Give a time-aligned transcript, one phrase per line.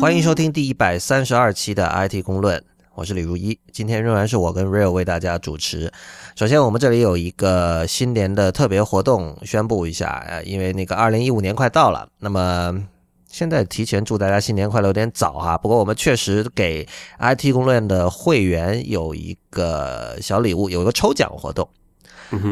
[0.00, 2.62] 欢迎收听第一百三十二期的 IT 公论，
[2.94, 3.58] 我是李如一。
[3.72, 5.92] 今天仍然是我跟 Real 为大家主持。
[6.36, 10.24] 首先，我们这里有一个新年的特别活动，宣布一下。
[10.28, 12.80] 呃，因为那个二零一五年快到了，那么
[13.26, 15.58] 现在提前祝大家新年快乐有点早哈。
[15.58, 16.86] 不过我们确实给
[17.18, 21.68] IT 公论的会员有一个小礼物，有一个抽奖活动。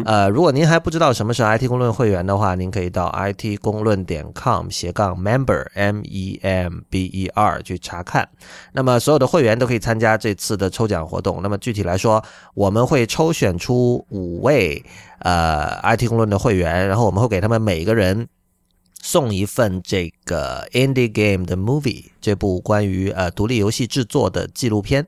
[0.05, 8.29] 呃，如果您还不知道什么是 IT 公论会员的话，您可以到 IT 公论点 com 斜杠 member m e m b e r 去查看。
[8.73, 11.41] 那么所有的会员都可以参加这次的抽奖活动。
[11.43, 14.83] 那么具体来说，我们会抽选出五位
[15.19, 18.29] 呃 IT 公论的会员，然后我们会给他们每个人
[19.03, 25.07] 送一份这个 Indie Game 的 Movie 这部关于呃独立游戏制作的纪录片。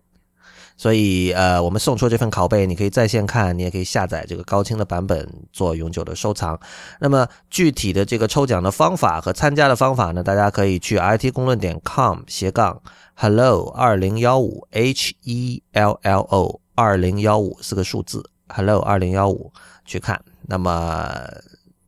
[0.79, 6.59] 所以，呃，我们送出这份拷贝，你可以在线看，你也可以下载这个高清的版本做永久的收藏。
[7.01, 10.23] 那么，具体的这个抽奖的方法和参加的方法呢？
[10.23, 12.81] 大家可以去 it 公论点 com 斜杠
[13.17, 19.53] hello 二零幺五 h e l l o 二零幺五四个数字 hello 二零幺五
[19.85, 20.23] 去看。
[20.43, 21.13] 那么，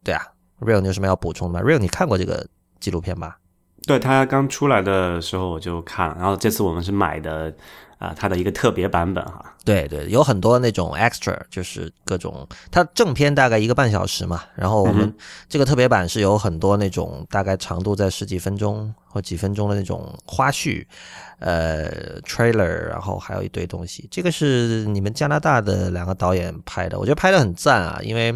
[0.02, 0.26] 对啊
[0.58, 2.44] ，real 你有什么要补充吗？real 你看过这个
[2.80, 3.38] 纪录片吧？
[3.86, 7.54] 对他刚出来的时候我就看了，然后这次我们是买的。
[8.00, 15.14] 啊，它的一个特别版本哈，对对，有很多那种 extra，就是各种，它正片大概一个半小时嘛，然后我们
[15.50, 20.82] 这个特别版是有很多那种大概长度在十几分钟或几分钟的那种花絮，
[21.40, 24.08] 呃，trailer，然后还有一堆东西。
[24.10, 28.34] 这个是你们加拿大的两个导演拍的，我觉得拍的很赞啊，因为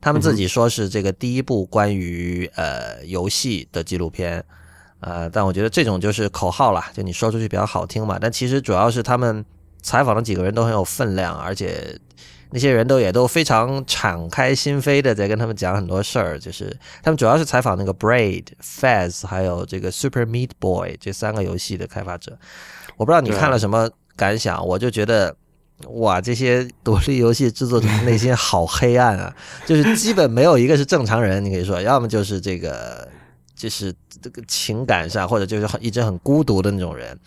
[0.00, 4.44] 他们自己说是这个第一部关于呃游戏的纪录片。
[5.00, 8.18] 呃，但我觉得这种就是口号啦，就你说出去比较好听嘛。
[8.20, 9.44] 但其实主要是他们
[9.80, 11.96] 采访的几个人都很有分量，而且
[12.50, 16.36] 那些人都也都非常敞开心扉的在跟他们讲很多事儿。
[16.36, 22.36] 就是他们主要是采访那个 Braid、Faz 还有这个 Super Meat Boy 这三个游戏的开发者。
[22.96, 25.32] 我不知道你看了什么感想，我就觉得
[25.86, 29.32] 哇，这些独立游戏制作者内心好黑暗啊，
[29.64, 31.44] 就是基本没有一个是正常人。
[31.44, 33.08] 你可以说，要么就是这个。
[33.58, 33.92] 就是
[34.22, 37.18] 这个情感上，或者就是很一直很孤独的那种人，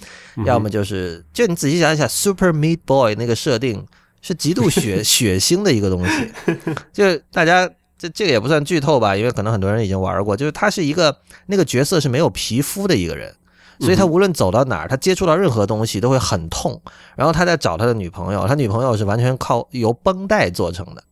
[0.46, 3.86] 要么就是就你仔细想一想，Super Meat Boy 那个设定
[4.22, 6.32] 是极度血 血腥的一个东西，
[6.94, 13.34] 就大家这这个也不算剧透吧，因为可能很多人已经玩过，就是他是一个那个角色是没有皮肤的一个人，
[13.80, 16.82] 所以他无论走到哪儿，他接触到任何东西都会很痛。
[17.16, 21.04] 然后他在找他的女朋友，他女朋友是完全靠由绷带做成的。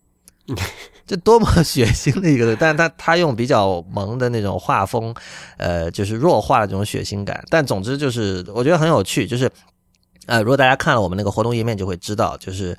[1.09, 5.12] 这多么血腥的一个， 但是他他用比较萌的那种画风，
[5.58, 7.44] 呃，就是弱化了这种血腥感。
[7.50, 9.50] 但总之就是我觉得很有趣，就是
[10.28, 12.78] 呃，如果大家看了我们那个活动页面就会知道，就是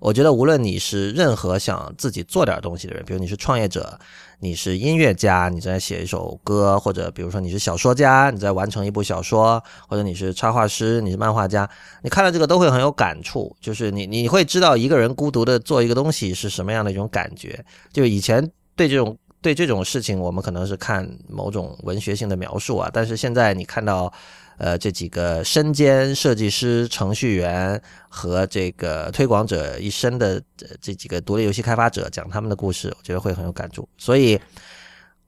[0.00, 3.98] 我觉得无论你是任何想自己做点东西的人，比如你是创业者。
[4.42, 11.68] 你是音乐家，你在写一首歌，或者比如说你是小说家，你在完成一部小说，或者你是插画师，你是漫画家，
[12.02, 17.62] 你看到这个都会很有感触，就是你你会知道一个人孤独的做一个东西是什么样的一种感觉。
[17.92, 24.10] 就以前对这种对这种事情，我们可能是看某种文学性的描述啊，但是现在你看到。
[24.60, 30.38] 呃，这几个身兼设计师、程序员和这个推广者一生的
[30.82, 33.88] 这几个独立游戏开发者讲他们的故事，我觉得会很有感触。
[33.96, 34.38] 所以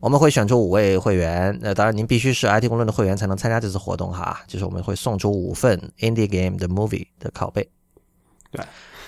[0.00, 4.38] 我们会选出五位会员，那当然您必须是 IT 公论的会员才能参加这次活动哈。
[4.46, 7.66] 就是我们会送出五份 Indie Game 的 Movie 的拷贝。
[8.50, 8.62] 对，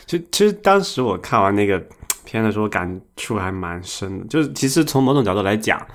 [0.07, 1.79] 其其实当时我看完那个
[2.25, 4.25] 片的时候，感触还蛮深的。
[4.29, 5.87] 就是其实从某种角度来讲，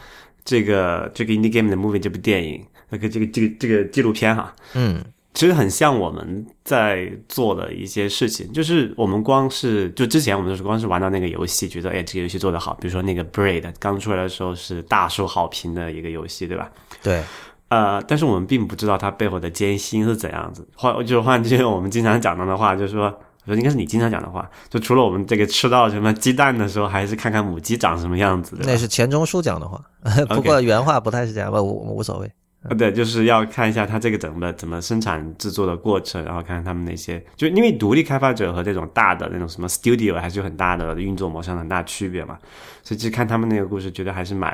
[0.46, 2.64] 这个这个 Indie Game 的 Movie 这部电影。
[2.90, 16.72] 那个这个这个这个纪录片哈，嗯，其实很像我们在做的一些事情，就是我们光是就之前我们就是光是玩到那个游戏，觉得哎这个游戏做得好，比如说那个 Braid 刚出来的时候是大受好评的一个游戏，对吧？
[17.04, 17.24] 对，
[17.70, 20.68] 呃，但是我们并不知道它背后的艰辛是怎样子。
[20.76, 23.10] 换就是换句我们经常讲到的话，就是说，
[23.46, 28.58] 说应该是你经常讲的话，就除了我们这个吃到什么鸡蛋的时候，还是看看母鸡长什么样子。
[28.62, 29.80] 那是钱钟书讲的话，
[30.30, 32.32] 不过原话不太是这样，不无无所谓。
[32.62, 42.38] 啊，对，就是要看一下它这个整个怎么生产制作的过程，然后看看他们那些，就因为独立开发者和这种大的那种什么 studio 还是有很大的运作模式很大区别嘛，
[42.84, 44.52] 所以其实看他们那个故事，觉得还是蛮，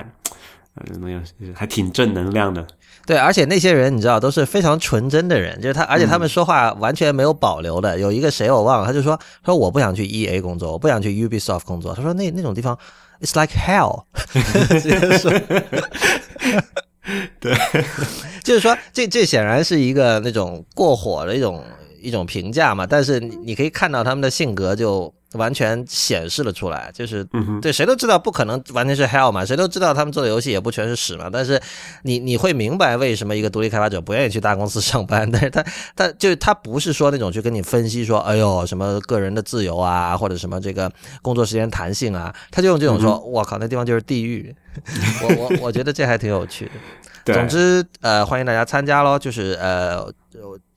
[0.76, 1.20] 呃，没有，
[1.56, 2.68] 还挺正能量的。
[3.08, 8.00] 对，而且那些人你知道都是非常纯真的人，就是他，而且他们说话完全没有保留的。
[8.00, 12.78] 有一个谁我忘了，他就说说我不想去 E A 工作，我不想去 Ubisoft 工作，他说那那种地方
[13.20, 14.04] it's like hell。
[17.40, 17.56] 对，
[18.44, 21.64] 就是说，这这显然是一个那种过火的一种
[22.02, 22.86] 一种评价嘛。
[22.86, 27.26] 但是你可以看到他们的性格就完全显示了出来，就是
[27.62, 31.30] 对谁都知道不可能完全是 hell 嘛，谁都知道他们做的游戏也不全是屎嘛。
[31.32, 31.62] 但是
[32.04, 35.64] 你你会明白为什么一个独立开发者不愿意去大公司 上班，但是他
[35.96, 40.92] 他就是他不是说那种去跟你分析说，哎呦什么个人的自由啊，或者什么这个
[41.22, 44.56] 工作时间弹性啊，他就用这种说，我靠那地方就是地狱。
[45.24, 47.34] 我我我觉得这还挺有趣的。
[47.34, 49.18] 总之，呃，欢迎大家参加喽。
[49.18, 50.06] 就是呃，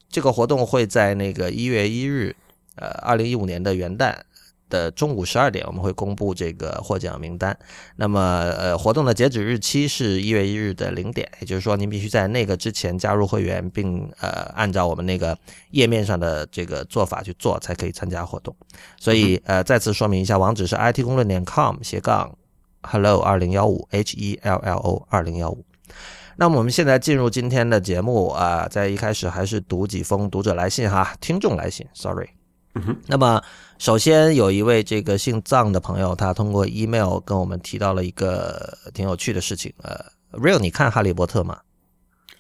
[0.09, 2.35] 这个活动会在那个一月一日，
[2.77, 4.15] 呃，二零一五年的元旦
[4.69, 7.57] 的中午十二点，我们会公布这个获奖名单。
[7.97, 8.21] 那么，
[8.57, 15.37] 呃，活动的截止日期是一月一日的零点，也就是说，您必须在那个之前加入会员，并呃，按照我们那个
[15.71, 18.55] 页面上的这个做法去做，才可以参加活动。
[18.99, 22.37] 所以，呃，再次说明一下，网址是 it 公论点 com 斜杠
[22.83, 25.65] hello 二零幺五 h e l l o 二零幺五。
[26.37, 32.29] 那么我们现在进入今天的节目啊，在一开始还是读几封读者来信哈，听众来信，sorry。
[32.75, 33.43] 嗯哼，那么
[33.79, 39.73] 首先有一位这个姓藏的朋友，他通过 email 跟我们提到了一个挺有趣的事情。
[39.83, 39.97] 呃
[40.33, 41.59] ，real，你看《哈利波特》吗？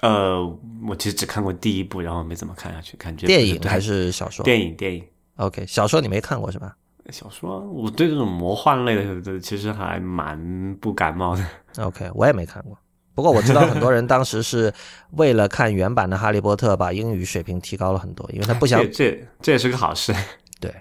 [0.02, 0.44] 呃，
[0.86, 4.44] 我其实只看过第一部，然后没怎么看下去，感觉电影还是小说？
[4.44, 5.04] 电影，电影。
[5.36, 6.76] OK，小说你没看过是吧？
[7.10, 11.44] 小说，我对这种魔幻类的其实还蛮不感冒的。
[11.78, 12.76] OK，我也没看过。
[13.14, 14.72] 不过我知道很多人当时是
[15.12, 20.14] 为了看原版的《哈利波特》，把英语水平提高了很多，因为他不想 这这这也是个好事。
[20.60, 20.74] 对，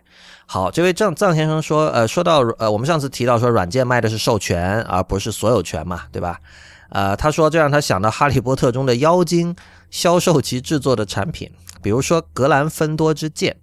[0.49, 6.39] 好，这位藏藏先生说，呃，说到呃，我们上次提到说软件卖的是授权，而不是所有权嘛，对吧？
[6.89, 9.53] 呃，他说这让他想到《哈利波特》中的妖精
[9.91, 11.51] 销售其制作的产品，
[11.81, 13.57] 比如说格兰芬多之剑。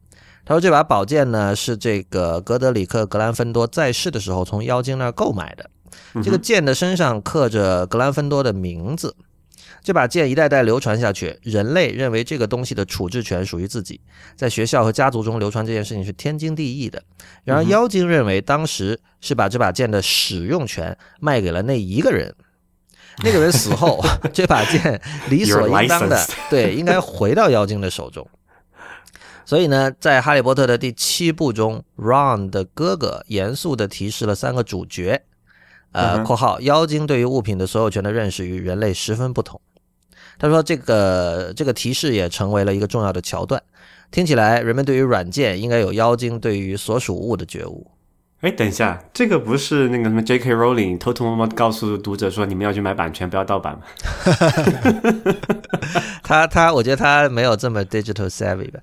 [0.45, 5.71] 他说这把宝剑呢是这个格德里克·格兰芬多在世的时候从妖精那儿购买的。
[6.23, 9.17] 这个剑的身上刻着格兰芬多的名字。
[9.85, 14.01] 这把剑一代代流传下去，人类认为这个东西的处置权属于自己，
[14.35, 17.03] 在学校和家族中流传这件事情是天经地义的。
[17.45, 22.35] 然而妖精认为当时是把这把剑的使用权卖给了那一个人，
[23.23, 24.03] 那个人死后，
[24.33, 24.99] 这把剑
[25.29, 28.27] 理所应当的对应该回到妖精的手中。
[29.45, 35.23] 所以呢，在《哈利波特》的第七部中，Ron 的哥哥严肃地提示了三个主角，
[35.93, 39.61] 呃（嗯哼括号妖精对于物品的所有权的认识与人类十分不同）。
[40.39, 43.63] 他说，这个这个提示也成为了一个重要的桥段。
[44.11, 47.91] 听起来，人们对于软件应该有妖精对于所属物的觉悟。
[48.41, 50.55] 哎，等一下，这个不是那个什么 J.K.
[50.55, 53.83] Rowling 偷偷摸摸告诉读者说你们要去买版权，不要盗版吗？
[56.23, 58.79] 他他，我觉得他没有这么 digital savvy 吧。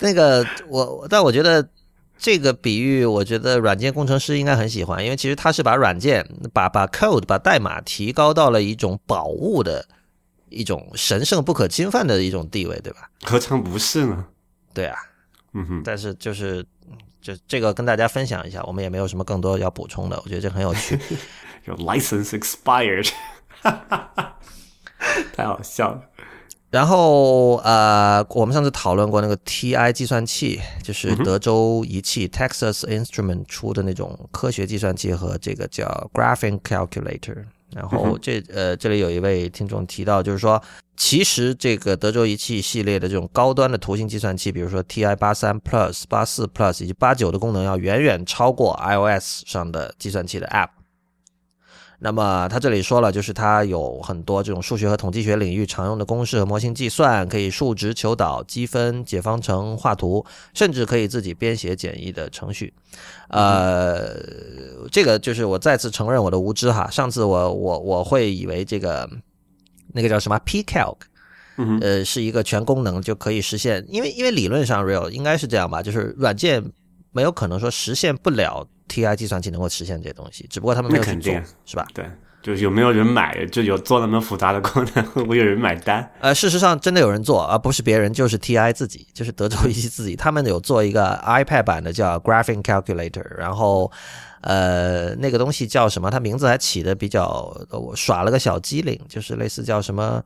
[0.00, 1.68] 那个我，但我觉得
[2.18, 9.86] 这个比喻，我觉得软件工程师应该很喜欢，因为其实他是把软件、把把 code、把代码提高到了一种宝物的
[10.54, 13.10] 一种神圣不可侵犯的一种地位，对吧？
[13.24, 14.24] 何尝不是呢？
[14.72, 14.96] 对啊，
[15.52, 16.64] 嗯哼，但是就是
[17.20, 20.98] 就这个跟大家分享一下，我们也没有什么更多要补充的，我觉得这很有趣。
[21.66, 23.10] 有 license expired，
[25.32, 26.02] 太好笑了。
[26.70, 37.44] 然后呃，我们上次讨论过那个 TI 计算器，就是德州仪器 Texas Instrument 出的那种科学计算器和这个叫 Graphing Calculator。
[37.74, 40.62] 然后这呃，这里有一位听众提到，就是说，
[40.96, 50.68] 其实这个德州仪器系列的这种高端的图形计算器，比如说 TI 八三 Plus、八四 Plus 以及八九的功能，要远远超过 iOS 上的计算器的 App。
[51.98, 62.74] 那么他这里说了，就是它有很多这种数学和统计学领域常用的公式和模型计算，可以数值求导、积分、解方程、画图，甚至可以自己编写简易的程序。
[63.28, 64.16] 呃，
[64.90, 66.90] 这个就是我再次承认我的无知哈。
[66.90, 69.08] 上次我我我会以为这个
[69.92, 70.96] 那个叫什么 pCalc，
[71.56, 76.62] 嗯，呃，是一个全功能就可以实现，因为因为理论上 real 应该是这样吧，就是软件
[77.14, 81.86] 没有可能说实现不了 TI 计算器能够实现这些东西，只不过他们没有去做那肯定，是吧？
[81.94, 82.04] 对，
[82.42, 86.10] 就是有没有人买，就有做那么复杂的功能，会不会有人买单？
[86.20, 93.90] 呃，事实上真的有人做，而不是别人，就是 TI 自己，就是德州仪器自己，他们有做一个 iPad 版的叫 Graphing Calculator，然后
[94.42, 96.10] 呃那个东西叫什么？
[96.10, 100.22] 它名字还起的比较，呃我耍了个小机灵，就是类似叫什么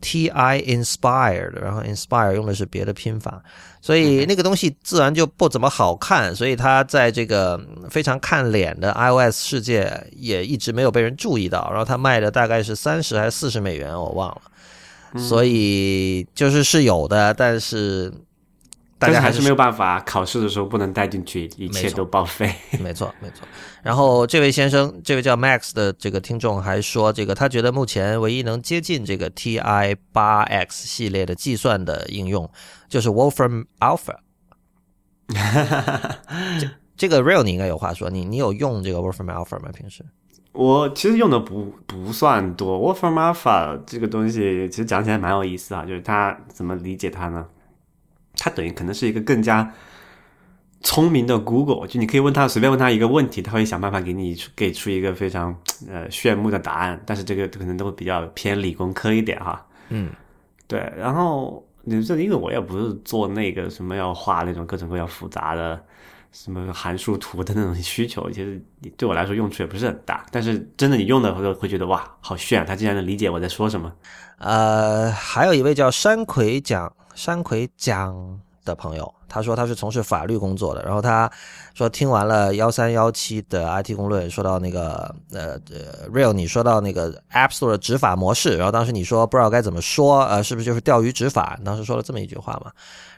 [0.00, 3.42] TI Inspired，然后 Inspire 用的是别的拼法，
[3.80, 14.42] 所以那个东西自然就不怎么好看，所以它在这个嗯非常看脸的 iOS 世界也一直没有被人注意到，然后它卖的大概是三十还是四十美元，我忘了。
[15.18, 18.10] 所以就是是有的，但是
[19.02, 22.54] 大家还是但是还是没有办法，考试的时候不能带进去，一切都报废。
[22.80, 23.46] 没错没错。
[23.82, 32.48] 然后这位先生，这位叫 Max 的这个听众还说，这个他觉得目前唯一能接近这个 TI 八 X 系列的计算的应用，
[32.88, 34.16] 就是 Wolfram Alpha。
[36.96, 39.70] 这个 Real 你应该有话说，你你有用这个 Wolfram Alpha 吗？
[39.72, 40.04] 平时？
[40.52, 47.46] 我其实用的不不算多，Wolfram Alpha 这个东西其实讲起来蛮有意思啊，就是它怎么理解它呢？
[48.42, 49.72] 它等于可能是一个更加
[50.80, 55.56] 聪明的 Google，就你可以问他随便问他一个问题，他会想办法给你给出一个非常
[55.88, 59.64] 呃炫目的答案，但是这个可能都会比较偏理工科一点哈。
[59.90, 60.10] 嗯，
[60.66, 65.80] 对，然后你这因为我也不是做那个什么要画那种各种各样复杂的。
[66.34, 68.58] 什么函数图的那种需求，其实
[68.96, 70.24] 对我来说用处也不是很大。
[70.30, 72.64] 但是真的你用的时候会觉得哇，好炫！
[72.64, 73.92] 他竟然能理解我在说什么。
[74.38, 80.82] 呃，还有一位叫山葵蒋山葵蒋的朋友，他说他是从事法律工作的。
[80.82, 81.30] 然后他
[81.74, 91.58] 说听完了幺三幺七的 IT 公论，说到那个呃呃 Real，你说到那个 App Store 的执法模式，然后当时你说不知道该怎么说，呃，是不是就是钓鱼执法？
[91.64, 92.72] 当时说了这么一句话嘛。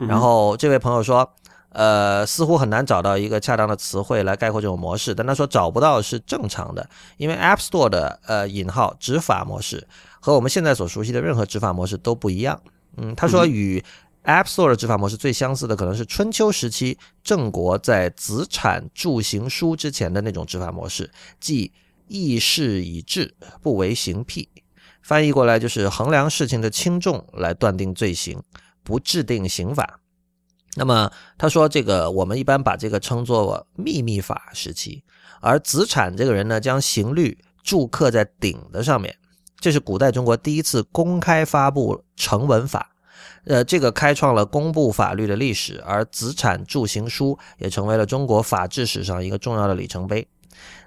[0.06, 1.28] 然后这位朋友说。
[1.76, 9.84] 呃，似乎很难找到一个恰当的词汇来概括这种模式，但他说找不到是正常的，因为 App Store 的呃引号执法模式
[10.20, 12.60] 和我们现在所熟悉的任何执法模式都不一样。
[12.96, 13.82] 嗯，他说与
[14.24, 21.72] App Store 的执法模式最相似的可能是春秋时期郑国在子产铸行书之前的那种执法模式，即
[22.08, 24.48] 议事以治，不为刑辟。
[25.02, 28.42] 翻译过来就是衡量事情的轻重来断定罪行，
[28.82, 30.00] 不制定刑法。
[30.76, 35.04] 那么他说，这个我们一般把这个称作秘密法时期，
[35.40, 39.14] 而子产这个人呢，将刑律铸刻在鼎的上面，
[39.58, 42.90] 这是古代中国第一次公开发布成文法，
[43.44, 50.26] 呃，这个开创了公布法律的历史，而子产著行书也成为了中国法治史上一个重要的里程碑。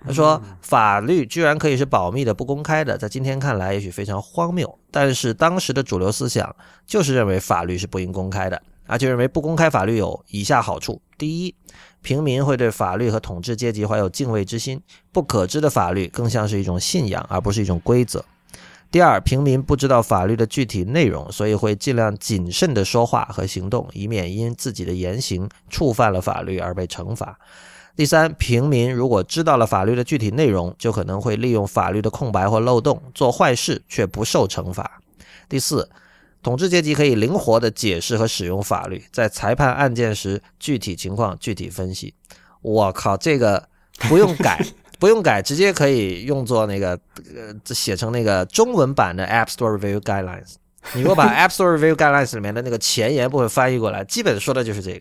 [0.06, 6.56] 他说，法律居然可以是保密的、不公开的，在今天看来也许非常荒谬，但是当时的主流思想
[6.86, 8.62] 就是认为法律是不应公开的。
[8.90, 11.54] 而且认为不公开法律有以下好处：第一，
[12.02, 14.78] 平民会对法律和统治阶级怀有敬畏之心；
[15.12, 18.24] 不可知的法律更像是一种信仰，而不是一种规则。
[18.92, 27.38] 第二，平民不知道法律的具体内容，所以会尽量谨慎地说话和行动，以免因自己的言行触犯了法律而被惩罚。
[27.96, 35.02] 第三，平民如果知道了法律的具体内容，就可能会利用法律的空白或漏洞做坏事，却不受惩罚。
[35.48, 35.90] 第四。
[36.44, 42.14] 统治阶级可以灵活地解释和使用法律，在裁判案件时具体情况具体分析。
[42.62, 43.68] 我靠，这个
[44.08, 44.64] 不用改，
[45.00, 47.00] 不用改，直接可以用作那个
[47.36, 50.56] 呃写成那个中文版的 App Store Review Guidelines。
[50.94, 54.94] 你如果把 App Store Review Guidelines 里面的那个前言部分翻译过来，基本说的就是这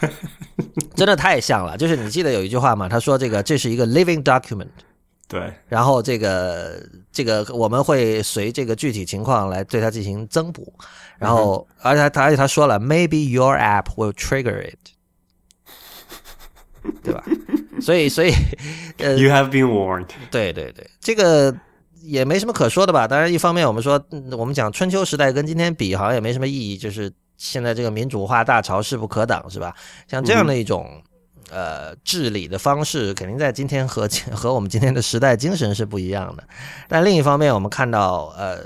[0.00, 0.08] 个，
[0.94, 1.76] 真的太像了。
[1.76, 2.88] 就是你记得有一句话嘛？
[2.88, 4.68] 他说这个这是一个 living document。
[5.28, 6.78] 对，然后这个
[7.10, 10.70] 这个我们会随这个具体情况来对它进行增补，
[11.18, 14.76] 然后而且他而且他说了，maybe your app will trigger it，
[17.02, 17.24] 对吧？
[17.82, 18.32] 所以所以
[18.98, 20.08] 呃，you have been warned。
[20.30, 21.54] 对对对，这个
[22.02, 23.06] 也没什么可说的吧？
[23.06, 24.02] 当然，一方面我们说
[24.38, 29.74] 我们讲春秋时代跟今天比，好像也没什么意义，就是现在这个民主化大潮势不可挡，是吧？
[30.08, 31.02] 像这样的一种。
[31.50, 36.42] 呃，治理的方式肯定在今天和和我们今天的时代精神是不一样的。
[36.88, 38.58] 但另一方面，我们看到，呃，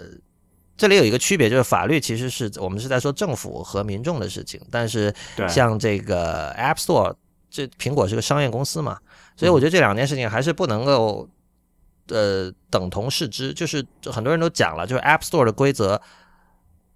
[0.76, 5.12] 这里有一个区别，就是法律其实是我们是在说政府和民众的事情，但是
[5.48, 7.12] 像这个 App Store，
[7.50, 8.96] 这苹果是个商业公司嘛，
[9.36, 11.28] 所以我觉得这两件事情还是不能够
[12.08, 13.52] 呃等同视之。
[13.54, 16.00] 就是很多人都讲了，就是 App Store 的规则。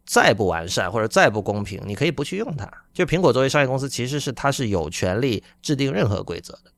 [0.07, 2.69] 再不完善或者再不公平，你可以不去用它。
[2.93, 6.73] 就苹果作为商业公司，其实是它是有权利制定任何规则的。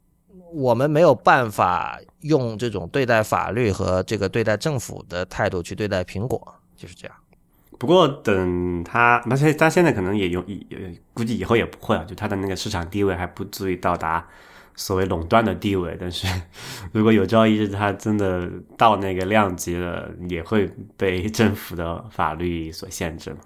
[0.53, 7.17] 我们没有办法用这种对待法律和这个对待政府的态度去对待苹果，就是这样。
[7.79, 14.29] 不过等他，而且它现在可能也用，也估计以后也不会啊，就它的那个市场地位还不足以到达。
[14.75, 16.27] 所谓垄断的地位，但是
[16.93, 23.37] 如果有朝一日它真的到那个量级了，也会被政府的法律所限制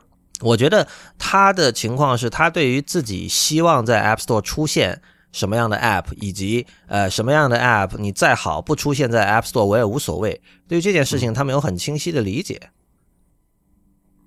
[0.41, 0.87] 我觉得
[1.19, 5.01] 他的情况是他对于自己希望在 App Store 出现
[5.33, 10.41] 什么样的 App，以及呃什么样的 App，你再好不出现在 App Store 我也无所谓。
[10.69, 12.61] 对于这件事情，他们有很清晰的理解。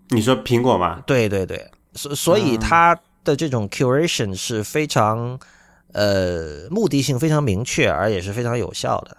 [0.09, 1.03] 你说苹果吗？
[1.05, 5.39] 对对对，所所以他的这种 curation 是非常。
[5.93, 9.17] 呃，目的性非常明确，而也是非常有效的。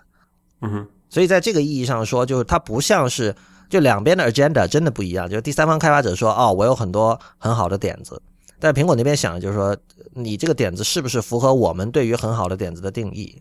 [0.63, 3.35] 嗯哼，所以在这个意义上说，就是它不像是
[3.69, 5.29] 就两边的 agenda 真的不一样。
[5.29, 8.21] 就是第三方开发者说，哦，我有很多很好的点子，
[8.59, 9.77] 但苹果那边想的就是说，
[10.13, 13.41] 你这个点子是不是符合我们对于很好的点子的定义？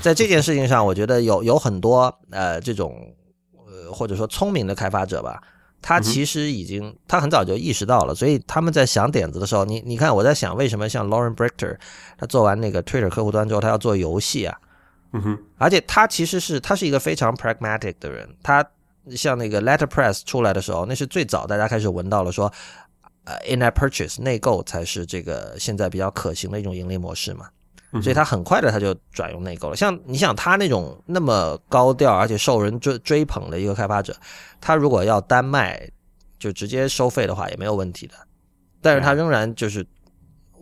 [0.00, 3.14] 在这件事情上，我觉得有有很多呃这种
[3.66, 5.42] 呃或者说聪明的开发者吧，
[5.82, 11.76] 他其实已经他很早就意识到了，所以他们在想点子的时候，你你看我在想，为什么像 Lauren Brichter
[12.16, 14.56] 他做完那个 Twitter 客户端之后，他要做游戏啊？
[15.12, 18.64] 嗯哼，而且他其实是他是一个非常 pragmatic 的人，他
[19.10, 22.50] 像那个 Letterpress 出来的时候，那是最早大家开始闻到了说，
[23.24, 27.48] 呃，in-app purchase 内购才是这个现在比较可行的一种盈利模式嘛。
[28.00, 29.76] 所以他很快的他就转用内购了。
[29.76, 34.16] 像你想他那种那么高调而且受人追追捧的一个开发者，
[34.60, 35.90] 他如果要单卖
[36.38, 38.14] 就直接收费的话也没有问题的。
[38.80, 39.86] 但是他仍然就是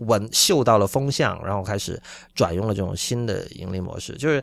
[0.00, 2.00] 闻嗅到了风向，然后开始
[2.34, 4.14] 转用了这种新的盈利模式。
[4.14, 4.42] 就是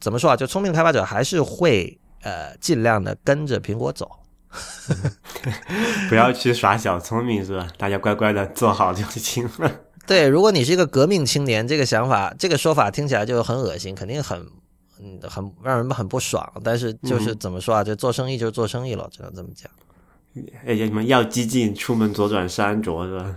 [0.00, 0.36] 怎么说啊？
[0.36, 4.10] 就聪明开发者还是会呃尽量的跟着苹果走，
[6.08, 7.68] 不要去耍小聪明是吧？
[7.76, 9.70] 大家乖乖的做好就行了。
[10.06, 14.38] 对，如果你是一个革命青年，这个想法、这个说法听起来就很恶心，肯定很，
[15.02, 16.50] 嗯，很让人们很不爽。
[16.62, 17.82] 但是就是怎么说啊？
[17.82, 19.70] 就做生意就是做生意了，只能这么讲。
[20.64, 23.36] 哎呀，你们要激进，出门左转是安卓是吧？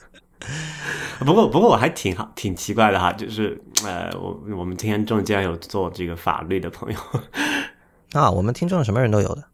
[1.20, 6.98] 不过，不过我还挺好，挺奇怪的哈，就是呃，我我们听众竟然有做这个法律的朋友
[8.18, 9.44] 啊，我们听众什么人都有的。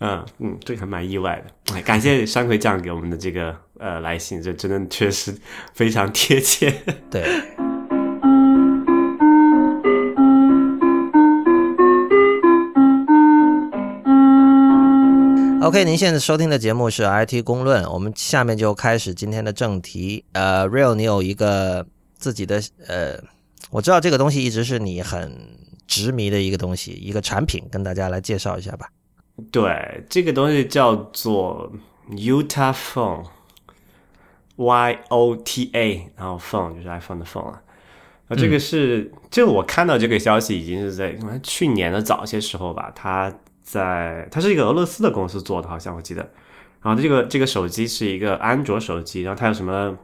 [0.00, 1.80] 嗯嗯，这个还蛮意外的。
[1.82, 5.34] 感谢山葵酱给我们的这个呃来信，这真的确实
[5.74, 6.72] 非常贴切。
[7.10, 7.24] 对。
[15.62, 20.24] OK，您现在收听的节目是 IT 公论，我们下面就开始今天的正题。
[20.32, 23.18] 呃，Real，你有一个自己的呃，
[23.70, 25.36] 我知道这个东西一直是你很
[25.88, 28.88] 执迷的一个东西，一个产品，跟大家来介绍一下吧。
[29.50, 31.72] 对，这个东西叫做
[32.12, 32.72] Utah
[34.56, 37.62] Phone，Y O T A，然后 Phone 就是 iPhone 的 Phone 啊。
[38.28, 42.90] 那这个是，就我看到这个消息已经是在去年的早些时候吧。
[42.94, 43.32] 它
[43.62, 46.28] 在，它是一个俄罗斯的公司做的，好像我记得。
[46.82, 49.96] 然后这个这个手机是一个安卓手机，然后它有什么？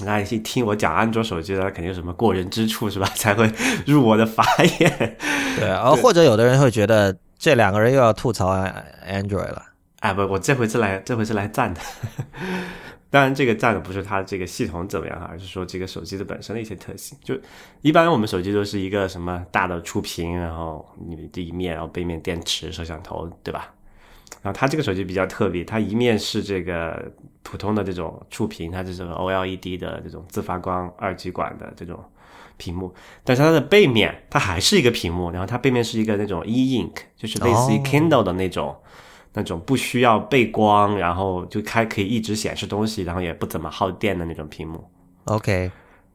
[0.00, 3.06] 大家一听我讲安卓手机，它肯定有什么过人之处是吧？
[3.14, 3.50] 才会
[3.86, 4.44] 入我的法
[4.80, 5.16] 眼。
[5.58, 7.16] 对，而或者有的人会觉得。
[7.36, 8.54] 这两个人又要吐槽
[9.06, 9.62] Android 了，
[9.98, 11.80] 哎不，我这回是来这回是来赞的。
[13.14, 17.16] 当然，这个赞的不是它这个系统怎么样，而是说这个手机的本身的一些特性。
[17.22, 17.38] 就
[17.80, 23.72] 一般我们手机都是一个什么大的触屏，然后你这一面，然后背面电池、摄像头，对吧？
[24.42, 27.08] 然后它这个手机比较特别，它一面是这个
[27.44, 32.02] 普通的这种触屏，它是这个 OLED 的这种自发光二极管的这种。
[32.56, 38.76] 屏幕，但是它的背面它还是一个屏幕，然后它背面是一个那种 e ink，就是类似于 Kindle 的那种，
[39.34, 44.82] 那种不需要背光，然后就开可以一直显示东西，然后也不怎么耗电的那种屏幕。
[45.24, 45.70] OK，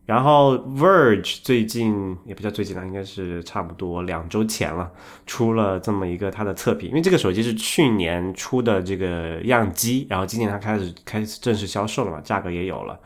[0.06, 4.92] 然后 Verge 最近也不叫最近了，应该是差不多两周前了，
[5.28, 13.00] 出了这么一个它的测评，因为这个手机是去年出的这个样机，然后今年它开始开始正式销售了嘛，价格也有了，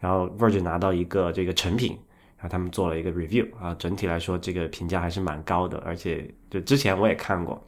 [0.00, 1.98] 然后 Verge 拿到一个这个成品。
[2.40, 7.60] 然后他们做了一个 review 啊，整体来说这个评价还是蛮高的，而且就之前我也看过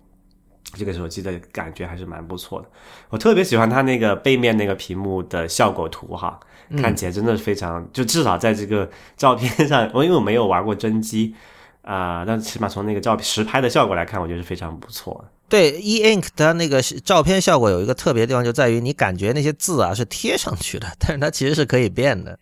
[0.74, 2.68] 这个手机的感觉还是蛮不错的。
[3.08, 6.38] 我特别喜欢它那个背面那个屏幕的效果图哈，
[6.76, 11.34] 看起来真的非常，就至少在这个照片上，我因为我没有玩过真机
[11.82, 15.30] 啊，但起码从那个照片实拍的效果来看，我觉得是非常不错的。
[15.48, 22.38] 对，e ink 它那个照片效果有一个特别的地方，就在于你感觉那些字啊是贴上去的，但是它其实是可以变的。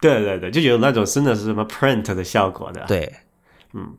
[0.00, 2.82] 对对对，就有那种真的是什么 print 的效果的。
[2.86, 3.12] 对，
[3.74, 3.94] 嗯，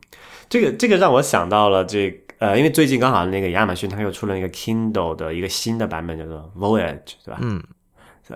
[0.48, 7.38] 这个这个让我想到了这呃，因为最近刚好那个亚马逊它又出了一个 Kindle 的一个新的版本，叫做 Voyage，对吧？
[7.42, 7.62] 嗯，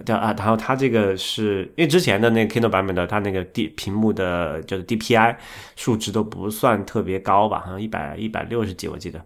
[0.05, 5.37] 叫啊，然后它这个是因为之前的那个 Kindle 版本的，它那个 D 屏幕的就是 DPI
[5.75, 9.19] 数值都不算特别高吧，好像一百一百六十几我记得。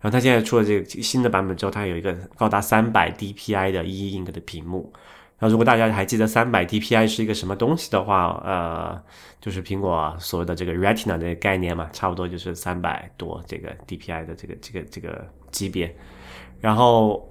[0.00, 4.92] 然后它现在出了这个新的版本之后，它有一个高达三百 DPI 的 E Ink 的屏幕。
[5.38, 9.02] 那如果大家还记得三百 DPI 是一个什么东西的话，呃，
[9.40, 15.94] 就是苹果所谓的这个 Retina 的概念嘛，差不多就是三百多这个 DPI 的这个这个这个级别，
[16.60, 17.30] 然后。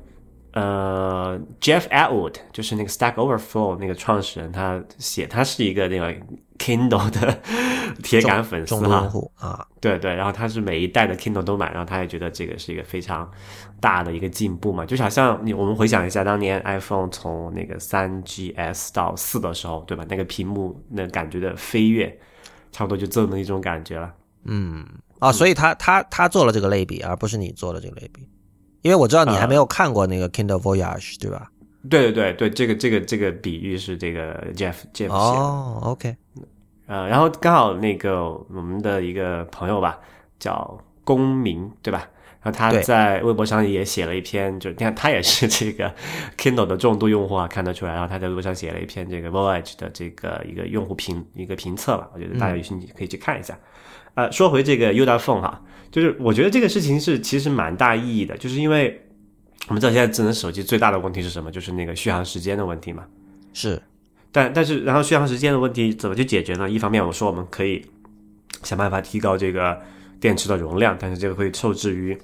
[0.56, 6.16] 呃，Jeff Atwood 就是那个 Stack Overflow 那个创始人，他写他是一个那个
[6.60, 7.42] Kindle 的
[8.02, 13.30] 铁杆粉丝哈啊，对对，然后他是每一代的 Kindle 都买，然后他也觉得这个是一个非常
[13.80, 20.06] 大的一个进步嘛，就好像你我们回想一下当年 iPhone 从那个三 GS 到四的时候，对吧？
[20.10, 22.18] 那个屏幕那感觉的飞跃，
[22.72, 24.14] 差不多就这么一种感觉了。
[24.46, 24.86] 嗯，
[25.20, 28.28] 啊，所以他他他做了这个类比，而不是你做了这个类比。
[28.82, 31.50] 因为我知道你还没有看过那个 Kindle Voyage，对吧？
[31.90, 35.14] 对对对对，这个这个这个比喻是这个 Jeff Jeff 写的。
[35.14, 36.16] 哦，OK，
[36.88, 40.00] 呃，然后刚好那个我们的一个朋友吧，
[40.40, 42.08] 叫公民，对吧？
[42.42, 45.94] 然后他在微博上也写了一篇，就你看他也是这个
[46.38, 47.94] Kindle 的重度用户啊，看得出来。
[47.94, 53.58] 然后他在微博上写了一篇这个 Voyage 的这个一个用户评一个评测吧，我觉得大家有兴趣可以去看一下。
[54.16, 59.02] 呃，说回这个 u d a Phone 哈，就是我觉得这个事情是其实蛮大意义的，就是因为
[59.68, 61.52] 我们知道现在智能手机最大的问题是什么？
[61.52, 63.06] 就是那个续航时间的问题嘛。
[63.54, 63.82] 是
[64.32, 66.70] 但但是，然后续航时间的问题怎么去解决呢？
[66.70, 67.86] 一方面，我说我们可以
[68.64, 69.80] 想办法提高这个
[70.20, 72.18] 电池的容量，但是这个会受制于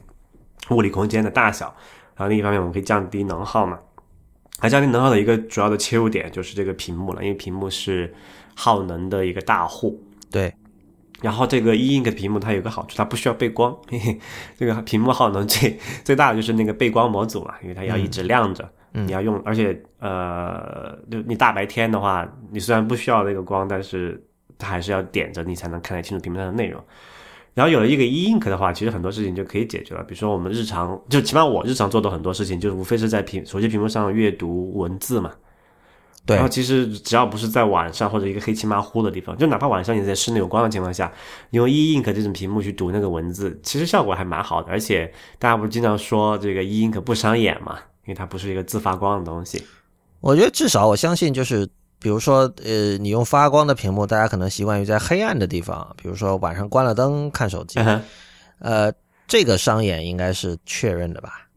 [0.71, 1.67] 物理空间的大小。
[2.15, 3.79] 然后另一方面，我们可以降低能耗嘛。
[4.59, 8.13] 而降低能耗的一个主要的切入点就是这个屏幕了，因为屏幕是
[8.55, 10.03] 耗能的一个大户。
[10.29, 10.53] 对，
[11.21, 13.75] 然后这个 E Ink 的屏幕它有个好处，它不需要背光。
[13.89, 14.19] 嘿嘿，
[14.57, 18.69] 这个屏幕耗能最最大的就是那个背光模组嘛，因为它要一直亮着。
[18.91, 24.19] 你要用，而且呃，就你大白天的话，你虽然不需要那个光，但是
[24.57, 26.83] 它还是要点着，你才能看得清楚屏幕上的内容。
[27.53, 30.03] 然后有了一个 E Ink 的话，其实很多事情就可以解决了。
[30.03, 35.31] 比如说我们日常，就起码我日常做的很多事情，就是无非是在屏手机屏幕上阅读文字嘛。
[36.29, 41.11] 对然后其实只要不是在晚上或者一个黑漆麻糊的地方，就哪怕晚上你在室内有光的情况下，
[41.49, 44.71] 你用 E Ink 这种屏幕去读那个文字，其实效果还蛮好的。
[44.71, 49.63] 而且大家不是经常说这个 E Ink 不伤眼嘛，因为它不是一个自发光的东西。
[50.21, 51.67] 我觉得至少我相信就是。
[52.01, 58.01] 比如说，呃，你用发光的屏幕，大家可能习惯于在黑暗的地方，比如说晚上关了灯看手机，嗯
[58.59, 58.93] 呃，
[59.27, 61.48] 这个伤眼应该是确认的吧？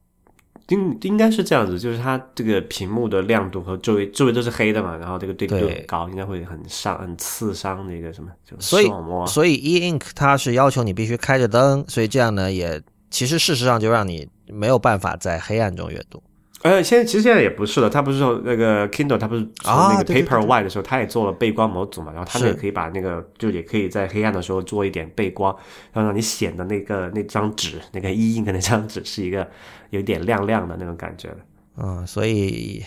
[0.73, 8.91] 应应该是这样子，就是它这个屏幕的亮度和周围周围都是黑的嘛，然后这个对比度高，应该会很伤、很刺伤那个什么，就所以。
[9.27, 12.81] 所以 E Ink 它是要求你必须开着灯，所以这样呢，也
[13.11, 16.23] 其实事实上就让你没有办法在黑暗中阅读。
[16.63, 25.53] 呃，现在其实现在也不是了，它不是说那个 Kindle，它不是从那个啊对对对 Paperwhite 的时候，它也做了背光模组嘛，然后它们是也可以把那个就也可以在黑暗的时候做一点背光，
[25.93, 29.49] 然后让你显得那个那张纸那个 E ink 那张纸是一个
[29.91, 31.39] 有点亮亮的那种感觉的。
[31.79, 32.85] 嗯，所以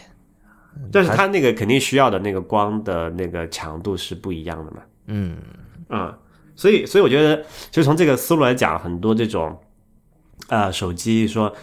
[0.92, 4.78] 但是它那个肯定需要的那个光的那个强度是不一样的嘛。
[5.08, 5.38] 嗯，
[5.90, 6.14] 嗯，
[6.56, 9.60] 所以所以我觉得，就从这个思路来讲，很多这种
[10.50, 11.54] 呃手机说，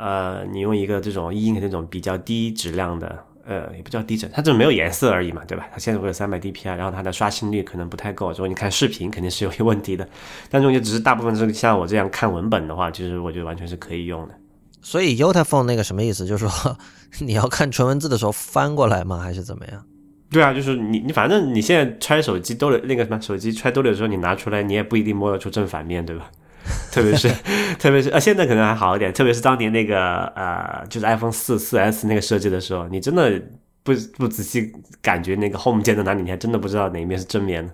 [0.00, 5.68] 呃，你用一个这种 E ink 这种比较低质量的，呃，也不叫低质，它就是没有颜色而已嘛，对吧？
[5.70, 10.08] 它现在会有三百 DPI，然后它的刷新率可能不太够，所以你看视频肯定是有些问题的。
[10.48, 14.34] 但如果你只是大部分是像我这样看文本的话，其实我觉得完全是可以用的。
[14.80, 16.24] 所以 Yotaphone 那个什么意思？
[16.24, 16.78] 就是说
[17.20, 19.18] 你要看纯文字的时候翻过来吗？
[19.18, 19.84] 还是怎么样？
[20.30, 26.30] 对啊，就是你你反正你现在揣手机兜里那个什么手机揣兜里的时候，你拿出来你也不一定摸得出正反面，对吧？
[26.90, 27.28] 特别是
[27.78, 33.40] 特别是呃，现在可能还好一点，特别是当年那个呃，就是 iPhone 四四 S 那个设计的时候，你真的
[33.82, 37.72] 不不仔细感觉那个 Home 键在哪里，你还真的不知道哪一面是正面的。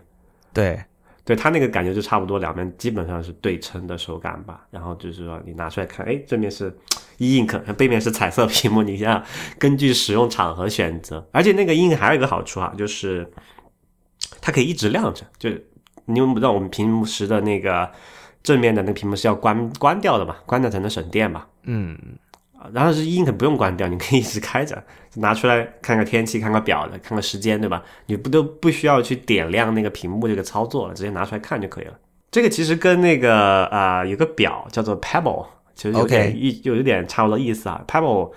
[0.52, 0.80] 对，
[1.24, 4.66] 对它那个感觉就差不多，两边基本上是对称的手感吧。
[4.70, 6.74] 然后就是说你拿出来看，哎，正面是
[7.18, 9.22] E ink，背面是彩色屏幕，你想
[9.58, 11.26] 根据使用场合选择。
[11.32, 13.28] 而且那个 E ink 还有一个好处啊，就是
[14.40, 15.26] 它可以一直亮着。
[15.38, 15.50] 就
[16.06, 17.90] 你用不知道我们平时的那个
[18.46, 21.44] 正面的那个屏幕是要关关掉的嘛，关掉才能省电嘛。
[21.64, 21.98] 嗯，
[22.56, 24.80] 啊然后是 E ink 不用关掉，你可以一直开着，
[25.16, 27.82] 拿出来看个天气、看个表的、看个时间，对吧？
[28.06, 31.94] 你不都不需要去点亮那个屏幕这个操作了，直接拿出来看就可以了。
[32.30, 37.84] 这个其实跟那个啊、呃有个表叫做 Pebble，其实有点意有一点差不多意思啊。
[37.88, 38.30] Pebble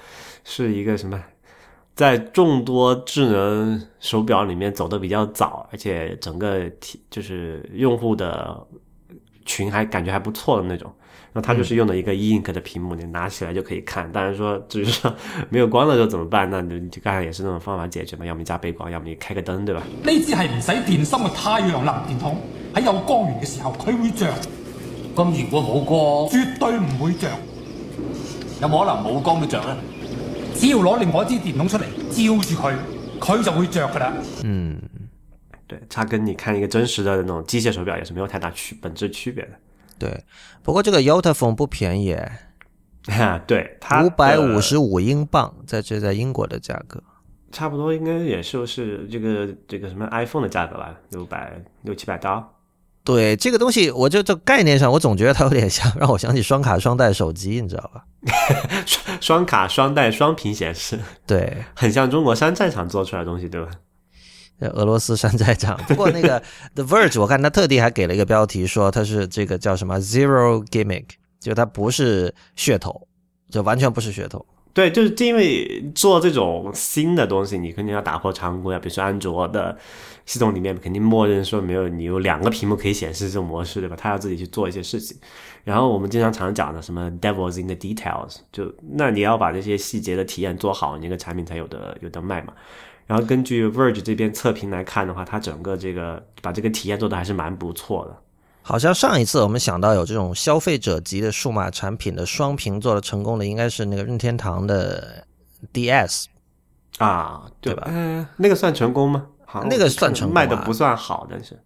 [0.43, 1.23] 是一个什么？
[1.93, 8.65] 在众多智能手表里面走的比较早，而且整个体就是用户的
[9.49, 10.93] 群还感觉还不错的那种。
[11.31, 14.11] 然后它就是用的一个 E ink 的屏幕，你拿起来就可以看。
[14.11, 15.13] 当然说，至于说
[15.49, 16.49] 没有光的时候怎么办？
[16.49, 19.83] 那你就刚才也是那种方法解决嘛，要麼你加背光，要么你开個燈，對吧？
[20.03, 22.37] 呢支係唔使電芯嘅太陽能電筒，
[22.73, 24.33] 喺有光源嘅時候佢會着，
[25.15, 27.29] 咁如果冇光，絕對唔會着。
[28.61, 29.75] 有冇可能冇光都着咧？
[30.55, 32.73] 只要攞另外一支電筒出嚟照住佢，
[33.19, 34.13] 佢就會着噶啦。
[35.69, 39.51] 對，它跟你看一个真实的那种机械手表也是没有太大区本质区别的。
[39.99, 40.23] 对。
[40.63, 42.17] 不过这个 Yotaphone 不便宜，
[43.05, 47.01] 哈，对，它五百五十五英镑，在这在英国的价格。
[47.51, 51.53] 差不多应该也就是这个这个什么 iPhone 的价格吧，六百
[51.83, 52.55] 六七百刀。
[53.03, 58.05] 对这个东西，我就这概念上，我总觉得它有点像，让我想起双卡双待手机，你知道吧？
[58.85, 63.71] 双双卡双待双屏显示，对，很像中国山寨厂做出来的东西，对吧？
[64.67, 65.79] 俄罗斯山寨厂。
[65.87, 66.41] 不过那个
[66.75, 71.05] The Verge，我看他特地还给了一个标题，说它是这个叫什么 Zero Gimmick，
[71.39, 73.07] 就它不是噱头，
[73.49, 74.45] 就完全不是噱头。
[74.71, 78.79] 对，就是因为做这种新的东西，你肯定要打破常规啊。
[78.79, 79.75] 比如说安卓的
[80.25, 83.95] 系统里面肯定默认说没有你有两个屏幕可以显示这种模式，对吧？
[83.99, 85.17] 他要自己去做一些事情。
[85.63, 92.53] 然后我们经常常讲的什么 “devils in the details”，就那你要把这些细节的体验做好，你这个产品才有的有的卖嘛。
[93.09, 98.15] 然后根据 Verge 这边测评来看的话，它整个这个把这个体验做的还是蛮不错的。
[98.61, 105.25] 好像上一次我们想到有这种消费者级的数码产品的双屏做的成功的，应该是那个任天堂的
[105.73, 106.25] DS
[106.99, 107.87] 啊，对吧？
[107.87, 109.25] 嗯，那个算成功吗？
[109.43, 111.59] 好，那个算成功，卖的不算好，但是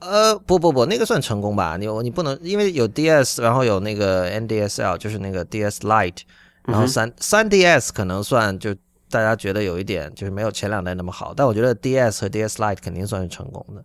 [0.00, 1.78] 呃，不不不，那个算成功吧？
[1.78, 6.18] 你你不能因为有 DS，然后有那个 NDSL，就是那个 DS Lite，
[6.66, 8.74] 然后三三 DS 可能算就
[9.12, 13.84] 大家觉得有一点就是没有前两代那么好，但我觉得 DS 和 DS Lite 肯定算是成功的，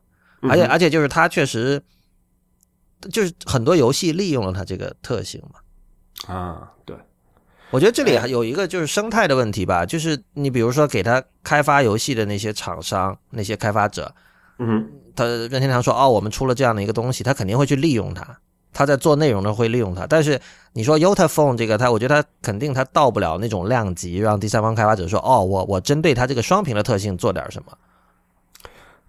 [0.49, 1.83] 而且而且就是它确实。
[3.11, 6.97] 就是很多游戏利用了它这个特性嘛，啊，对，
[7.69, 14.11] 我觉得这里还有一个就是生态的问题吧，就是你比如说给他开发游戏的那些厂商、那些开发者，
[14.57, 18.39] 嗯，他任天堂说哦，我们出了这样的一个东西，他肯定会去利用它，
[18.77, 20.05] 他在做内容呢会利用它。
[20.05, 20.39] 但是
[20.73, 27.77] 你说 Yota Phone 这个，它我觉得它肯定它到不了那种量级，让第三方开发者说哦，我我针对它这个双屏的特性做点什么，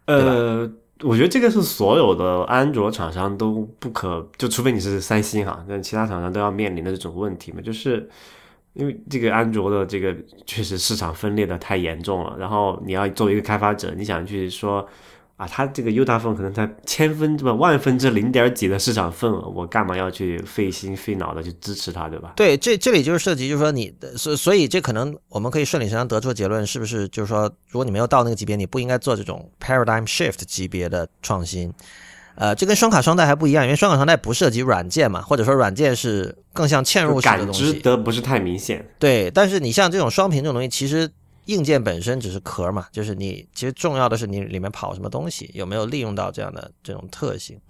[0.06, 0.70] 呃。
[1.04, 8.10] 我觉得这个是所有的安卓厂商都不可，就除非你是三星哈，但其他厂商都要面临的这种问题嘛，就是
[8.72, 10.12] 因为这个安卓的这个
[10.44, 14.84] 确实市场分裂的太严重了，然后你要作为一个开发者，你想去说。
[15.38, 22.32] 啊，它这个 U 大份可能才千分之吧万分之零点几的市场份额，我干嘛要去费心费脑的去支持它，对吧？
[22.34, 27.06] 对，这这里就是涉及，就是说你所所以这可能我们可以顺理成章得出结论，是不是？
[27.06, 31.72] 就是说，如果你没有到那个级别，你不应该做这种 paradigm shift 级别的创新。
[32.34, 38.84] 呃，这跟双卡双待还不一样，因为双卡双待不涉及软件嘛，或者说软件是更像嵌入式的东西，感知的不是太明显。
[38.98, 41.08] 对，但是你像这种双屏这种东西，其实。
[41.48, 47.60] 硬件本身只是壳嘛，就是你其实重要的是你里面跑什么东西，有没有利用到这样的这种特性。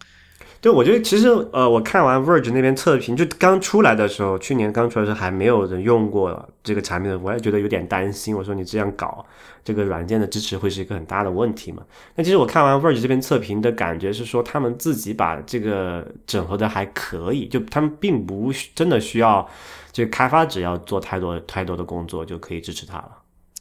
[0.60, 8.36] 对，我觉得其实呃，我看完 Verge 那边测评，就刚出来的时候，去年刚出来的时候还没有人用过这个产品的，我也觉得有点担心。
[8.36, 9.24] 我说你这样搞，
[9.62, 11.84] 这个软件的支持会是一个很大的问题嘛？
[12.16, 19.48] 那其实我看完 Verge 这边测评的感觉是说，他们自己把这个整合的还可以，就他们并不真的需要
[19.92, 23.17] 这个开发者要做太多太多的工作就可以支持它了。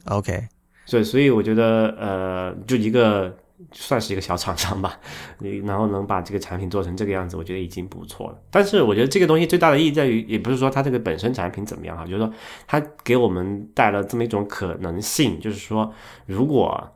[0.07, 0.47] OK，
[0.85, 3.35] 所以所以我觉得呃，就一个
[3.71, 4.99] 算是一个小厂商吧，
[5.39, 8.39] 你然后能把这个产品做成这个样子，我觉得已经不错了。
[8.49, 12.31] 但是我觉得这个东西最大的意义在于，也不是说它这个本身产品怎么样哈，就是说
[12.65, 15.91] 它给我们带了这么一种可能性，就是说
[16.25, 16.89] 如果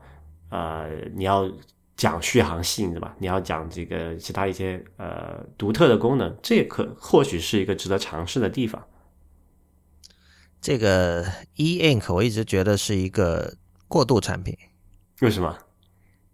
[0.48, 1.50] 呃你要
[1.96, 3.14] 讲续航性对吧？
[3.18, 8.82] 你要讲这个其他一些呃独特的功能，这也可或许是一个值得尝试的地方。
[10.62, 13.52] 这个 E Ink 我一直觉得是一个
[13.88, 14.56] 过渡产品，
[15.20, 15.58] 为什么？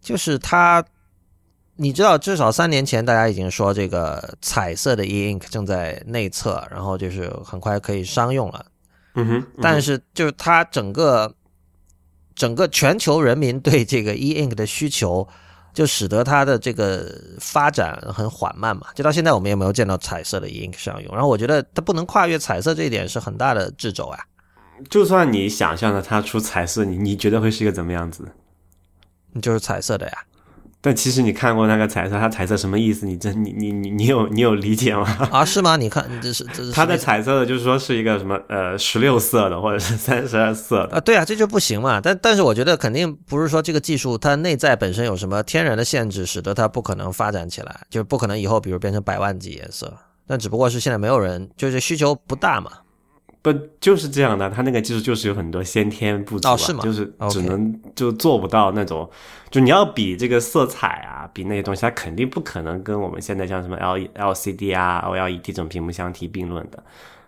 [0.03, 0.85] 就是它，
[1.77, 8.67] 你知道，至少三年前大家已经说这个彩色的 E Ink 正在内测，然后就是很快可以商用了。
[9.15, 11.35] 嗯哼，但是就是它整个
[12.35, 15.27] 整个全球人民对这个 E Ink 的需求。
[15.79, 21.15] 就使得它的这个发展很缓慢嘛，就到现在我们也没有见到彩色的 ink 上用。
[21.15, 24.19] 然后我觉得它不能跨越彩色这一点是很大的掣肘啊。
[24.91, 28.27] 就算你想象的它出彩色，你你觉得会是一个怎么样子？
[29.41, 30.19] 就是彩色的呀。
[30.89, 33.05] 但其实你看过那个彩色，它彩色什么意思？
[33.05, 35.05] 你真你你你你有你有理解吗？
[35.31, 35.77] 啊，是吗？
[35.77, 41.01] 你看这是这是它的彩色的，就是说是一个什么呃十六色的或者是三十二色的啊？
[41.01, 42.01] 对啊，这就不行嘛。
[42.01, 49.93] 但但是我觉得肯定不是说这个技术它内在本身有什么天然的限制，使得它不可能发展起来，就是不可能以后比如变成百万级颜色。
[50.27, 52.71] 但只不过是现在没有人，就是需求不大嘛。
[53.41, 54.51] 不就是这样的？
[54.51, 59.09] 它那个技术就是有很多先天不足是，就是只能就做不到那种。
[59.51, 66.83] 就你要比这个色彩啊，比那些东西，它肯定不可能跟我们现在像什么 L L C D 啊、O L E D 这种屏幕相提并论的。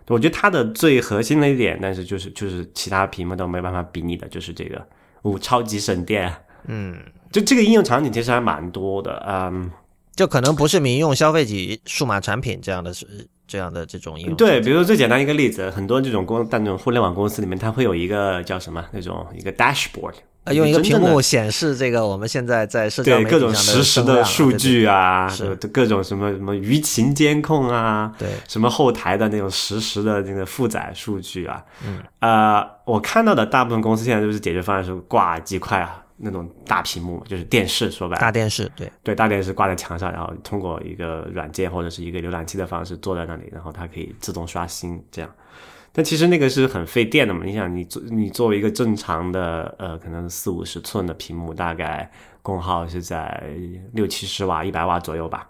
[0.07, 4.85] 我觉得它的最核心的一点，但是就是就是其他屏幕都没办法比拟的，就是这个
[5.21, 6.31] 五超级省电。
[6.65, 6.99] 嗯，
[7.31, 9.71] 就这个应用场景其实还蛮多的，嗯，
[10.15, 13.07] 就可能不是民用消费级数码产品这样的是。
[13.51, 20.13] 这样的这种应用，对，比如说最简单一个例子，很多这种公在那种互联网公司里面，它会有一个叫什么那种一个 dashboard，
[20.53, 25.53] 用一个屏幕显示这个我们现在在社交媒体上的各种实时的数据啊，是。
[25.73, 35.97] 各种什么什么舆情监控啊，对，什么后台的那种实时的那个负载数据啊，嗯，呃，我看到的大部分公司现在都是解决方案是挂几块啊。
[36.21, 45.29] 那种大屏幕，就是电视，说白了，大电视，对，对，大电视挂在墙上，然后通过一个软件或者是一个浏览器的方式坐在那里，然后它可以自动刷新这样。
[45.91, 52.09] 但其实那个是很费电的嘛，你想，你作你作为一个正常的呃，可能四五十寸的屏幕，大概
[52.41, 53.43] 功耗是在
[53.93, 55.49] 六七十瓦、一百瓦左右吧。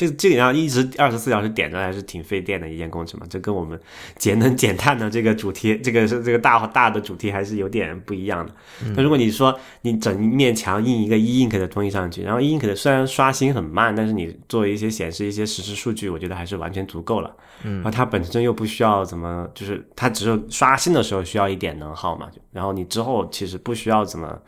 [0.00, 3.26] 这这个要一直二十四小时点着，还是挺费电的一件工程嘛。
[3.28, 3.78] 这跟我们
[4.16, 8.54] 节能减碳的这个主题，这个是这个大大的主题还是有点不一样的。
[8.96, 17.36] 那如果你说你整一面墙印一个 e ink 的东西上去，然后 e ink 的虽然刷新很慢，但是你做一些显示一些实时数据，我觉得还是完全足够了。
[17.62, 24.38] 嗯，然后它本身又不需要怎么，就是它只有刷新的时候需要一点能耗嘛，然后你之后其实不需要怎么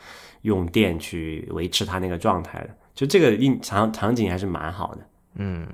[0.40, 5.06] 用电去维持它那个状态的，就这个印场场景还是蛮好的。
[5.34, 5.66] 嗯，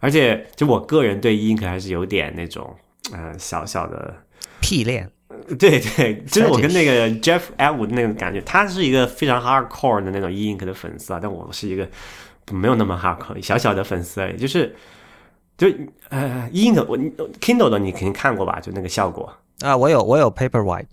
[0.00, 2.74] 而且就我个人对 ink 还是有点那种
[3.12, 4.14] 呃小小的
[4.60, 5.10] 屁恋，
[5.58, 11.88] 对对，就是我跟那个 Jeff Atwood 那种感觉，他是一个非常 hardcore 的那种 ink 的粉丝啊，但我是一个
[12.50, 14.74] 没有那么 hardcore 小小的粉丝而已，就是
[15.56, 15.68] 就
[16.08, 16.98] 呃 ink 我
[17.40, 19.32] Kindle 的你肯定看过吧，就那个效果。
[19.60, 20.86] 啊，我有我有 Paperwhite。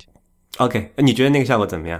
[0.57, 1.99] OK，你觉得那个效果怎么样？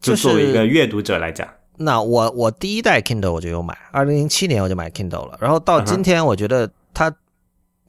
[0.00, 1.46] 就就是作为一个阅读者来讲，
[1.84, 7.14] 那我我第一代 Kindle 我就有买，二零零七年我就买 Kindle 了，然后到今天我觉得它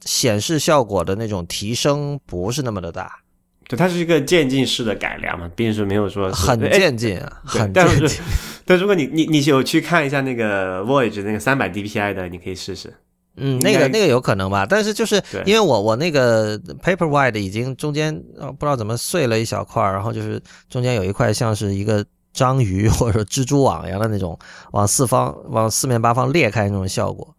[0.00, 3.20] 显示效果的那种提升不是那么的大，
[3.68, 8.20] 对，它是一个渐进式的改良嘛，并是没有说很哎渐进啊，很但是渐进。
[8.66, 12.92] 但如果你你你有去看一下那个 Voyage 那个三百 DPI 的，你可以试试。
[13.36, 24.38] 嗯，那个那个有可能吧，但是就是对因为我我那个 Paperwhite 已经中间呃不知道怎么碎了一小块儿，然后就是中间有一块像是一个章鱼 或者说蜘蛛网一样的那种
[24.72, 27.34] 往四方往四面八方裂开那种效果。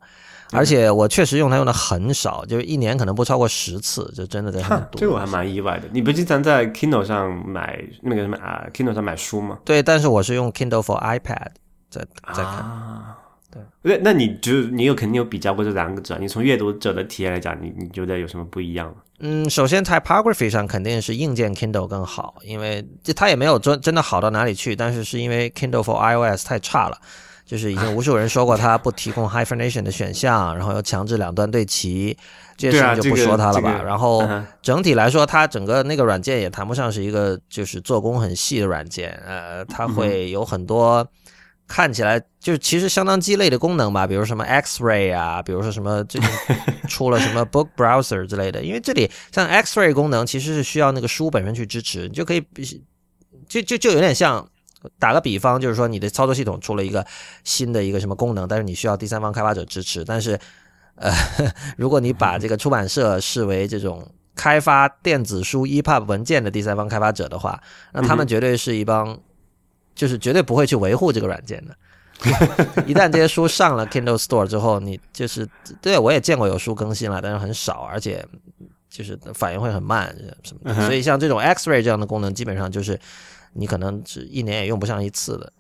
[0.52, 5.00] 而且我确实用它用的很少，就是一年可能不超过十次，就真的在上面读。
[5.00, 5.90] 这个我还蛮意外的。
[5.92, 9.58] 你不经常在 Kindle 上买那个什么啊，Kindle 上买书吗？
[9.66, 11.48] 对，但是我是用 Kindle for iPad
[11.90, 12.46] 在在看。
[12.46, 13.18] 啊，
[13.52, 13.62] 对。
[13.82, 18.96] 那那你就你有肯定有比较过这两个者，你从阅读者的体验来讲，你你觉得有什么不一样吗？
[19.20, 26.98] 嗯，首先 typography 上肯定是硬件 Kindle 更好，因为这它也没有真真的好到哪里去，但是是因为 Kindle for iOS 太差了，
[27.46, 32.18] 就是已经无数人说过它不提供 hyphenation 的选项，然后又强制两端对齐，
[32.58, 33.72] 这些事情就不说它了吧。
[33.72, 34.28] 这个然后
[34.62, 41.08] 整体来说，它整个那个软件也谈不上是一个就是做工很细的软件，呃，它会有很多。
[41.68, 46.30] 看起来就是其实相当鸡肋的功能吧，比如什么 X-ray 啊，比如说什么最近
[46.88, 48.64] 出了什么 Book Browser 之类的。
[48.64, 52.46] 因为这里像 X-ray 功能其实是需要那个书本身去支持，你就可以
[53.50, 54.48] 就就就有点像
[55.00, 57.04] 打个比方，就是说你的操作系统出了一个
[57.44, 60.06] 新的一个什么功能，但是你需要第三方开发者支持。
[60.06, 60.40] 但是
[60.98, 61.12] 呃，
[61.78, 67.60] 如果你把这个出版社视为这种开发电子书 EPUB 文件的第三方开发者的话，
[67.92, 69.20] 那他们绝对是一帮。
[69.96, 71.76] 就是绝对不会去维护这个软件的。
[72.88, 75.46] 一旦这些书上了 Kindle Store 之后，你就是
[75.82, 78.26] 对我也见过有书更新了，但是很少，而且
[78.90, 80.86] 就是反应会很慢什么的。
[80.86, 82.98] 所以像这种 X-ray 这样的功能，基本上就是
[83.52, 85.52] 你可能是一年也用不上一次的。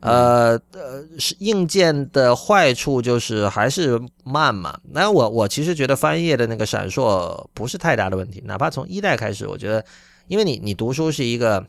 [0.00, 4.78] 呃呃，是硬件的坏处就是还是慢嘛。
[4.92, 9.84] 那我我其实觉得翻页的那个闪烁不是太大的问题，哪怕从一代开始，我觉得，
[10.28, 11.66] 因为你你读书是一个。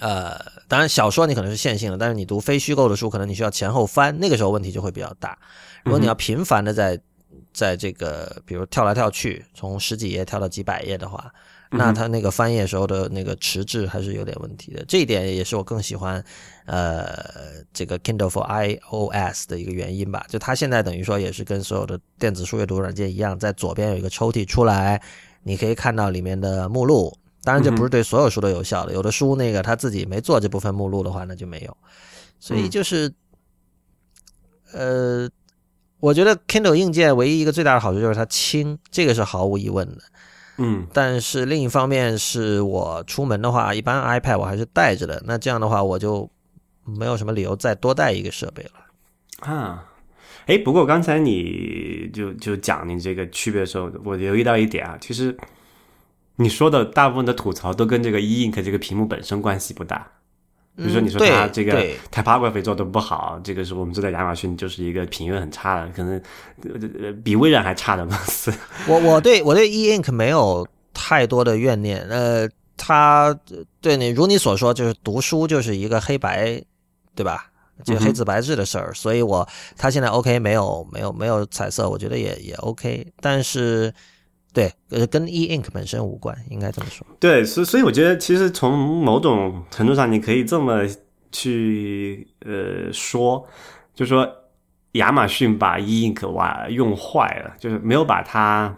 [0.00, 5.38] 呃，当然，小说你可能是线性的，但是你读非虚构的书，可能你需要前后翻，那个时候问题就会比较大。
[5.84, 6.98] 如果你要频繁的在
[7.52, 11.30] 在这个，比如跳来跳去，从十几页跳到几百页的话，
[11.70, 14.84] 那它那个翻页时候的那个迟滞还是有点问题的。
[14.88, 16.24] 这一点也是我更喜欢
[16.64, 20.24] 呃这个 Kindle for iOS 的一个原因吧。
[20.28, 25.00] 就它现在等于说也是跟所有的电子书阅读软件一样，在左边有一个抽屉出来，
[25.42, 27.14] 你可以看到里面的目录。
[27.42, 28.92] 当然，这不是对所有书都有效的。
[28.92, 31.74] 有的书那个他自己没做这部分目录的话，那就没有。
[32.38, 33.10] 所以就是，
[34.72, 35.26] 呃，
[36.00, 40.02] 我觉得 Kindle 硬件唯一一个最大的好处就是它轻，这个是毫无疑问的。
[40.58, 45.22] 嗯，但是另一方面是我出门的话，一般 iPad 我还是带着的。
[45.24, 46.30] 那这样的话，我就
[46.84, 49.50] 没有什么理由再多带一个设备了。
[49.50, 49.90] 啊，
[50.44, 55.34] 哎，不过刚才你就就讲你这个区别的时候，我留意到一点啊，其实。
[56.40, 60.06] 你说的大部分的吐槽都跟这个 e ink 这个屏幕本身关系不大，
[60.74, 66.18] 比如说你说它这个 typography 做的不好，这个是我们知道亚马逊就是一个品味很差的，可能
[66.62, 68.50] 呃比微软还差的公司。
[68.88, 72.48] 我我对我对 e ink 没有太多的怨念，呃，
[72.78, 73.38] 它
[73.82, 76.58] 对你如你所说，就是读书就是一个黑白，
[77.14, 77.50] 对吧？
[77.84, 83.92] 就黑字白字的事儿，所以我它现在 OK 没有没有没有彩色，我觉得也也 OK，但是。
[84.52, 87.06] 对，呃，跟 E Ink 本身无关，应该这么说。
[87.20, 90.84] 对，所所以我觉得其实从某种程度上，你可以这么
[91.30, 93.46] 去呃说，
[93.94, 94.28] 就说
[94.92, 98.76] 亚马逊把 E Ink 哇用坏了，就是没有把它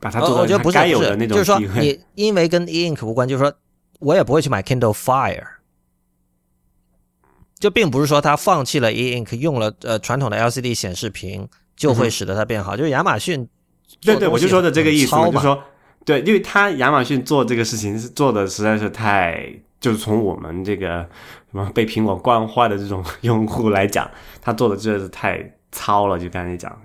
[0.00, 1.60] 把它做呃我觉得不是，到它该有不是的那种就是说。
[1.80, 3.54] 你因为跟 E Ink 无关，就是说
[4.00, 5.46] 我也不会去买 Kindle Fire，
[7.60, 13.48] 就并不是说它放弃了 E Ink，用了呃传统的 LCD 显示屏就会使得它变好，就是亚马逊
[14.00, 15.62] 对对，我就说的这个意思我，就说
[16.04, 19.48] 对，因为他亚马逊做这个事情是做的实在是太，
[19.80, 21.06] 就是从我们这个
[21.50, 26.78] 什么被苹果惯坏的这种 用户来讲，他做的真的是太糙了，就刚才讲的。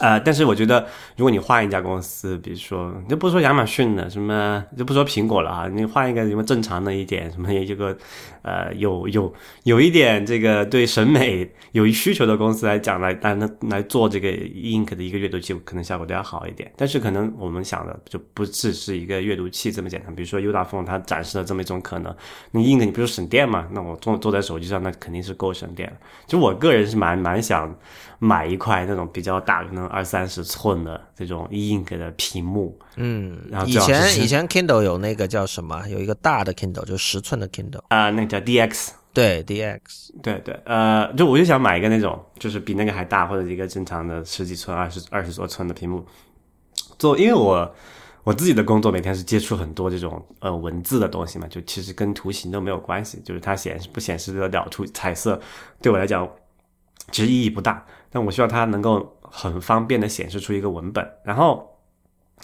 [0.00, 0.86] 呃，但是我觉得，
[1.16, 7.96] 如果你换一家公司，比如说，就不说亚马逊的，什么就不说苹果了啊，你换一个什么正常的一点，什么这个
[8.42, 9.32] 呃有有
[9.64, 16.70] 有一点这个对审美有需求的公司来讲，来来来来做这个 Ink 的一个阅读器，可能效果都要好一点。
[16.76, 20.14] 但是可能我们想的就不只是一个阅读器这么简单。
[20.14, 22.14] 比如说 U 大风它展示了这么一种可能，
[22.52, 23.66] 你 Ink 你不是省电嘛？
[23.72, 25.92] 那我坐坐在手机上，那肯定是够省电。
[26.26, 27.74] 就我个人是蛮蛮想
[28.20, 32.78] 买一块那种比较大，可能二三十寸的这种 E Ink 的屏幕。
[32.96, 39.80] 嗯然后，以前以前 Kindle 有那个叫什么，有一个大的 Kindle，就十寸的 Kindle，啊、那个叫 DX，对 DX，
[40.20, 46.04] 对对，呃，就我就想买一个那种，就是比那个还大，或者一个正常的十几寸、二十二十多寸的屏幕。
[46.98, 47.72] 做，因为我
[48.24, 55.40] 我自己的工作每天是接触很多这种呃文字的东西嘛，就其实跟图形都没有关系，就是它显示不显示得了出彩色，
[55.80, 56.28] 对我来讲
[57.12, 57.86] 其实意义不大。
[58.10, 61.66] 但我希望它能够很方便的显示出一个文本，然后。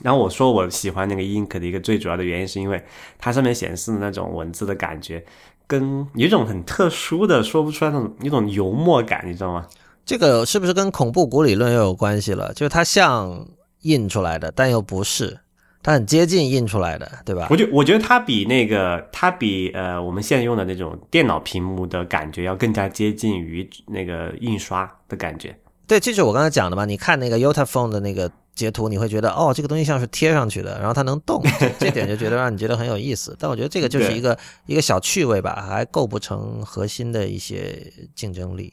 [0.03, 2.85] 然后我说我喜欢那个 Ink 的一个最主要的原因，是因为
[3.17, 5.25] 它上面显示的那种文字的感觉，
[5.69, 9.65] 跟有一种很特殊的说不出来那种一种油墨感，你知道吗？
[10.05, 12.53] 这个是不是跟恐怖谷理论又有关系了？
[12.55, 13.47] 就是它像
[13.83, 15.39] 印出来的，但又不是，
[15.85, 17.57] 它很接近印出来的，对吧我？
[17.57, 25.57] 觉我觉得它比那个它比呃我们现在用的那种电脑屏幕的感觉要更加接近于那个印刷的感觉。
[25.87, 26.87] 对，这就是我刚才讲的嘛。
[26.87, 33.37] 你看那个 Yotaphone 的那个截图，你会觉得哦，这个东西像是贴上去的，然后它能动，这 这点就觉得让你觉得很有意思。
[33.39, 38.73] 但我觉得这个就是一个一个小趣味吧，还构不成核心的一些竞争力。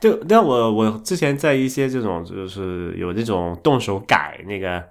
[0.00, 4.82] 就但我我之前在一些这种就是有这种动手改那个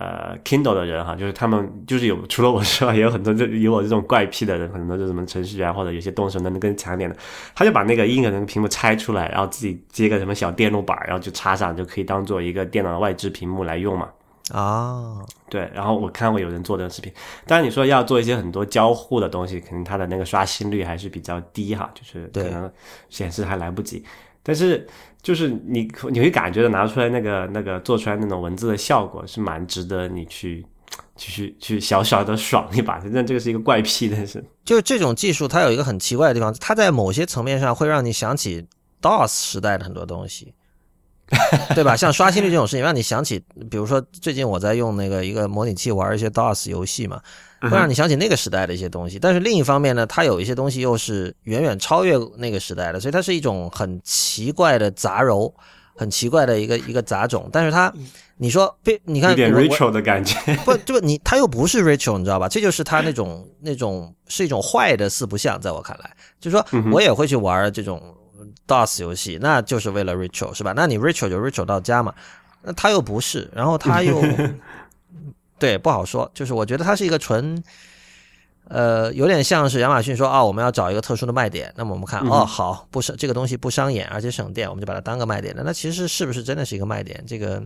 [0.00, 7.16] 呃 Kindle 的人哈，就是他们就是有除了我之外，也有很多就有我这种怪癖的人，很多就是什么程序员或者有些动手能力更强一点的，
[7.54, 14.08] 他就把那个 Ink 的那个屏幕拆出来，然后自己接个什么小电路板，然后就插上，就可以当做一个电脑的外置屏幕来用嘛。
[14.52, 17.12] 啊，对，然后我看过有人做这个视频，
[17.46, 22.68] 当然你说要做一些很多交互的东西，可能它的那个刷新率还是比较低哈，就是可能
[23.08, 24.04] 显示还来不及。
[24.42, 24.84] 但是
[25.22, 30.64] 就是你你会感觉到拿出来那个那个做出来那种文字的效果是蛮值得你去
[31.16, 32.98] 去去去小小的爽一把。
[32.98, 38.66] 真的这个是一个怪癖，但是就是这种技术，它有一个很奇怪的地方，它在某些层面上会让你想起
[39.02, 40.54] DOS 时代的很多东西，
[41.74, 41.94] 对吧？
[41.94, 47.20] 像刷新率这种事情，让你想起，比如说最近我在用那个一个模拟器玩一些 DOS 游戏嘛，
[47.60, 49.18] 会让你想起那个时代的一些东西。
[49.18, 55.52] 但是另一方面呢，它有一些东西又是远远超越那个时代的，所以它是一种很奇怪的杂糅，
[55.94, 57.48] 很奇怪的一个一个杂种。
[57.52, 57.92] 但是它，
[58.38, 60.34] 你说，别你看有点 Rachel 的感觉。
[60.64, 62.48] 不，这个你他又不是 Rachel，你知道吧？
[62.48, 68.02] 这就是他那种那种是一种坏的四不像，在我看来，就是说我也会去玩这种
[68.66, 70.72] DOS 游戏，那就是为了 Rachel 是吧？
[70.74, 72.14] 那你 Rachel 就 Rachel 到家嘛，
[72.62, 74.18] 那他又不是，然后他又
[75.60, 77.62] 对不好说，就是我觉得它是一个纯。
[78.68, 81.72] 呃，有点像是亚马逊说啊，我们要找一个特殊的卖点。
[81.76, 85.64] 那么我们看，哦，好，不是这个东西不伤眼，而且省电，我们就把它当个卖点了。
[85.64, 87.20] 那其实是不是真的是一个卖点？
[87.26, 87.60] 这个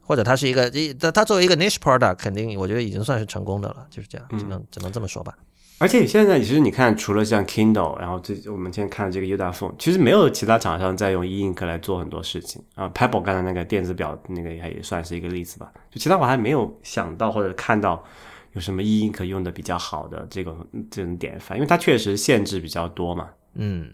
[0.00, 5.38] 或者它是一个，一它它作为一个 niche product，肯定我觉得已经算是成功的了，就是这样，只能只能这么说吧。
[5.78, 12.88] 而且现在其实你看，除了像 Kindle，然后这我们现在看的这个 Udafone，其实没有其他厂商在用 E Ink 来做很多事情啊。
[12.94, 15.72] Pebble 刚才那个电子表那个也算是一个例子吧。
[15.90, 18.04] 就其他我还没有想到或者看到
[18.52, 23.30] 有什么 E Ink 用的比较好的这种这种典范，因为它确实限制比较多嘛。
[23.54, 23.90] 嗯，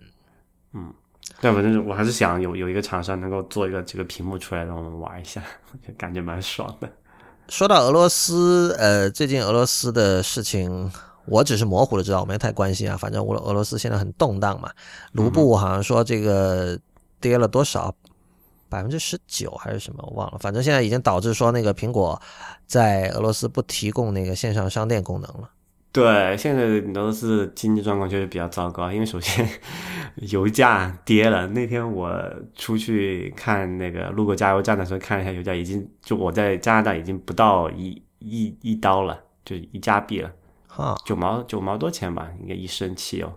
[1.41, 5.43] 但反正我还是想有有一个厂商能够做一个这个屏幕出来让我们玩一下，
[5.87, 6.91] 就 感觉蛮爽的。
[7.49, 10.93] 说到俄罗斯，呃，最近俄罗斯的事情，
[11.31, 12.97] 我只是模糊的知道，我没太关心啊。
[12.97, 14.70] 反正俄俄罗斯现在很动荡嘛，
[15.12, 16.79] 卢布好像说这个
[17.20, 17.95] 跌了多少，
[18.68, 20.39] 百分之十九还是什么，我忘了。
[20.39, 22.20] 反正现在已经导致说那个苹果
[22.66, 25.51] 在俄罗斯不提供那个线上商店功能了。
[25.91, 29.49] 对，现在俄罗斯的经济状况确实比较糟糕，因为首先
[30.16, 31.47] 油价跌了。
[31.49, 32.12] 那天我
[32.55, 40.31] 出去看那个路过加油站的时候，看了一下油价，已经就我在加拿大已经不到一一一刀了，就一加币了，
[40.68, 43.32] 哈，九毛九毛多钱吧，应该一升汽油。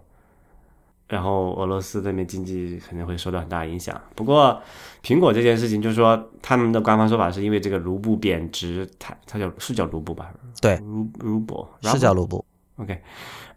[1.07, 3.99] 然后俄罗斯那边经济肯定会受到很大影响。
[4.15, 4.61] 不过
[5.03, 10.32] 苹果这件事情，就是说他们的官方说法是因为这个卢布贬值，它它叫是叫卢布吧？
[10.61, 12.45] 对卢卢布是叫卢布。
[12.77, 13.01] OK，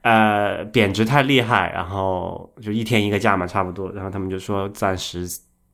[0.03, 3.93] 呃，贬值太厉害，然后就一天一个价嘛，差不多。
[3.93, 5.25] 然后他们就说暂时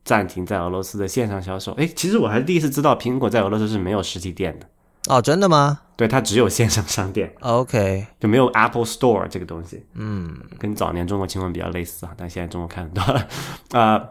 [0.04, 1.72] 暂停在俄罗斯的线上销售。
[1.72, 4.66] 哎，其实我还是第一次知道苹果在俄罗斯是没有实体店的，
[5.08, 9.84] 哦，真的吗对，它只有线上商店，？OK，就没有 Apple Store 这个东西。
[9.94, 13.28] 嗯，跟早年中国情况比较类似啊，但现在中国看很多了，
[13.72, 14.08] 呃，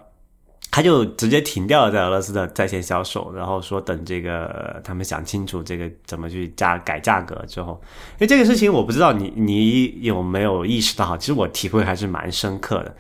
[0.72, 7.80] 他就直接停掉了在俄罗斯的在线销售，然后说等这个他们想清楚这个怎么去价改价格之后，
[8.14, 12.96] 因为这个事情我不知道你你有没有意识到，其实我体会还是蛮深刻的。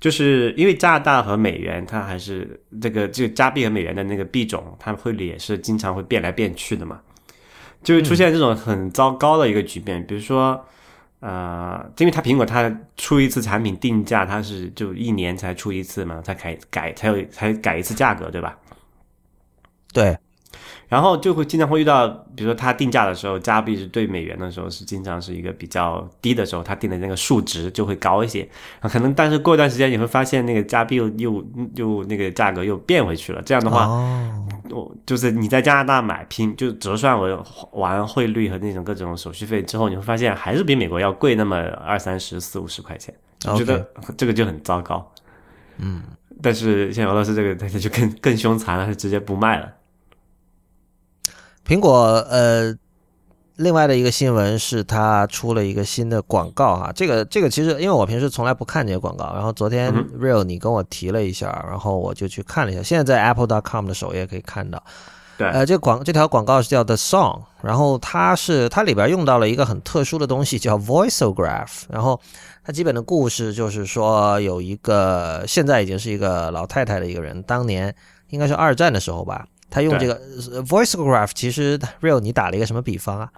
[0.00, 7.00] 就是因为加拿大和美元，它还是这个这个加币和美元的那个币种，它汇率也是经常会变来变去的嘛，
[7.82, 10.04] 就会出现这种很糟糕的一个局面。
[10.06, 10.64] 比如说，
[11.20, 18.56] 呃，因为它苹果它出一次产品定价，它是就一年才出一次嘛，才改改才有才改一次价格，对吧？
[19.92, 20.16] 对，
[20.88, 28.48] 然后就会经常会遇到，比如说它定价的时候，加币是对美元的时候是经常是一个比较低的时候，它定的那个数值就会高一些。
[28.80, 31.44] 啊，可能但是过一段时间你会发现那个加币又又
[31.76, 33.42] 又那个价格又变回去了。
[33.42, 43.14] 这样的话，哦，我就是你在加拿大买拼，就折算完完汇率和那种各种手续费之后，你会发现还是比美国要贵那么二三十、四五十块钱。
[43.46, 43.86] 我觉得
[44.16, 45.12] 这个就很糟糕。
[45.76, 46.02] 嗯，
[46.42, 49.68] 但是像俄罗斯这个，它就更更凶残了，它直接不卖了。
[51.68, 52.74] 苹果呃，
[53.56, 64.82] 另外的一个新闻是它出了一个新的广告哈，这个这个其实因为我平时从来不看这些广告，然后昨天 Real 你跟我提了一下，然后我就去看了一下，现在在 Apple.com 的首页可以看到。
[65.36, 72.18] 对呃，这广这条广告是叫 The Song，然后它是它里边用到了一个很特殊的东西叫 Voiceograph，然后
[72.64, 77.94] 它基本的故事就是说有一个现在已经是一个老太太的一个人，当年
[78.30, 80.14] 应该是二战的时候吧，他用这个
[80.52, 83.28] 呃 Voiceograph，其实 Real 你打了一个什么比方啊？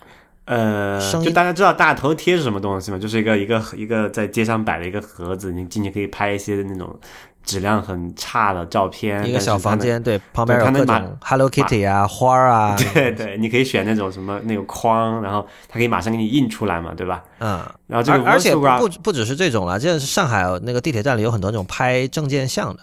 [0.46, 2.98] 呃，就大家知道大头贴是什么东西吗？
[2.98, 6.98] 就是一个一个一个在街上摆的一个盒子，你进去可以拍一些那种
[7.44, 17.22] 质量很差的照片，一个小房间，对，旁边有各种 Hello Kitty 啊、花儿啊， 对对，你可以选那种什么那个框，然后它可以马上给你印出来嘛，对吧？
[17.38, 22.82] 嗯，然后这个而而且不不不只是这种了，这是上海那个地铁站里有很多那种拍证件相的，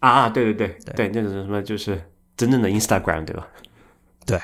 [0.00, 1.98] 啊啊，对对对对，那种什么就是
[2.38, 3.46] 真正的 Instagram 对吧？
[4.28, 4.38] 对，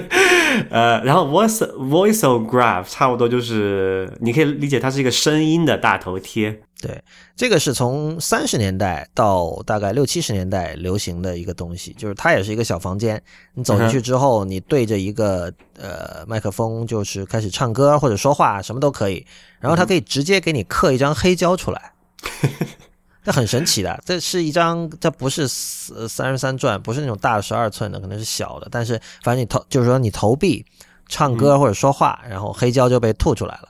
[0.70, 6.50] 呃，然后 voice voiceograph 差不多就是你可以理解它是一个声音的大头贴，
[6.80, 7.04] 对，
[7.36, 19.26] 这个是从三十年代到大概六七十年代流行的一个东西，就是它也是一个小房间，你走进去之后，你对着一个呃麦克风，就是开始唱歌或者说话，什么都可以，
[19.60, 21.92] 然后它可以直接给你刻一张黑胶出来。
[23.26, 28.92] 这很神奇的，这是一张，这不是三十三转，不是那种大十二寸的，可能是小的，但是
[29.24, 30.64] 反正你投，就是说你投币、
[31.08, 33.68] 唱歌或者说话，然后黑胶就被吐出来了。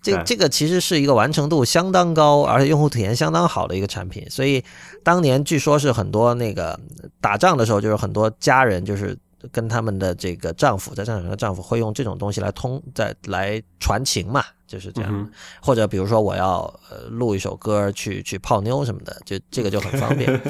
[0.00, 4.64] 这这个其实是一个完成度相当高，而且用户体验相当好的一个产品，所以
[5.02, 6.80] 当年据说是很多那个
[7.20, 9.14] 打仗的时候，就是很多家人就是
[9.52, 15.10] 跟他们的这个丈夫在战场上的丈夫会用这种东西来通在来传情嘛，就是这样。
[15.12, 20.40] 嗯或者比如说我要呃录一首歌去去泡妞什么的，就这个就很方便。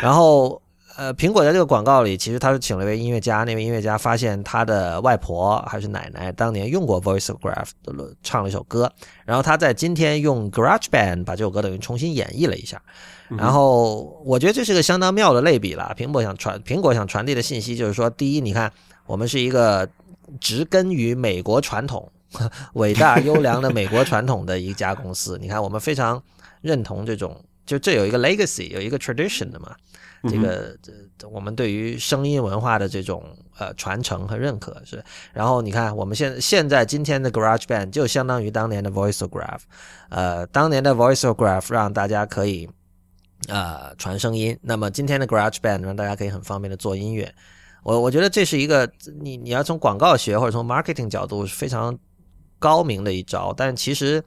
[0.00, 0.60] 然后
[0.96, 7.70] 呃，苹果在这个广告里，其实他是请了一位音乐家，那位音乐家发现他的外婆还是奶奶当年用过 Voiceograph
[8.22, 8.92] 唱了一首歌，
[9.24, 12.82] 然后他在今天用 GarageBand 把这首歌等于重新演绎了一下。
[13.28, 15.94] 然后我觉得这是个相当妙的类比了。
[15.96, 18.70] 苹果想传苹果想传递的信息就是说，第一，你看
[19.06, 19.88] 我们是一个
[20.40, 22.10] 植根于美国传统、
[22.74, 25.38] 伟大优良的美国传统的一家公司。
[25.40, 26.22] 你看，我们非常
[26.60, 29.74] 认同这种，就这有一个 legacy，有一个 tradition 的嘛。
[30.24, 33.24] 这个这我们对于声音文化的这种
[33.58, 35.02] 呃传承和认可是。
[35.32, 39.60] 然后你看，我们现现在今天的 GarageBand 就相当于当年的 Voiceograph，
[40.10, 42.68] 呃，当年的 Voiceograph 让大家可以。
[43.48, 44.54] 呃，传声音。
[44.60, 47.34] 那么今天的 GarageBand 让大家可以很方便的做音乐。
[47.82, 48.86] 我我觉得这是一个
[49.18, 51.98] 你你要从广告学或者从 marketing 角度是非常
[52.60, 54.22] 高明的一招，但其实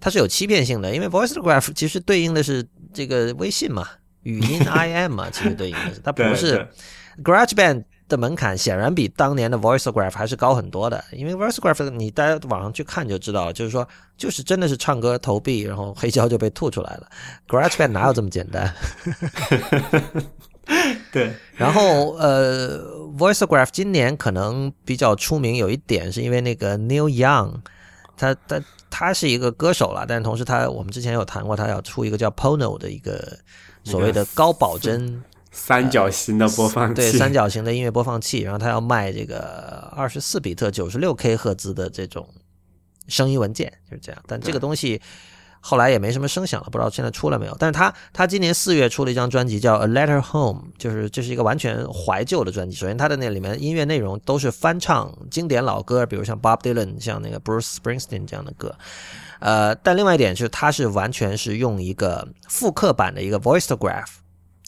[0.00, 3.86] 它是有欺骗性的，因为 Voiceograph 其实对应的是这个微信嘛，
[4.24, 6.66] 语音 IM 嘛，其实对应的是它不是
[7.22, 17.08] GarageBand 的门槛显然比当年的 Voiceograph 还是高很多的，因为 Voiceograph 你大家网上去看就知道，就是说就是真的是唱歌投币，然后黑胶就被吐出来了。
[17.48, 18.72] GarageBand 哪有这么简单？
[21.12, 22.84] 对，然后呃
[23.16, 27.60] ，Voiceograph 今年可能比较出名，有一点是因为那个 Neil Young，
[28.16, 28.60] 他他
[28.90, 33.38] 他是一个歌手了，但同时他我们之前有谈过，他要出一个叫 Pono 的一个
[33.84, 35.22] 所谓的高保真。
[35.58, 42.28] 三角形的播放器，对三角形的音乐播放器，然后他要卖这个二十四比特九十六 K 赫兹的这种
[43.08, 44.22] 声音文件，就是这样。
[44.26, 45.00] 但这个东西
[45.68, 47.56] 后来也没什么声响了，不知道现在出了没有。
[47.58, 52.76] 但是他他今年四月出了一张专辑叫《A Letter Home》，就是这是一个完全怀旧的专辑。
[52.76, 58.72] 首先，它的那里面音乐内容都是翻唱经典老歌，比如像 Bob Dylan、像那个 Bruce Springsteen 这样的歌。
[59.40, 64.06] 呃，但另外一点是，它是完全是用一个复刻版的一个 Voiceograph。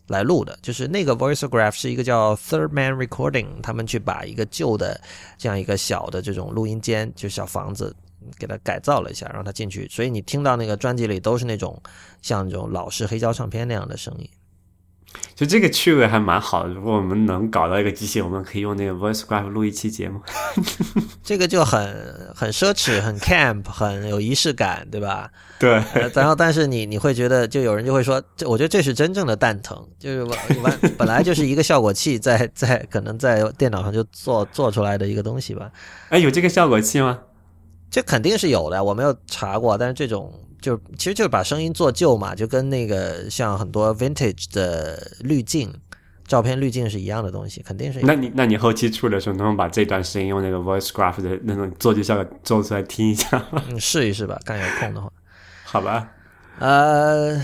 [0.08, 4.98] 来录的，就是那个 Voiceograph 是一个叫 Third Man Recording，他们去把一个旧的
[5.36, 7.94] 这样一个小的这种录音间，就小房子，
[8.38, 11.82] 给它改造了一下，让它进去，所以你听到那个专辑里都是那种
[12.22, 14.28] 像那种老式黑胶唱片那样的声音。
[15.34, 16.68] 就这个趣味还蛮好的。
[16.68, 20.20] 如果我们能搞到一个机器，我们可以用那个 Voiceograph 录一期节目。
[21.24, 25.30] 这个就很很奢侈，很 camp，很有仪式感，对吧？
[25.58, 25.82] 对。
[26.12, 35.70] 然后，但是你你会觉得，就有人就会说，这我觉得这是真正的蛋疼，就是完完 本来就是一个效果器，在在可能在电脑上就做做出来的一个东西吧。
[36.10, 37.18] 哎，有这个效果器吗？
[37.90, 40.32] 这肯定是有的，我没有查过，但是这种。
[40.60, 45.72] 就其实就是把声音做旧嘛，就跟那个像很多 vintage 的滤镜、
[46.26, 48.00] 照片滤镜是一样的东西，肯定是。
[48.02, 53.40] 那你那你后期处理的时候，能不能把这段声音用那个 Voicegraph 的那种做旧效果做出来听一下？
[53.52, 55.08] 嗯，试一试吧，看有空的话。
[55.62, 56.10] 好吧。
[56.58, 57.40] 呃，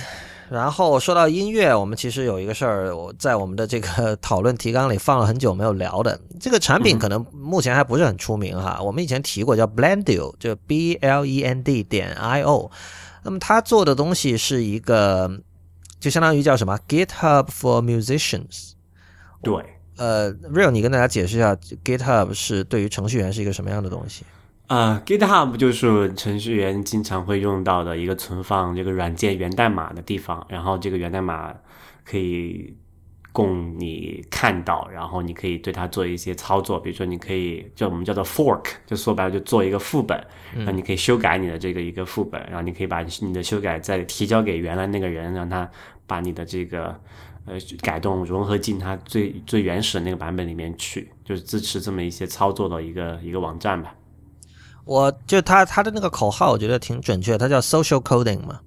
[0.51, 6.21] 然后说到音乐，我们其实有一个事儿，我在我们的这个 讨论提纲里放了很久没有聊的。
[6.39, 12.71] 这个产品可能目前还不是很出名哈，我们以前提过，叫 Blendio，就 B L E N D 点 I O。
[13.23, 15.31] 那么他做的东西是一个，
[15.99, 18.73] 就相当于叫什么 GitHub for Musicians。
[19.43, 19.55] 对，
[19.97, 24.25] 呃，Real，你跟大家解释一下，GitHub 是对于程序员是一个什么样的东西？
[24.67, 31.55] 啊，GitHub 就是程序员经常会用到的一个存放这个软件源代码的地方，然后这个源代码
[32.05, 32.77] 可以。
[33.35, 40.25] 供你看到，然后你可以对它做一些操作，比如说你可以叫我们叫做 fork，就说白了就做一个副本，
[40.59, 45.69] 那你可以修改你的这个一个副本，然后你可以把你的修改再提交给原来那个人，让他
[46.07, 46.97] 把你的这个
[47.45, 53.93] 呃改动融合进他最最原始的那个版本里面去，就是支持这么一些操作的一个一个网站吧。
[54.85, 58.61] 我就他他的那个口号，我觉得挺准确，它叫 social coding 嘛。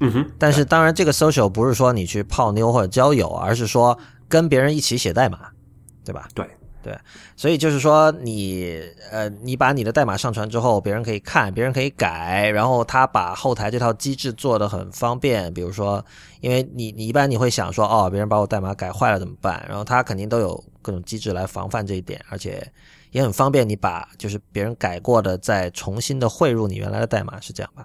[0.00, 3.98] 嗯哼，但是当然，这个 social 不是说你去泡妞或者交友，而是说
[4.28, 5.40] 跟别人一起写代码，
[6.04, 6.28] 对吧？
[6.34, 6.48] 对
[6.80, 6.96] 对，
[7.36, 15.52] 所以就是说你呃，你把你的代码上传之后，别人可以看，别人可以改，然后他把后台这套机制做得很方便。
[15.52, 16.02] 比如说，
[16.40, 19.62] 因为你你一般你会想说，哦，别人把我代码改坏了怎么办？
[19.68, 22.64] 然后他肯定都有各种机制来防范这一点，而且
[23.18, 23.68] 也很方便。
[23.68, 27.84] 你把就是别人改过的再重新的汇入你原来的代码，是这样吧？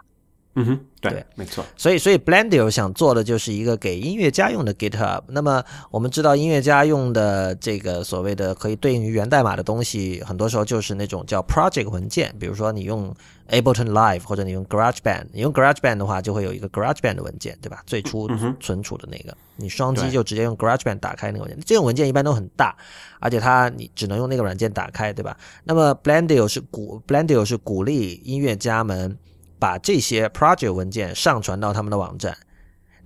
[0.55, 1.65] 嗯哼，对，没错。
[1.75, 5.23] 所以，所以 Blendio 想做的就是一个给音乐家用的 GitHub。
[5.27, 12.33] 那么，我们知道音乐家用的这个所谓的可以对应于源代码的东西，很多时候就是那种叫 project 文件。
[12.39, 13.11] 比如说，你用
[13.49, 17.81] Ableton Live 或者你用 GarageBand，你用 GarageBand 的话，就会有一个 GarageBand 的文件，对吧？
[17.87, 18.29] 最初
[18.59, 21.59] 存储的那个，你双击就直接用 GarageBand 打开那个文件。
[21.65, 22.75] 这种文件一般都很大，
[23.19, 25.35] 而且它你只能用那个软件打开，对吧？
[25.63, 29.17] 那么 Blendio 是鼓 Blendio 是鼓励音乐家们。
[29.63, 32.37] 把这些 project 文件上传到他们的网站，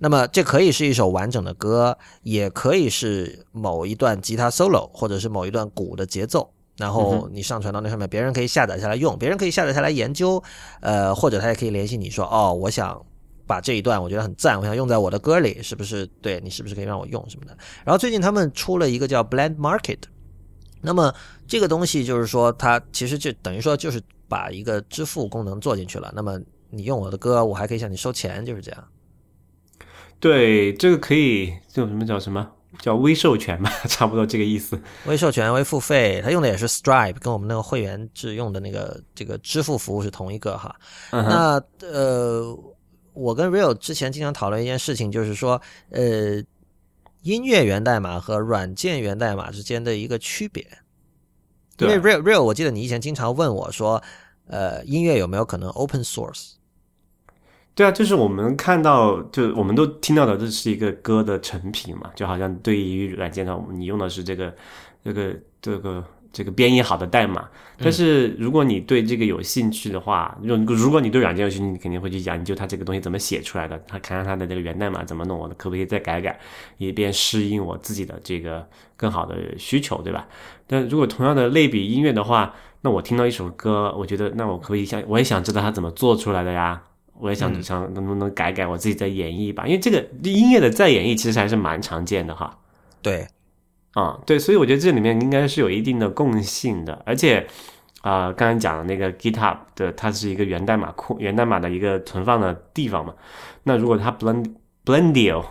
[0.00, 6.52] 那么这可以是一首完整的歌，也可以是某一段吉他 solo，或者是某一段鼓的节奏。
[6.76, 10.42] 然后你上传到那上面，别人可以下载下来用，别人可以下载下来研究，
[10.80, 13.00] 呃，或者他也可以联系你说，哦，我想
[13.46, 16.04] 把这一段我觉得很赞，我想用在我的歌里，是不是？
[16.20, 17.56] 对你是不是可以让我用什么的？
[17.84, 20.00] 然后最近他们出了一个叫 Blend Market，
[20.80, 21.14] 那么
[21.46, 24.02] 这个东西就是说，它其实就等于说就是。
[24.28, 26.38] 把一个支付功能做进去了，那么
[26.70, 28.84] 你用我的歌，我还可以向你收钱，就是这样。
[30.20, 32.50] 对，这个可以这种什么叫什么
[32.80, 34.78] 叫微授权吧， 差不多这个意思。
[35.06, 40.74] 微授权、微付费，它用的也是 Stripe，跟我们那个会员制用的那个这个支付服务是同一个哈。
[41.10, 42.54] 那呃，
[43.14, 45.60] 我跟 Real 之前经常讨论一件事情，就是说
[45.90, 46.42] 呃，
[47.22, 50.66] 音乐源代码和软件源代码之间的一个区别。
[51.78, 54.02] 因为 real real，我记得你以前经常问我说，
[54.46, 56.52] 呃，音乐有没有可能 open source？
[57.74, 64.52] 对啊，就是我们看到，就我们都听到的，这是一个歌的成品嘛，就好像对于软件上，你用的是这个、
[65.04, 66.04] 这个、这个、
[66.38, 67.48] 这个编译好的代码。
[67.76, 76.38] 但是如果你对这个有兴趣的话，如如果你对软件有兴趣，你肯定会去研究它这个东西怎么写出来的，他看看它的这个源代码怎么弄，我可不可以再改改，
[76.76, 78.64] 以便适应我自己的这个
[78.96, 80.28] 更好的需求，对吧？
[80.68, 86.80] 但如果同样的类比音乐的话，那我听到一首歌，我觉得那我可以想，我也想知道它怎么做出来的呀。
[87.20, 92.56] 我也想想能不能改改，我自己再演绎一把，因为这个音乐的再演绎其实还是蛮常见的哈。
[93.02, 93.26] 对，
[93.98, 97.46] 啊，对，所以我觉得这里面应该是有一定的共性的，而且
[98.02, 103.14] 啊，刚才讲的那个 GitHub 的，它是一个源代码库，源代码的一个存放的地方嘛。
[103.64, 105.44] 那如果它 blend blendio。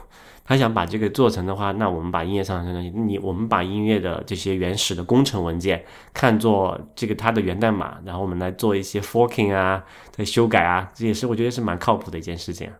[0.49, 5.83] 他想把这个做成的话，那我们把音乐上的东西，你我们把音乐的这些原始的工程文件
[6.13, 12.71] 看作这个它的源代码，然后我们来做一些 forking 啊，再修改啊，这也是我觉得是蛮靠谱的一件事情。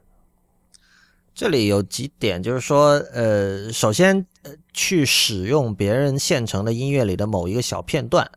[1.36, 8.30] 这里有几点，就是说，呃，首先，呃，去使用别人现成的音乐里的某一个小片段，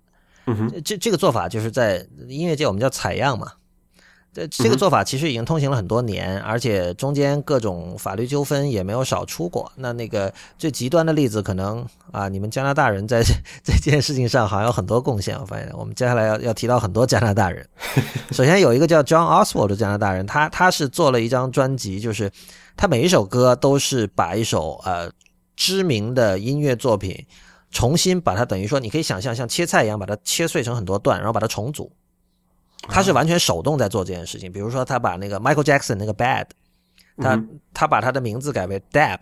[0.46, 3.52] 嗯哼，这这个做法就是在音乐界我们叫采样嘛。
[4.32, 9.72] 这这个做法其实已经通行了很多年，而且中间各种法律纠纷也没有少出过。
[9.74, 13.24] 那那个最极端的例子，可能啊，你们加拿大人 在
[13.64, 15.36] 这件事情上好像有很多贡献。
[15.36, 17.68] 我发现我们接下来要要提到很多加拿大人。
[18.30, 22.30] 首先有一个叫 John Oswald 的加拿大人，他他是做了一张专辑，就是
[22.76, 25.10] 他每一首歌都是把一首呃
[25.60, 27.26] 知名的音乐作品
[27.70, 31.92] 重新把它等于说，你可以想象像切菜一样，把它切碎成很多段，然后把它重组。
[32.88, 36.46] 他是完全手动在做这件事情，比如说他把那个 Michael Jackson 那个 Bad，
[37.18, 37.44] 他
[37.74, 39.18] 他把他的名字改为 Dab，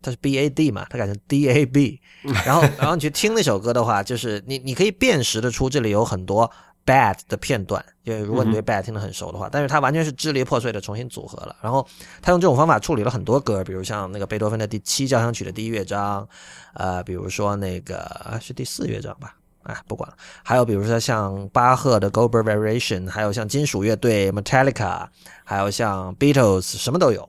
[0.00, 2.00] 他是 B A D 嘛，他改成 D A B，
[2.46, 6.50] 然后然后你去听那首歌的话，就是你你可以辨识的出这里有很多
[6.84, 11.86] Bad 的片段，因为如果你对 Bad 听得很熟的话，但是它完全是支离破碎的重新组合了，然后
[12.20, 16.28] 他用这种方法处理了很多歌，比如像那个贝多芬的第七交响曲的第一乐章，
[16.74, 19.36] 呃，比如说那个是第四乐章吧。
[19.64, 20.16] 哎，不管了。
[20.42, 25.06] 还有比如说像巴赫的 Goldberg Variation，还有像金属乐队 Metallica，
[25.44, 27.28] 还有像 Beatles，什么都有。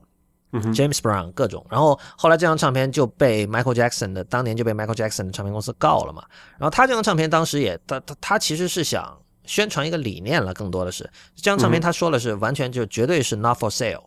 [0.72, 1.64] James Brown 各种。
[1.68, 6.24] 然后后来这张唱片就被 Michael Jackson 的当年就被 Michael Jackson 的唱片公司告了嘛。
[6.58, 14.04] 然后他这张唱片当时也他他他其实是想宣传一个理念了，更多的是这张唱片他说了是完全就绝对是 not for sale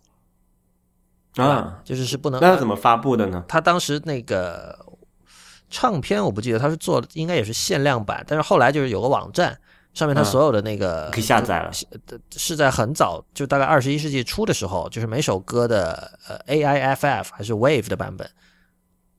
[1.36, 2.40] 啊，就是是不能。
[2.42, 3.44] 那怎么发布的呢？
[3.48, 4.86] 他当时那个。
[5.70, 9.60] 唱片我不记得他是做应该也是限量版，但是后来就是有个网站
[9.94, 11.70] 上面他所有的那个可以下载了，
[12.38, 18.32] 是在很早就大概二十一世纪初的时候，就是每首歌的呃 AIFF 还是 Wave 的版本，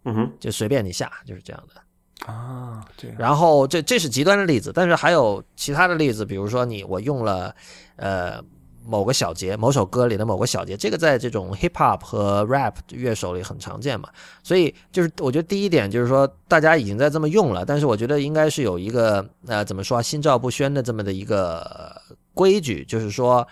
[0.05, 1.79] 嗯哼，就随便你下，就是这样的
[2.27, 2.85] 啊。
[2.97, 3.15] 对。
[3.19, 7.55] 然后这这是极端的例子，但是还有其他的例子，比如说你我用了
[7.97, 8.43] 呃。
[8.91, 14.09] 某个小节，某首歌里的某个小节，这个在这种 hip hop 和 rap 乐手里很常见嘛。
[14.43, 22.01] 所以就是我觉得第一点就是说，大家已经在这么用了，但是我觉得应该是有一个呃怎么说心照不宣的这么的一个
[22.33, 23.47] 规矩，就是说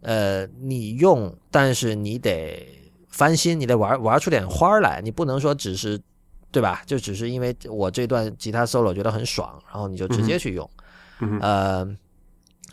[0.00, 2.66] 呃你用，但是你得
[3.08, 6.00] 翻新，你得玩玩出点花来，你不能说只是
[6.52, 6.82] 对吧？
[6.86, 10.70] 就只是因为我这段吉他 solo 觉得很爽，然后你就直接去用，
[11.40, 11.96] 呃。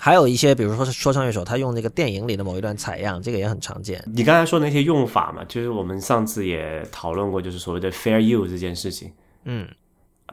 [0.01, 4.01] 还有一些，比如说说唱乐手，他用那个电影里的某一段采样，这个也很常见。
[4.15, 9.11] 你刚才说那些用法嘛，就是我们上次也讨论过，就是所谓的 fair use 这件事情。
[9.43, 9.67] 嗯，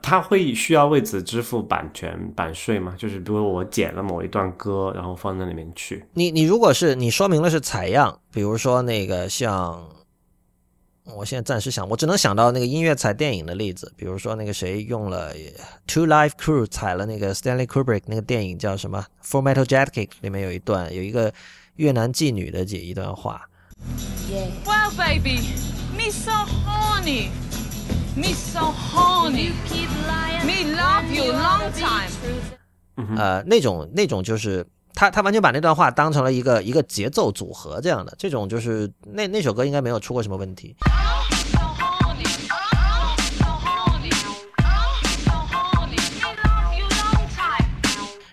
[0.00, 2.94] 他会需要为此支付版权版税吗？
[2.96, 6.04] 就是比如我剪了某一段歌，然后放在里面去。
[6.14, 9.84] 你你如果是你说明了是采样，比如说那个像。
[11.14, 15.32] 我现在暂时想，我只能想到那个音乐踩电影的例子，比如说那个谁用了
[15.86, 21.32] Two Life Crew 踩了那个 Stanley Kubrick 那个电影叫什么 Full Metal Jacket 里面有一段有一个
[21.76, 23.48] 越南妓女的几一段话。
[24.64, 25.38] Well, baby,
[25.96, 27.28] me so horny,
[28.16, 29.52] me so horny,
[30.44, 32.10] me love you long time。
[33.16, 34.66] 呃，那种那种就是。
[34.96, 40.74] 他他完全把那段话当成了一个一个节奏组合这样的，这种就是那那首歌应该没有出过什么问题。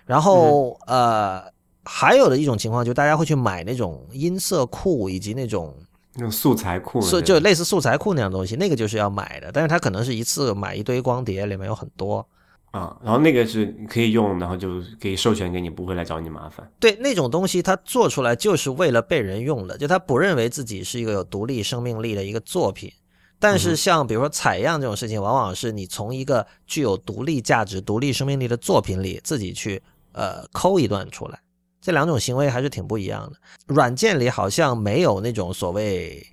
[0.06, 1.44] 然后呃，
[1.84, 5.76] 还有的一种情况，就大家会去买那种音色库以及那种
[6.14, 12.26] 那种素材库，是就类似素材库那样东西，那个就是要买的，但是它可能是一次买一堆光碟，里面有很多。
[12.74, 16.68] 啊，然后那个是可以用，然后就可以授权给你，不会来找你麻烦。
[16.80, 22.92] 对，那种东西它做出来就是为了被人用的，就他不认为自己是一个有独立生命力的一个作品。
[23.38, 29.80] 但是像比如说采样这种事情，往往是你从一个具有独立价值、独立生命力的作品里自己去
[30.14, 31.40] 呃抠一段出来。
[31.80, 33.38] 这两种行为还是挺不一样的。
[33.68, 36.26] 软件里好像没有那种所谓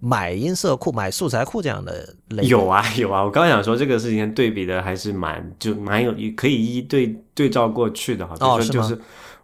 [0.00, 2.44] 买音色库、买素材库这样的类。
[2.44, 8.98] 有啊有啊，我刚想说这个事情对比的还是蛮就蛮有可以一对对照过去的哈，比如哦是就是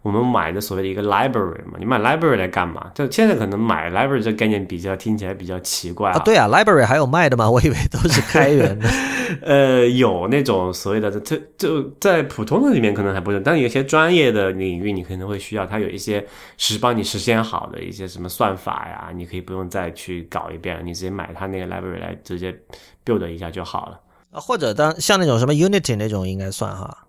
[0.05, 2.91] 我们买的所谓的一个 library 嘛，你买 library 来干嘛？
[2.93, 7.49] 就现在可能买 library 这概念比较听起来比较奇怪啊，对啊，library 还有卖的吗？
[7.49, 8.87] 我以为都是开源的。
[9.41, 16.23] 呃，有那种所谓的，这就在普通的里面可能还不是，但有些专业的领域你可能会需要，它有一些
[16.55, 22.55] 是帮你实现好的一些什么算法呀，你可以不用再去搞一遍了，你直接买它那个 library 来直接
[23.03, 23.99] build 一下就好了。
[24.31, 27.04] 啊或者当像那种什么 Unity 那种应该算哈，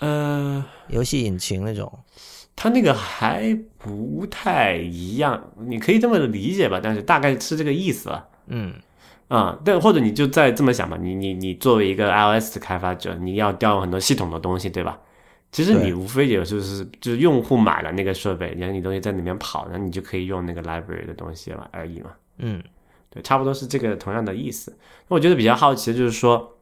[0.00, 1.90] 呃，游戏引擎那种。
[2.56, 8.28] 它那个还不太一样，你可以这么理解吧，但是大概是这个意思了。
[8.48, 8.74] 嗯，
[9.28, 14.98] 啊、但或者你就再这么想吧，你你你作为一个 iOS 的开发者，你要调用很多系统的东西，对吧？
[15.52, 22.10] 其实你无非也就是就是用户买了那个设备，然后你东西在里面跑，然后你就可以用那个 library 的东西了而已嘛。
[22.38, 22.62] 嗯，
[23.08, 24.76] 对，差不多是这个同样的意思。
[25.08, 26.56] 那我觉得比较好奇的就是说，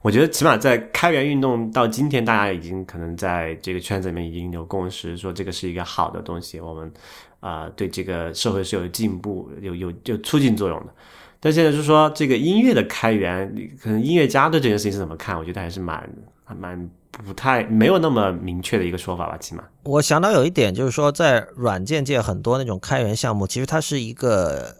[0.00, 6.92] 我觉得起码在开源运动到今天，大家已经可能在这个圈子里面已经有共识，说这个是一个好的东西，我们
[7.40, 10.94] 啊、对这个社会是有进步、有有有促进作用的。
[11.40, 13.52] 但现在就是说，这个音乐的开源，
[13.82, 15.36] 可能音乐家对这件事情是怎么看？
[15.36, 16.08] 我觉得还是蛮
[16.56, 19.64] 蛮不太没有那么明确的一个说法吧，起码。
[19.82, 24.76] 我想到有一点就是说，在软件界很多那种开源项目，其实它是一个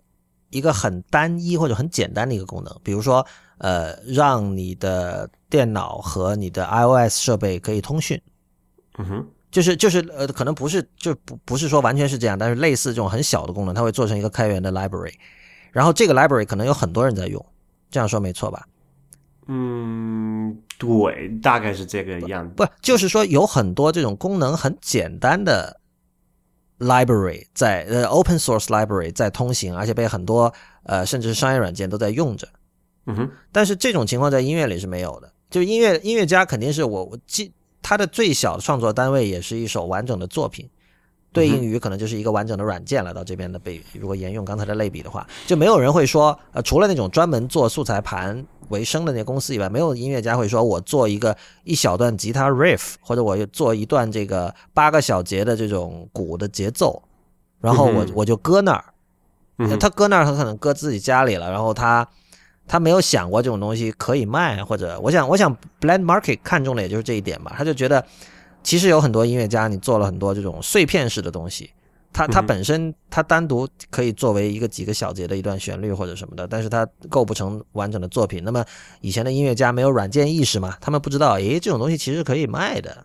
[0.51, 3.27] 一个很单一或者很简单的一个功能，比如说
[3.63, 8.21] 呃，让你的电脑和你的 iOS 设备可以通讯。
[8.99, 15.15] 嗯哼，就是就是呃，可能不是就不不是说完全是这样，但是类似这种很小的功能，它会做成一个开源的 library，
[15.71, 17.45] 然后这个 library 可能有很多人在用，
[17.89, 18.67] 这样说没错吧？
[19.47, 22.55] 嗯，对，大概是这个样子。
[22.57, 25.81] 不，就是说有很多这种功能很简单的
[26.81, 30.53] library 在呃 open source library 在通行，而且被很多
[30.83, 32.49] 呃甚至是商业软件都在用着。
[33.07, 40.69] 嗯哼，但是这种情况在音乐里是没有的，就音乐音乐家肯定是我我记他的最小的创作单位也是一首完整的作品，
[41.33, 43.13] 对应于可能就是一个完整的软件了。
[43.13, 57.03] 到这边的被如果沿用刚才的类比的话，就没有人会说呃除了那种专门做素材盘为生的那些公司以外，没有音乐家会说我做一个一小段吉他 riff，或者我做一段这个八个小节的这种鼓的节奏，
[57.61, 58.85] 然后我我就搁那儿。
[59.79, 62.09] 他搁那儿，他可能搁自己家里了，然后他
[62.67, 68.05] 他没有想过这种东西可以卖，或者我想我想 Blend Market 看中的也就是这一点吧，他就觉得
[68.63, 71.71] 其实有很多音乐家，你做了很多这种碎片式的东西，
[72.13, 78.43] 它它本身它单独可以作为一个几个小节的一段旋律或者什么的，但是它构不成完整的作品。
[78.45, 78.65] 那么
[79.01, 83.05] 以前的音乐家没有软件意识嘛，他们不知道，诶，这种东西其实可以卖的。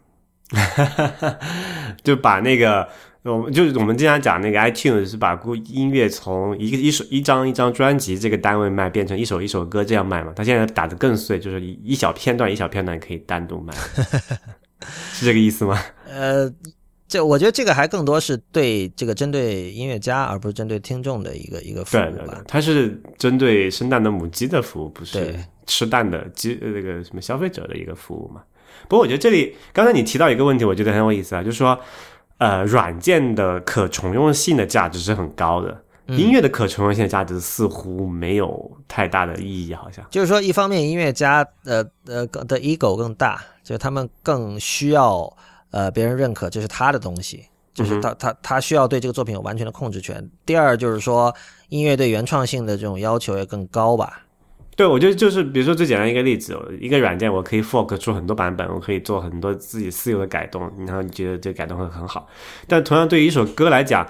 [2.03, 2.87] 就把那个，
[3.23, 10.31] 我们就是我们经常讲那个 iTunes 是把故音乐从一个一首一张一张专辑这个单位卖，变成一首一首歌这样卖嘛。
[10.35, 13.73] 它现在打的更碎，就是一一小片段一小片段可以单独卖，
[15.11, 15.77] 是这个意思吗？
[16.09, 16.49] 呃，
[17.07, 28.41] 这我觉得这个还更多是对这个针对音乐家，而不是针对听众的一个一个服务吧对对对。，它是针对生蛋的母鸡的服务，不是吃蛋的鸡呃那个什么消费者的一个服务嘛。
[28.87, 31.77] 不过我觉得这里刚才你提到一个问题，我觉得很有意思啊，就是说，
[32.37, 40.05] 呃，软件的可重用性的价值是很高的，嗯音乐的可重用性的价值似乎没有太大的意义，好像。
[40.09, 45.35] 就是说，一方面音乐家呃呃的 ego 更大，就是他们更需要
[45.71, 50.29] 呃别人认可这是他的东西，就是他他他需要对这个作品有完全的控制权。
[50.45, 51.33] 第二就是说，
[51.69, 54.21] 音乐对原创性的这种要求也更高吧。
[54.77, 62.27] 对，我觉得就是比如说最简单一个例子，一个软件我可以 fork 出很多版本，我可以做很多自己私有的改动，然后你觉得这改动会很好。
[62.67, 64.07] 但同样对于一首歌来讲，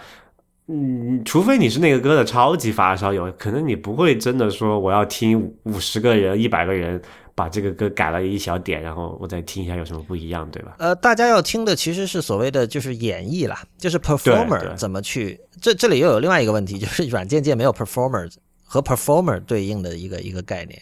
[0.68, 7.02] 嗯，除非你是那个歌的超级发烧友，可能你不会真的说我要听五十个人、一百个人
[7.34, 10.76] 把这个歌改了一小点，然后我再听一下有什么不一样，对吧？
[10.80, 15.40] 呃，大家要听的其实是所谓的就是演绎啦，就是 performer 怎么去。
[15.62, 18.30] 这这里又有另外一个问题，就是软件界没有 performer
[18.68, 20.80] 和 performer 对应的一个一个概念。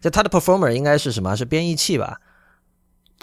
[0.00, 1.34] 就它的 performer 应该是什么？
[1.34, 2.20] 是编译器吧？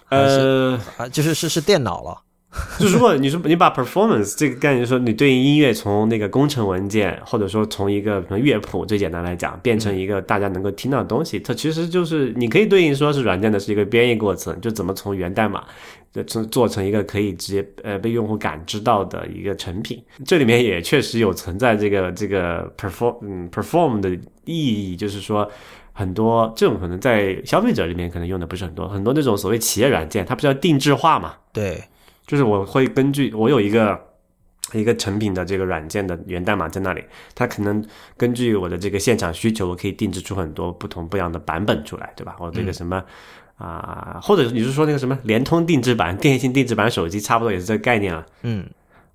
[0.10, 2.24] 呃，啊，就是是是电脑了。
[2.80, 15.68] 就如果你说你把 performance 这个概念说，你对应音乐从那个工程文件，或者说从一个什么乐谱最简单来讲，变成一个大家能够听到的东西，它其实就是你可以对应说是软件的是一个编译过程，就怎么从源代码就
[16.26, 20.03] 做做成一个可以直接呃被用户感知到的一个成品。
[20.26, 24.10] 这里面也确实有存在这个这个 perform 嗯 perform 的
[24.45, 25.49] 意义，就是说。
[25.91, 31.34] 很多这种可能在消费者里面可能用的不是很多，很多那种所谓企业软件，它不是要定制化嘛？
[31.51, 31.84] 对，
[32.26, 33.99] 就是我会根据我有一个
[34.72, 37.03] 一个成品的这个软件的源代码在那里，
[37.36, 37.84] 它可能
[38.16, 42.38] 根据我的这个现场需求，我可以定制出很多不同不一样的版本出来，对吧？
[42.39, 43.03] 我这个什么
[43.60, 48.26] 啊、或者你是说那个什么联通定制版、电信定制版手机，差不多也是这个概念了。
[48.43, 48.66] 嗯，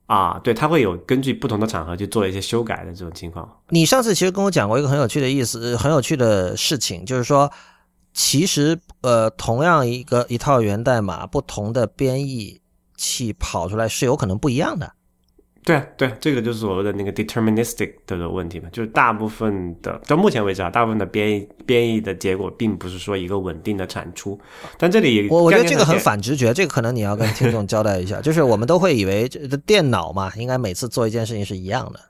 [0.05, 3.51] 啊，对，它会有根据不同的场合去做一些修改的这种情况。
[3.70, 7.51] 你上次其实跟我讲过一个很有趣的意思，呃很有趣的事情，就是说，
[8.12, 12.61] 其实呃，同样一个一套源代码，不同的编译
[12.99, 14.92] 器跑出来是有可能不一样的。
[15.64, 24.38] 对啊，对啊，这个就是所谓的那个 deterministic 的问题嘛，就是大部分的到目前为止啊，大部分的编译编译的结果并不是说一个稳定的产出，
[24.78, 32.00] 但这里我我觉得这个很反直觉，这个可能你要跟听众交代一下，就是我们都会以为这这电脑嘛，应该每次做一件事情是一样的。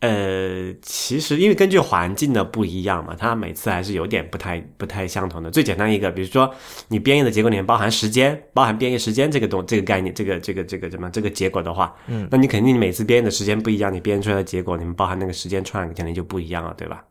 [0.00, 5.50] 呃，其实因为根据环境的不一样嘛，它每次还是有点不太不太相同的。
[5.50, 6.54] 最简单一个，比如说
[6.86, 17.04] 你编译的结果里面包含时间，包含编译时间这个东这个概念，这个这个这个什么这个结果的话，嗯，那你肯定每次编译的时间不一样，你编出来的结果里面包含那个时间串肯定就不一样了，对吧？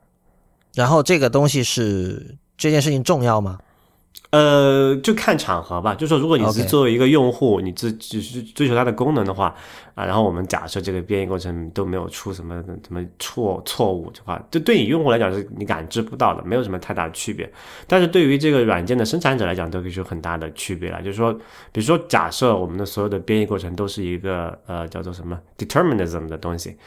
[0.73, 3.57] 然后这个东西是这件事情重要吗？
[4.37, 5.95] 呃，就看场合吧。
[5.95, 9.55] 就说如果你是作为一个用户你只只是追求它的功能的话
[9.95, 17.51] 啊，然后我们假设这个编译过程都没有出什么什么错错误的话，就对你用户来讲是你感知不到的，没有什么太大的区别。
[17.87, 21.01] 但是对于这个软件的生产者来讲，都是有很大的区别了。
[21.01, 21.33] 就是说，
[21.71, 26.77] 比如说假设我们的所有的编译过程都是一个呃叫做什么 determinism 的东西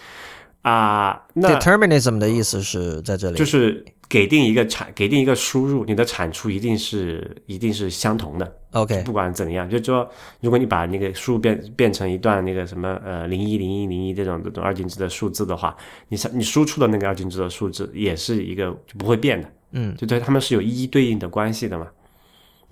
[0.62, 8.56] 啊，那 Determinism 的意思是在这里，就是给定一个产，给定一个输入，你的产出一定是一定是相同的。
[8.72, 10.08] OK 不管怎样，就说
[10.40, 15.76] 如果你把那个输入变变成一段那个什么呃零一零一零一这种这种二进制的数字的话，
[16.08, 21.86] 你想你输出的那个二进制的数字也是一个就不会变的，嗯，就对他们是有一一对应的关系的嘛。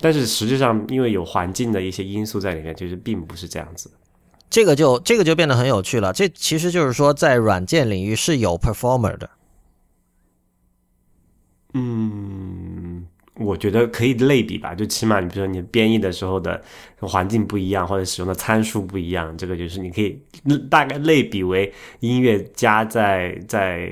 [0.01, 3.89] 但是实际上，因为有环境的一些因素在里面，其实并不是这样子。
[4.49, 6.11] 这个就这个就变得很有趣了。
[6.11, 9.29] 这其实就是说，在软件领域是有 performer 的。
[11.73, 13.05] 嗯，
[13.35, 16.61] 我觉得可以类比吧，就起码你比如说你编译的时候的
[16.99, 20.19] 环境不一样，或者使用的参数不一样，这个就是你可以
[20.69, 23.89] 大概类比为音乐家在在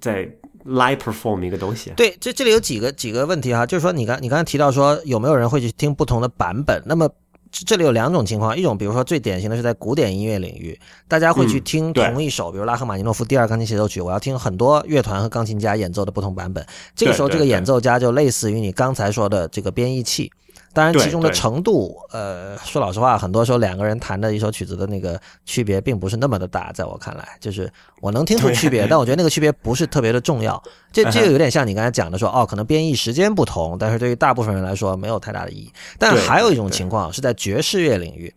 [0.00, 0.28] 在
[0.64, 1.92] live perform 一个东西。
[1.96, 6.82] 对，这这里有几个几个问题哈，就是说你刚你刚才提到说有没有人会去听不同的版本？
[6.86, 7.08] 那么
[7.52, 10.76] 这这里有两种情况，一种比如说最典型的是在古典音乐领域，
[11.06, 16.66] 大家会去嗯听同一首，比如拉赫玛尼诺夫第二钢琴协奏曲，我要听很多乐团和钢琴家演奏的不同版本。
[16.96, 20.32] 这个时候，这个演奏家就类似于你刚才说的这个编译器。
[20.74, 27.70] 当然，其中的程度，呃，说老实话，很多时候两个人弹的一首曲子的那个区别并不是那么的大，在我看来，就是
[28.00, 30.62] 我能听出区别，但我觉得那个区别不是特别的重要。
[30.90, 35.72] 这这个有点像你刚才讲的说，哦，可能编译时间不同，但是对于大部分人来说没有太大的意义。
[35.98, 38.34] 但还有一种情况是在爵士乐领域，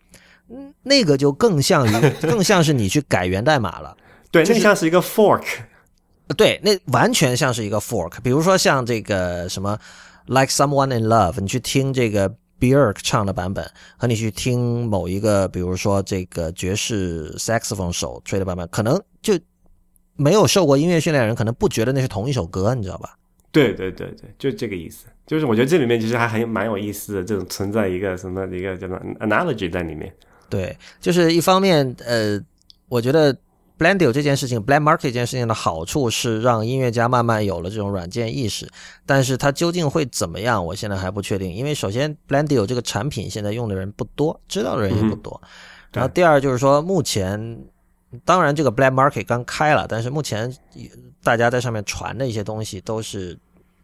[0.50, 3.96] 嗯，那个就更像于更像是你去改源代码了。
[4.30, 5.42] 对，就是那像是一个 fork。
[6.36, 8.20] 对，那完全像是一个 fork。
[8.20, 9.78] 比如说像这个什么
[10.26, 19.38] ，Like Someone in Love，你去听这个 Björk 唱的版本，和你去听某一个，比如说这个爵士 saxophone 手吹的版本，可能就
[20.16, 23.16] 没有受过音乐训练的人，可能不觉得那是同一首歌，你知道吧？
[23.52, 25.06] 对对对对，就这个意思。
[25.26, 30.14] 就是我觉得这里面其实还很蛮有意思的，这种存在一个什么一个叫做 analogy 在里面。
[30.48, 32.40] 对，就是一方面，呃，
[32.88, 33.36] 我觉得
[33.78, 38.68] Blendio 这件事情，Blend Market 这件事情的好处是让音乐家慢慢有了这种软件意识，
[39.04, 41.52] 但是它究竟会怎么样，我现在还不确定。
[41.52, 45.40] 因为首先 Blendio 这个产品现在用的人不多，知道的人也不多。
[45.92, 47.58] 然后第二就是说，目前
[48.24, 50.54] 当然这个 Blend Market 刚开了，但是目前
[51.22, 53.38] 大家在上面传的一些东西都是。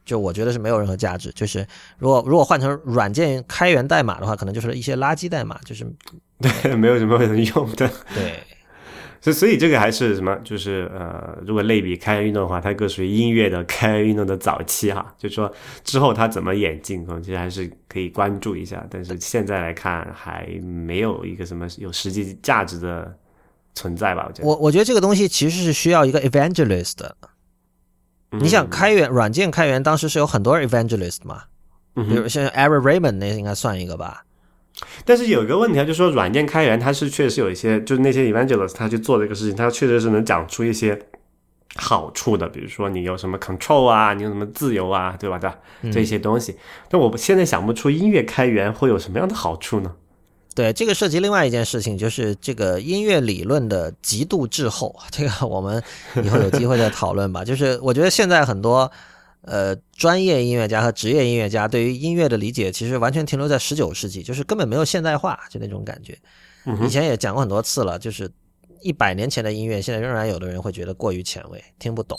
[0.05, 1.65] 就我觉得是没有任何价值，就是
[1.97, 5.87] 如果如果换成软件开源代码的话，可能就是一些垃圾代码，就是
[6.41, 7.89] 对，没有什么人用的。
[8.13, 8.43] 对
[9.23, 10.37] 所以，所以这个还是什么？
[10.43, 15.11] 就是呃，如果类比开源运动的话，它更属于音乐的开源运动的早期哈。
[15.17, 15.51] 就说
[15.85, 18.85] 之后它怎么演进，可能其实还是可以关注一下。
[18.91, 23.17] 但是现在来看，还没有一个什么有实际价值的
[23.75, 24.27] 存在吧？
[24.27, 24.49] 我觉得。
[24.49, 27.17] 我我觉得这个东西其实是需要一个 evangelist 的。
[28.33, 31.43] 你想开源软件开源，当时是有很多 evangelist 嘛，
[31.95, 34.25] 嗯比如像 Aaron Raymond 那应该算一个吧。
[35.05, 40.99] 但是有一个问题啊，就是说软件开源，它是确实有一些，就是那些 evangelist 他去做这个事情，他确实是能讲出一些
[41.77, 45.39] 好处的，比如说你有什么 control 啊，你有什么自由啊，对吧？
[45.39, 45.59] 对吧？
[45.93, 46.57] 这些东西。
[46.89, 49.93] 但我现在想不出音乐开源会有什么样的好处呢？
[50.55, 54.95] 对，这个涉及另外一件事情，就是这个音乐理论的极度滞后。
[55.11, 55.83] 这个我们
[56.23, 57.43] 以后有机会再讨论吧。
[57.43, 58.91] 就是我觉得现在很多
[59.43, 66.17] 呃专业音乐家和职业音乐家对于音乐的理解，其实完全停留在十九世纪，就是根本没有现代化，就那种感觉。
[66.81, 68.31] 以前也讲过很多次了，就是
[68.83, 72.19] 一百年前的音乐，现在仍然有的人会觉得过于前卫，听不懂。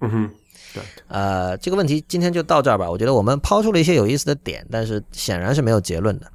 [0.00, 0.30] 嗯哼，
[0.74, 2.90] 对，呃，这个问题今天就到这儿吧。
[2.90, 6.30] 我觉得我们抛出了一些有意思的点，但是显然是没有结论的。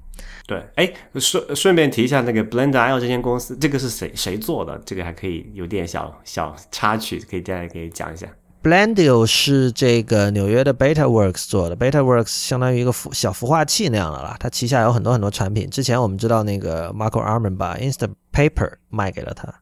[0.45, 4.81] 对，哎，顺顺便提一下，那个 Blend IO 这间公司，这个是谁谁做的？
[4.85, 8.27] 这个还可以有点小小插曲，可以大家可以讲一下。
[8.63, 14.37] Blendio 是这个纽约的 BetaWorks 做的，BetaWorks 相当于一个孵小孵化器那样的啦。
[14.39, 15.69] 它旗下有很多很多产品。
[15.69, 19.53] 之前我们知道那个 Marco Arman 把 Instapaper 卖给了他。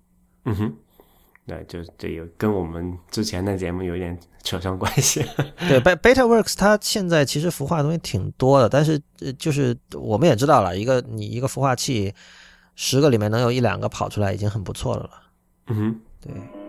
[0.46, 0.74] 嗯哼，
[1.48, 5.26] 对，就这有跟我们之前的节目有点扯上关系。
[5.68, 12.14] 对，Be BetaWorks 它现在其实孵化的东西挺多的，但是呃就是我们也知道了，一个你一个孵化器，
[12.76, 15.10] 十个里面能有一两个跑出来已经很不错的了。
[15.70, 16.61] 嗯哼，对。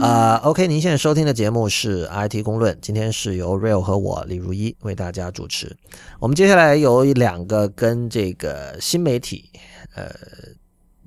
[0.00, 5.76] 啊、o k 您现在收听的节目是 IT 公论，今天是由 Real 和我李如一为大家主持。
[6.18, 9.50] 我们接下来有两个跟这个新媒体
[9.94, 10.10] 呃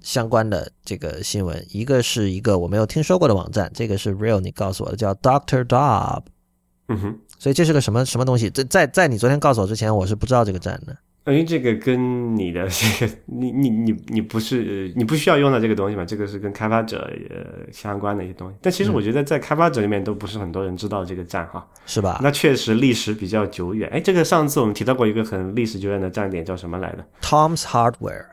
[0.04, 6.22] 相关的这个新闻，一个是一个我没有听说过的网站，这个是 Real 你告诉我的，叫 Doctor Dob，
[6.90, 8.52] 嗯哼，所以这是个什么什么东西？
[8.52, 10.96] 在在在你昨天告诉我之前，我是不知道这个站的。
[11.26, 16.04] 因为这个跟你的这 个，你你你你不是你不需要用到这个东西嘛？
[16.04, 18.56] 这个是跟开发者呃相关的一些东西。
[18.62, 21.66] 但其实我觉得在开发者里面都不是很多人知道这个站哈。
[21.86, 22.20] 是吧？
[22.22, 23.90] 那确实历史比较久远。
[23.90, 28.26] 哎，这个上次我们提到过一个很历史久远的站点叫什么来着？Tom's Hardware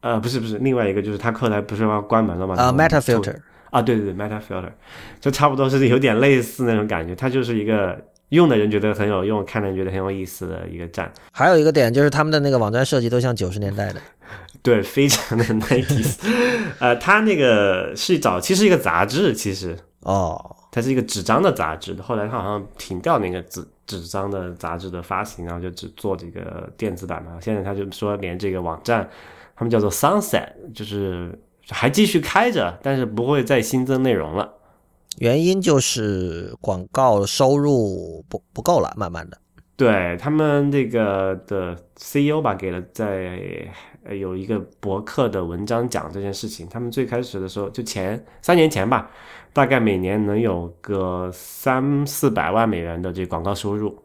[0.00, 2.54] 呃，不是不是，另外一个就是他后来不是要关门了吗？
[2.54, 3.36] 啊、然后 m e t a 就 Filter
[3.70, 4.72] 啊，对对对，Meta Filter，
[5.20, 7.14] 就差不多是有点类似那种感觉。
[7.14, 11.12] 它就是一个用的人觉得很有用，看的人觉得很有意思的一个站。
[11.30, 14.00] 还有一个点就是他们的那个网站设计都像九十年代的。
[14.62, 16.16] 对，非常的 nice。
[16.78, 27.38] 呃，他那个是早期是一个杂志，其实哦，它是一个纸张的杂志，后来他好像停掉那个纸纸张的杂志的发行，然后就只做这个电子版嘛。
[27.40, 29.08] 现在他就说连这个网站，
[29.56, 31.36] 他们叫做 Sunset，就是
[31.68, 34.48] 还继续开着，但是不会再新增内容了。
[35.18, 39.36] 原因就是广告收入不不够了，慢慢的。
[39.76, 43.40] 对他们这个的 CEO 吧，给了在
[44.10, 46.68] 有一个博客的文章讲这件事情。
[46.68, 49.10] 他们最开始的时候，就前三年前吧，
[49.52, 53.98] 大概每年能有个三四百万美元的这广告收入。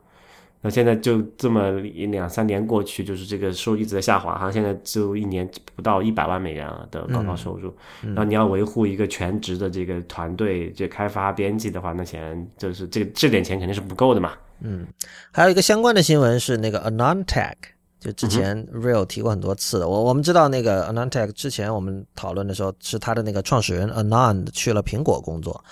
[0.66, 7.72] 那现在就这么一两三年过去，就是这个收入一直在下滑，好像现在只有一年不到一百万美元的广告收入。
[8.02, 14.32] 然后你要维护一个全职的这个团队，这开发编辑的话，那钱就是这个这点钱肯定是不够的嘛。
[14.62, 14.88] 嗯
[15.32, 17.54] 还有一个相关的新闻是那个 AnonTech，
[18.00, 19.88] 就之前 Real 提过很多次的。
[19.88, 25.64] 我我们知道那个 AnonTech 之前我们讨论的时候，是他的那个创始人 Anon 去了苹果工作，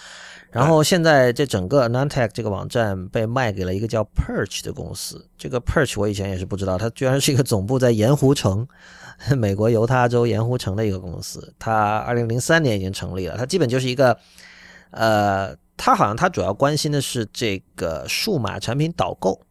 [0.53, 5.27] 然后现在这整个 AnonTech 这个网站被卖给了一个叫 Perch 的公司。
[5.37, 8.65] 这个 Perch 我以前也是不知道，它居然是一个总部在盐湖城，
[9.35, 11.53] 美国犹他州盐湖城的一个公司。
[11.57, 14.17] 它二零零三年已经成立了，它基本就是一个
[14.91, 15.55] 呃。
[15.75, 19.41] 它好像它主要关心的是这个数码产品导购，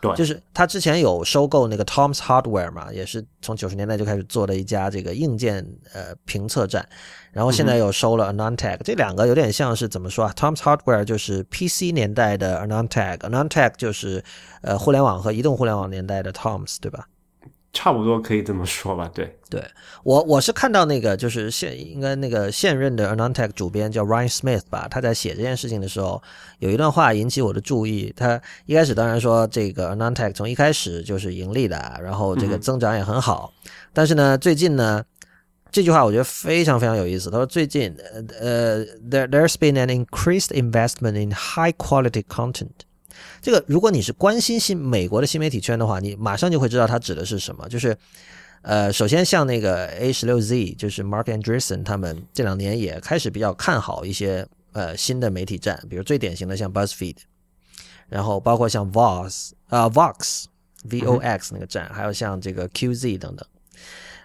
[0.00, 6.88] 对就是他之前有收购那个 Tom's Hardware 嘛，也是从九十年代就开始做的一家这个硬件呃评测站，
[7.32, 14.24] 然后现在又收了 AnonTech，、这两个有点像是怎么说啊？Tom's Hardware 就是 PC 年代的 AnonTech，AnonTech 就是
[14.62, 17.06] 呃互联网和移动互联网年代的 Tom's，对吧？
[17.72, 19.64] 差不多可以这么说吧，对，对
[20.02, 26.22] 我我是看到那个就是现应该那个现任的 AnonTech 主编叫 Ryan Smith 吧，他在写这件事情的时候，
[26.58, 28.12] 有一段话引起我的注意。
[28.16, 33.52] 他一开始当然说这个 AnonTech 从一开始就是盈利的，然后这个增长也很好，
[33.92, 35.04] 但是呢，最近呢。
[35.72, 37.30] 这句话我觉得非常非常有意思。
[37.30, 37.96] 他说最近
[38.40, 42.70] 呃，there there's been an increased investment in high quality content。
[43.42, 47.68] 这个如果你是关心新美国的新媒体圈的话，你马上就会知道它指的是什么。
[47.68, 47.96] 就是
[48.62, 57.16] 呃，首先像那个 A 十六 Z，就是 Mark Andreessen 他们这两年也开始比较看好一些呃新的媒体站，比如最典型的像 BuzzFeed，
[58.08, 60.44] 然后包括像 Vox 啊、Vox
[60.90, 63.46] V O X 那个站，还有像这个 QZ 等等。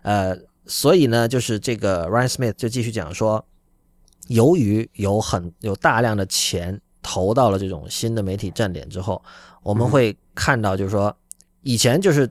[0.02, 3.46] 呃，所以呢，就是这个 Ryan Smith 就继续讲说，
[4.28, 9.22] 由于有很有大量的钱投到了这种新的媒体站点之后，
[9.62, 11.16] 我们会看到，就是说，
[11.62, 12.28] 以前就是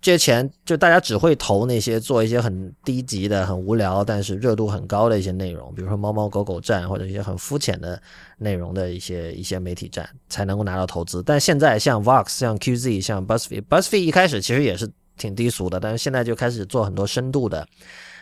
[0.00, 8.00] 这些钱，就大家只会投那些做一些很低级的、很无聊，但是热度很高的一些内容，比如说猫猫狗狗站或者一些很肤浅的
[8.38, 11.22] 内容的一些一些媒体站，才能够拿到投资。
[11.22, 17.68] 但现在像 Vox、像 QZ、像 BuzzFeed，BuzzFeed 一开始其实也是挺低俗的，但是现在就开始做很多深度的，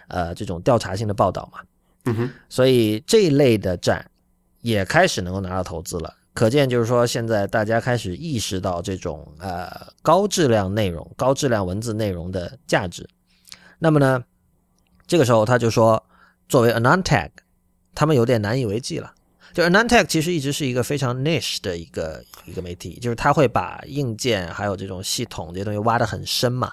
[0.09, 1.61] 呃，这种调查性的报道嘛。
[2.07, 4.05] 嗯哼，所以这一类的站
[4.61, 6.15] 也开始能够拿到投资了。
[6.33, 9.69] 可见就是说，现在大家开始意识到这种呃
[10.01, 13.09] 高质量内容、高质量文字内容的价值。
[13.79, 14.23] 那么呢，
[15.07, 16.03] 这个时候他就说，
[16.49, 17.31] 作为 AnonTag，
[17.95, 19.13] 他们有点难以为继了。
[19.53, 26.71] 就 AnonTag 其实一直是一个非常 niche 的一个一个媒体，就是他会把硬件还有这种系统这些东西挖得很深嘛。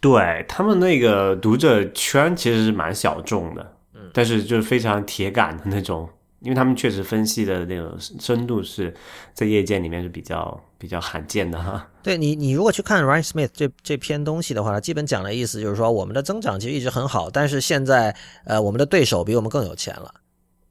[0.00, 6.06] 对他们那个读者圈其实是蛮小众的，嗯，但是就是非常铁杆的那种，
[6.40, 8.94] 因为他们确实分析的那种深度是
[9.34, 11.88] 在业界里面是比较比较罕见的哈。
[12.02, 20.14] 对你，你如果去看 Ryan Smith 这这篇东西的话，基本讲的意思就是说，我们的增长其实一直很好，但是现在呃，我们的对手比我们更有钱了。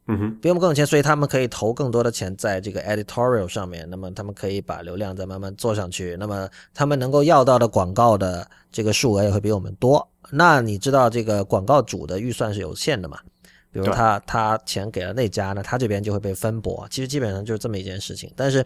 [0.10, 3.86] 嗯哼，比我们更有钱，所以他们可以投更多的钱在这个 editorial 上面。
[3.90, 6.16] 那么他们可以把流量再慢慢做上去。
[6.18, 10.08] 那么他们能够要到的广告的这个数额也会比我们多。
[10.32, 13.20] 那你知道这个广告主的预算是有限的嘛？
[13.82, 16.88] 比如他他钱给了那家，那他这边就会被分薄。
[16.90, 18.32] 其实基本上就是这么一件事情。
[18.36, 18.66] 但是。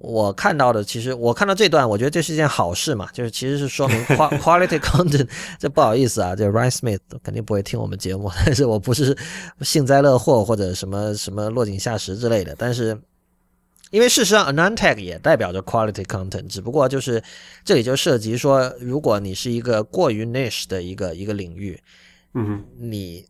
[0.00, 4.00] 我看到的，其实我看到这段，我觉得这是一件好事嘛，就是其实是说明
[4.38, 5.28] quality content。
[5.58, 9.18] 这不好意思啊，这 Ryan Smith 肯定不会听我们节目，但是我不是
[9.62, 12.54] 幸灾乐祸或者什么什么落井下石之类的。
[12.56, 12.96] 但是，
[13.90, 17.20] 因为事实上 Anontag 也代表着 quality content，只不过就是
[17.64, 21.76] 这里就涉及说，如果你是一个过于 niche 的一个一个领域，
[22.34, 23.26] 嗯，你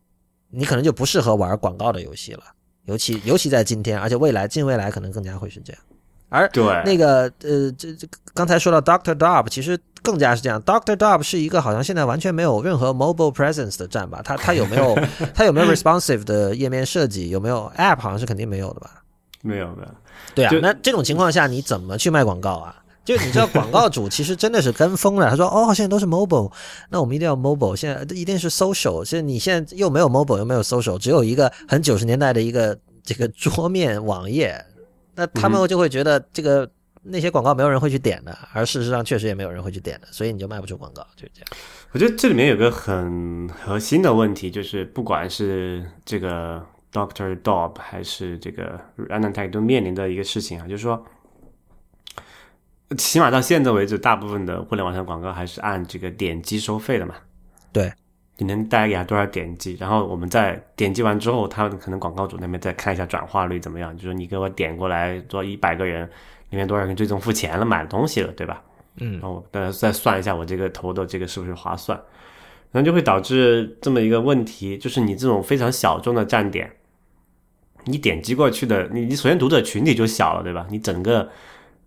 [0.49, 2.43] 你可能就不适合玩广告的游戏了，
[2.85, 5.81] 尤其尤其在今天，而且未来近未来可能更加会是这样。
[6.29, 10.61] 而对那个呃，这这刚才说到 Doctor Dob，其实更加是这样。
[10.61, 14.21] Doctor Dob 是一个好像现在完全没有任何 mobile presence 的站吧？
[14.23, 14.95] 它它有没有
[15.33, 17.29] 它有没有 responsive 的页面设计？
[17.29, 17.99] 有没有 app？
[17.99, 19.01] 好像是肯定没有的吧？
[19.41, 19.95] 没有的。
[20.35, 22.75] 对啊，那这种情况下你怎么去卖广告啊？
[23.09, 25.27] 就你知道广告主其实真的是跟风了。
[25.27, 26.51] 他说哦，现在都是 mobile，
[26.91, 27.75] 那我们一定要 mobile。
[27.75, 29.03] 现在一定是 social。
[29.03, 34.63] 现在你现在又没有 mobile，又没有 social，只有一个很九十年代的一个这个桌面网页。
[35.15, 36.69] 那他们就会觉得这个
[37.01, 41.49] 那些广告没有人会去点的，而事实上确实也没有人会去点的，所以你就卖不出广告，就是这样。
[41.91, 46.63] 我觉得这里面有个很核心的问题，就是不管是这个
[46.93, 48.79] Doctor Dob 还是这个
[49.09, 51.03] Anantech 都面临的一个事情啊，就是说，
[52.97, 57.15] 起码到现在为止，大部分的互联网上广告还是按这个点击收费的嘛。
[57.71, 57.91] 对。
[58.41, 59.75] 你能带给他多少点击？
[59.77, 63.93] 然后我们在点击完之后，他可能广告主那边再看一下转化率怎么样。
[63.97, 66.09] 就是你给我点过来做一百个人，
[66.49, 68.63] 里面多少人最终付钱了，买了东西了，对吧？
[69.01, 71.99] 嗯，然后大家再算一下我这个投的这个是不是划算，
[72.71, 76.71] 然后就会导致这么一个问题，就是你这种非常小众的站点，
[77.83, 80.65] 你点击过去的，你你首先读者群体就小了，对吧？
[80.69, 81.29] 你整个。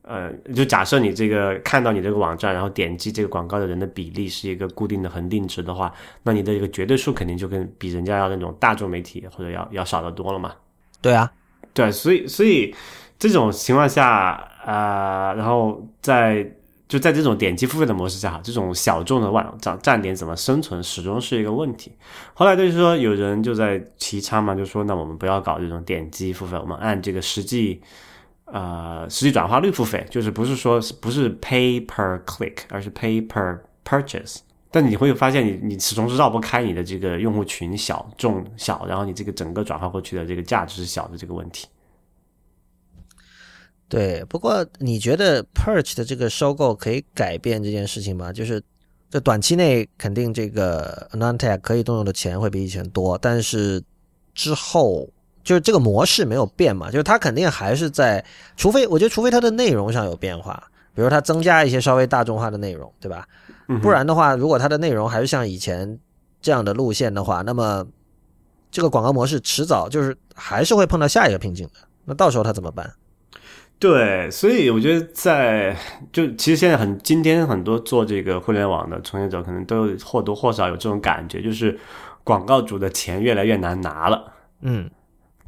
[0.04, 5.92] 呃，就假设你这个看到你这个网站，然后点击这个广告的人的比例是一个固定的恒定值的话，
[6.24, 10.52] 那你的一个绝对数肯定就跟比人家要那种大众媒体或者要要少得多了嘛。
[11.00, 11.30] 对啊，
[11.72, 12.74] 对，所以所以
[13.16, 14.32] 这种情况下，
[14.66, 16.50] 呃，然后在
[16.88, 21.92] 就在这种点击付费的模式下，这种小众的网站站点怎么生存，始终是一个问题。
[22.34, 27.80] 后来就是说，有人就在提倡嘛，就说那我们不要搞这种点击付费，我们按这个实际。
[28.54, 34.40] 呃，实际转化率付费就是不是说不是 pay per click，而是 pay per purchase。
[34.70, 41.66] 但你会发现，你你始终是绕不开你的这个用户群小众小，然后你这个整个转化过去的这个价值是小的这个问题。
[43.88, 48.30] 对，不过你觉得 Perch 的这个收购可以改变这件事情吗？
[48.30, 48.62] 就是
[49.08, 53.82] 在短期内肯定这个 Anontag 可以动用的钱会比以前多，但是
[54.34, 55.08] 之后。
[55.42, 58.24] 就是这个模式没有变嘛，就是它肯定还是在，
[58.56, 60.62] 除非我觉得除非它的内容上有变化，
[60.94, 63.26] 比如它增加一些稍微大众化的内容，对吧？
[63.80, 65.98] 不然的话，如果它的内容还是像以前
[66.40, 67.86] 这样的路线的话，那么
[68.70, 71.74] 这个广告模式迟早就是还是会碰到下一个瓶颈的。
[72.04, 72.92] 那到时候它怎么办？
[73.78, 75.76] 对，所以我觉得在
[76.12, 81.76] 就其实现在很今天很多做这个互联网的从业者可能都或多或少有这种感觉，就是
[82.22, 84.32] 广告主的钱越来越难拿了。
[84.60, 84.88] 嗯。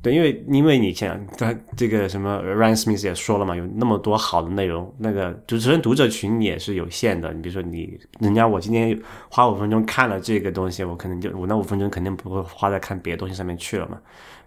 [0.04, 7.32] 对，因为因为你像他这个什么 Ryan Smith 也说了嘛，有那么多好的内容，那个主持人读者群也是有限的。
[7.32, 9.00] 你比如说你，人家我今天
[9.30, 13.98] 花五分钟看了这个东西，我可能就我那五分钟肯定不会花在看别的东西上面去了嘛。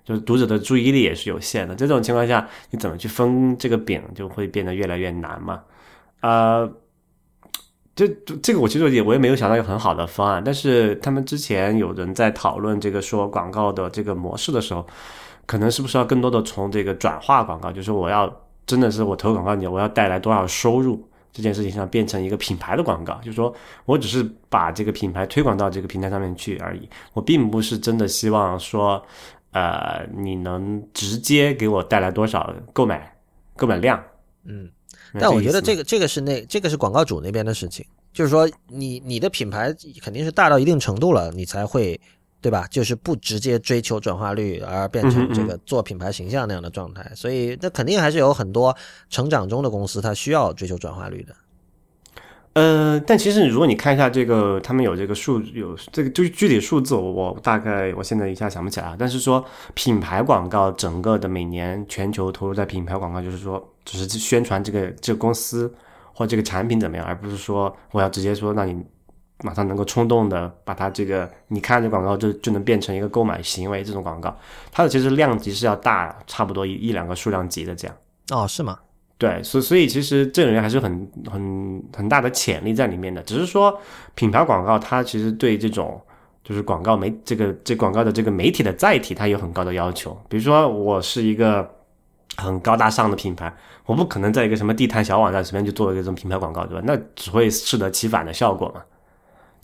[0.06, 5.64] 就是读者的注意力也是有限的，这种情况下，你怎么去分这个饼就会变得越来越难嘛。
[6.22, 6.72] 呃，
[7.96, 8.08] 这
[8.44, 14.86] 这个我其实也我也没有想到一个很好的方案，但是他们之前有人在讨论这个说广告的这个模式的时候。
[15.48, 18.32] 可能是不是要更多的从这个转化广告，就是我要
[18.68, 21.04] 真的是我投广告你，我要带来多少收入？
[21.34, 23.54] 这件事情上变成一个品牌的广告，就是说
[23.86, 29.00] 我只是把这个品牌推广到这个平台上面去而已，我并不是真的希望说，
[29.52, 33.16] 呃，你能直接给我带来多少购买
[33.56, 34.04] 购买量。
[34.46, 34.68] 嗯，
[35.20, 39.72] 但我觉得这个这个是那这个是广告主那边的事情，就是说你你的品牌
[40.02, 42.00] 肯定是大到一定程度了，你才会
[42.40, 42.68] 对吧？
[42.70, 47.12] 就是不直接追求转化率，而变成这个做品牌形象那样的状态。
[47.16, 48.76] 所以那肯定还是有很多
[49.10, 51.36] 成长中的公司，它需要追求转化率的。
[52.54, 58.96] 呃，但其实如果你看一下这个，他们有这个数有这个就是具体数字我，我大概我现在一下想不起来啊。
[58.98, 59.44] 但是说
[59.76, 65.72] 品牌广告整个的每年全球投入在品牌广告，就是说只是宣传这个这个公司
[66.14, 68.84] 或这个产品怎么样，而不是说我要直接说让你
[69.44, 74.36] 马上能够冲动的把它这个你看这广告就就能变成一个购买行为这种广告，
[74.72, 77.96] 它的其实量级是要大差不多一一两个数量级的这样。
[78.32, 78.80] 哦，是吗？
[79.20, 83.80] 对，所所以其实这里面还是很很很大的潜力在里面的，只是说
[84.16, 86.00] 品牌广告它其实对这种
[86.44, 90.16] 就是广告媒这个这广告的这个媒体的载体，它有很高的要求。
[90.30, 91.68] 比如说我是一个
[92.38, 93.52] 很高大上的品牌，
[93.86, 96.84] 我不可能在一个什么地摊小网站随便就做一个这种品牌广告，对吧？
[96.86, 98.82] 那只会适得其反的效果嘛。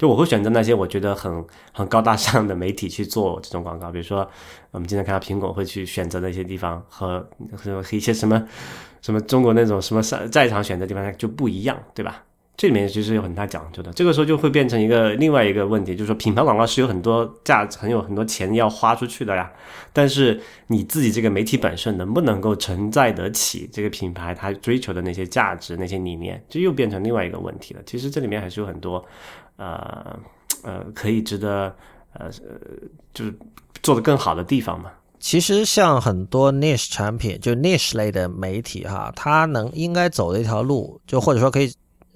[0.03, 4.29] 就我会选择那些我觉得很很高大上的媒体去做这种广告，比如说
[4.71, 7.25] 我们经常看到苹果会去选择的一些地方和
[7.55, 8.45] 和一些什么
[9.01, 12.21] 什么中国那种什么在在场选择地方就不一样，对吧？
[12.57, 13.91] 这里面其实有很大讲究的。
[13.93, 19.49] 这个时候就会变成一个另外一个问题，就是说品牌广告是有很多价值，很有很多钱要花出去的呀。
[19.93, 27.81] 但是你自己这个媒体本身能不能够承载得起这个品牌它追求的那些价值、那些理念，这又变成另外一个问题了。
[27.85, 29.03] 其实这里面还是有很多
[29.63, 30.19] 呃
[30.63, 31.75] 呃可以值得
[32.13, 32.57] 呃呃
[33.13, 33.33] 就是
[33.81, 34.91] 做的更好的地方嘛。
[35.19, 41.73] 其实像很多 niche 产品，就 niche 类的媒体哈，它能应该走的一条路，就或者说可以，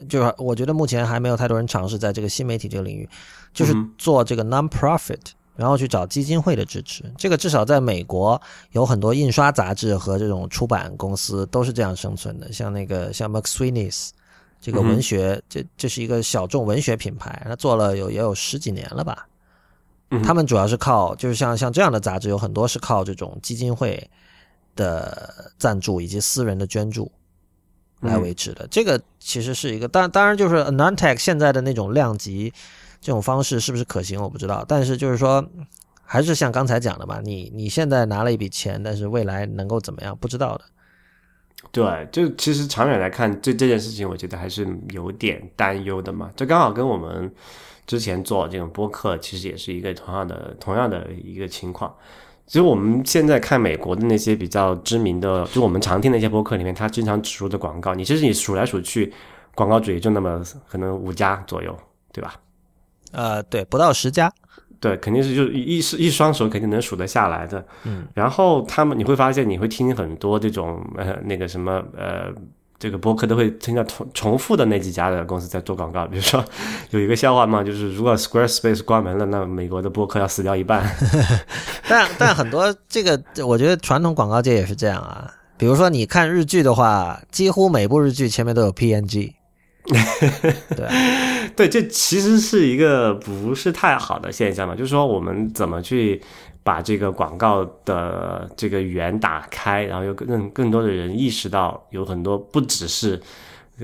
[0.10, 3.08] 就是我觉得目前还没有太多人尝试在这个新媒体这个领域，
[3.54, 5.22] 就是做这个 non-profit，
[5.56, 7.06] 然后去找基金会的支持。
[7.18, 8.42] 这个至少在美国
[8.72, 14.10] 有很多印刷杂志和这种出版公司都是这样生存的，像那个像 McSweeney's
[14.68, 19.26] 这个文学，这这是一个小众文学品牌，它做了有也有十几年了吧。
[20.26, 24.10] 他们主要是靠，就是像像这样的杂志，有很多是靠这种基金会
[24.76, 27.10] 的赞助以及私人的捐助
[28.02, 28.68] 来维持的。
[28.70, 32.52] 这个其实是一个，当当然就是 Anantech 现在的那种量级
[33.00, 34.66] 这种方式是不是可行，我不知道。
[34.68, 35.42] 但是就是说，
[36.04, 40.66] 还是像刚才讲的吧，你你现在拿了一笔钱，但是未来能够怎么样，不知道的。
[41.78, 46.32] 对，就其实长远来看，这这件事情，我觉得还是有点担忧的嘛。
[46.36, 47.32] 这刚好跟我们
[47.86, 51.96] 之前做这种播客，其实也是一个同样的同样的一个情况。
[52.48, 59.14] 其实我们现在看美国的那些比较知名的，就我们常听的一些播客里面，它经常植入的广告，你其实你数来数去，
[59.54, 61.78] 广告主也就那么可能五家左右，
[62.12, 62.34] 对吧？
[63.12, 64.34] 呃，对，不到十家。
[64.80, 67.66] 对，肯定是就是一一一双手肯定能数得下来的。
[67.84, 72.32] 嗯，然后他们你会发现，你会听很多这种呃那个什么呃
[72.80, 76.06] 这个播客都会听到重重复的那几家的公司在做广告。
[76.06, 76.44] 比如说
[76.92, 80.88] 有一个笑话嘛，就是如果 Squarespace 关门了，那美国的播客要死掉一半。
[81.90, 85.34] 但但很多这个，我觉得传统广告界也是这样啊。
[85.58, 89.34] 比如说你看日剧的话，几乎每部日剧前面都有 PNG。
[89.88, 94.76] 对对，这其实是一个不是太好的现象嘛。
[94.76, 96.22] 就是说，我们怎么去
[96.64, 103.20] 把这个广告的这个源打开，然后又更更多的人意识到，有很多不只是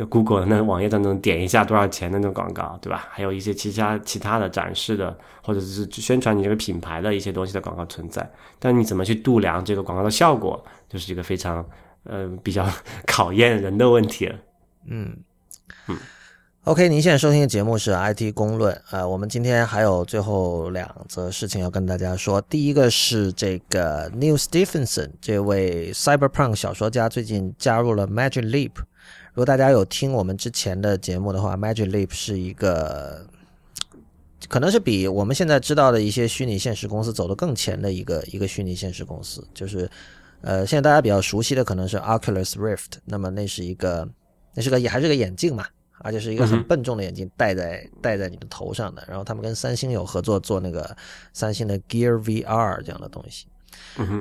[0.09, 3.07] Google 那网页当中点一下多少钱的那种广告，对吧？
[3.09, 8.29] 还有一些其他其他的展示的，或者是宣传你这个品牌的一些东西的广告存在。
[8.59, 11.65] 但你怎么去度量这个广告的效果，就是一个非常
[12.03, 12.67] 呃比较
[13.07, 14.35] 考验人的问题了。
[14.87, 15.15] 嗯。
[16.65, 18.81] OK，您现在收听的节目是 IT 公论。
[18.89, 22.39] 呃，我们今天还有最后两则事情要跟大家说。
[22.43, 28.71] 第一个是这个 Neil Stephenson 这位 Cyberpunk 小说家最近加入了 Magic Leap。
[29.33, 33.27] 如果大家有听我们之前的节目的话，Magic Leap 是一个
[34.47, 39.45] 可能是比我们现在知道的一些虚拟现实公司走得更前的一个一个虚拟现实公司。
[39.53, 39.89] 就是
[40.39, 44.07] 呃，现在大家比较熟悉的可能是 Oculus Rift，那么那是一个
[44.53, 45.65] 那是个也还是个眼镜嘛。
[45.99, 49.01] 而且是一个很笨重的眼镜，戴在戴在你的头上的。
[49.07, 50.93] 然后他们跟三星有合作做那个
[51.31, 53.45] 三星的 Gear VR 这样的东西。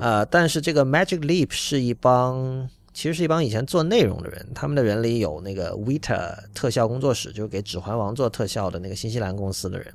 [0.00, 4.46] 呃，但是这个 Magic Leap 是一帮，其实是一帮以前做内容的人。
[4.54, 9.92] 他们的人里有那个 Vita 特效工作室，就是给《指环王》做特效的那个新西兰公司的人。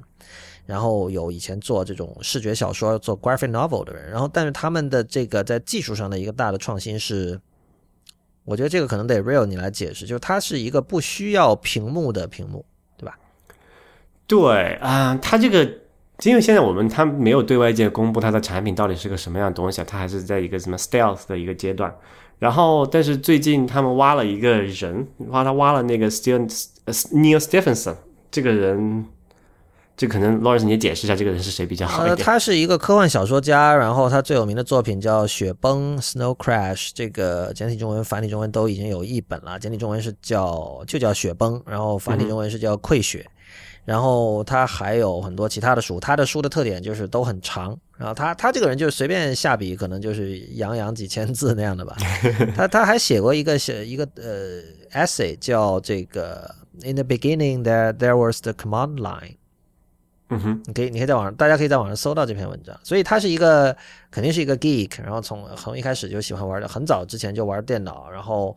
[0.65, 4.09] 然后有以前做这种视觉小说、做 graphic novel 的人。
[4.11, 7.39] 然后，但是他们的这个在技术上的一个大的创新是。
[8.48, 12.64] 我觉得这个可能得 Real 你来解释，就是它是一个不需要屏幕的屏幕，
[12.98, 13.19] 对吧？
[14.26, 15.69] 对啊、它这个
[16.24, 21.94] 因为现在我们它没有对外界公布它的产品到底是个什么样的东西，它还是在一个什么 stealth 的一个阶段。
[22.40, 26.48] 然后，但是最近他们挖了一个人，挖他挖了那个 Steven
[26.86, 27.95] Neil Stephenson
[28.32, 29.06] 这个人，
[29.98, 32.24] 这可能 Lawrence 你也解释一下这个人是谁比较好一呃，点。
[32.24, 39.57] 他是一个科幻小说家，然后他最有名的作品叫《雪崩》（Snow Crash），这个简体中文、繁体中文都已经有译本了。
[39.57, 43.26] 简体中文是叫就叫《雪崩》，然后繁体中文是叫《溃雪》。
[43.86, 47.76] 然后他还有很多其他的书，他的书的特点就是都很长。
[47.98, 51.95] 然后他他这个人就是随便下笔，可能就是洋洋几千字那样的吧。
[52.53, 54.61] 他他还写过一个写一个呃
[54.91, 56.53] essay 叫这个
[56.84, 59.38] In the beginning there there was the command line。
[60.30, 62.78] 嗯哼，你可以，你可以在网上，大家可以在网上搜到这篇文章。
[62.84, 63.76] 所以他是一个，
[64.12, 68.10] 肯定是一个 geek，然后从从一开始就喜欢玩的，很早之前就玩电脑。
[68.10, 68.56] 然后，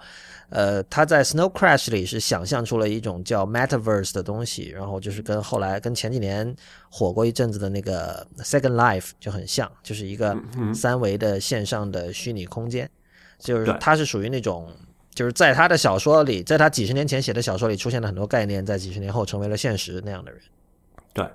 [0.49, 6.55] 呃，他在 Snow Crash 里是想象出了一种叫 Metaverse 的东西，然后就是跟后来跟前几年
[6.91, 10.37] 火过一阵子的那个 Second Life 就很像，就是一个
[10.75, 12.91] 三维的线上的虚拟空间。
[13.39, 14.69] 就是对他是属于那种。
[15.13, 20.41] 就是在他的小说里，在他几十年前写的小说里出现了很多概念，在几十年后成为了现实那样的人。
[21.13, 21.27] 对。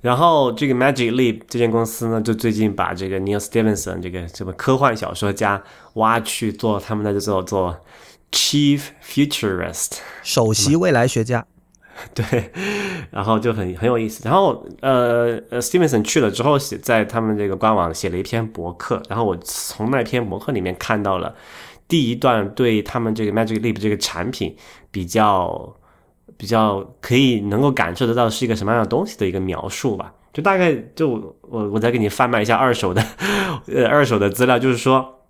[0.00, 5.62] 然后这个 Magic Leap 这间公司呢，就最近把这个 Neil Stephenson 这个什么科幻小说家
[5.94, 7.78] 挖去做他们的这做做
[8.32, 9.98] Chief Futurist。
[10.24, 11.46] 首席未来学家，
[12.14, 12.50] 对，
[13.12, 14.22] 然后就很很有意思。
[14.24, 21.32] 然后呃呃，Stevenson 去了之后，写在他们这个官网写了一篇博客，然后我从那篇博客里面看到了
[21.86, 24.56] 第一段对他们这个 Magic Leap 这个产品
[24.90, 25.76] 比较
[26.42, 30.12] 比较可以能够感受得到是一个什么样的东西的一个描述吧。
[30.32, 31.08] 就大概就
[31.42, 33.00] 我我再给你贩卖一下二手的
[33.72, 35.20] 呃二手的资料，就是说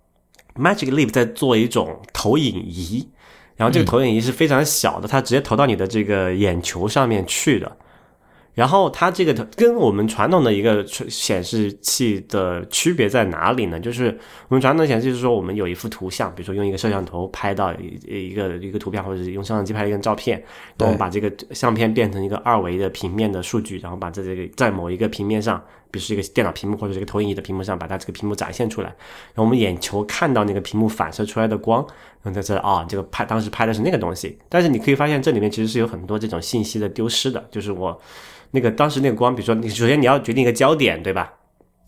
[0.55, 3.07] Magic Leap 在做一种投影仪。
[3.55, 7.77] 然后这个投影仪是非常小的，它直接投到你的这个眼球上面去的。
[8.53, 13.79] 然后它这个跟我们传统的一个显示器的区别在哪里呢？
[13.79, 14.15] 就是
[14.47, 17.99] 我们传统显示器是说，我们有一幅图像，比如说用一个摄像头拍到一
[18.29, 20.43] 一个一个图片，或者是用摄像机拍一个照片，
[20.77, 25.59] 然后把这个相片变成一个二维的平面的数据，然后把在这个在某一个平面上，
[25.93, 31.85] 比如是一个电脑屏幕或者是一个投影仪的屏幕上，把它这个屏幕展现出来，然后我们眼球看到那个屏幕反射出来的光，
[32.23, 38.01] 然后在这啊，这个拍当时拍的是那个东西，但是你可以发现这里面其实是有很多这种信息的丢失的，就是我。
[38.55, 41.33] 那个当时那个光，比如说你首先你要决定一个焦点，对吧？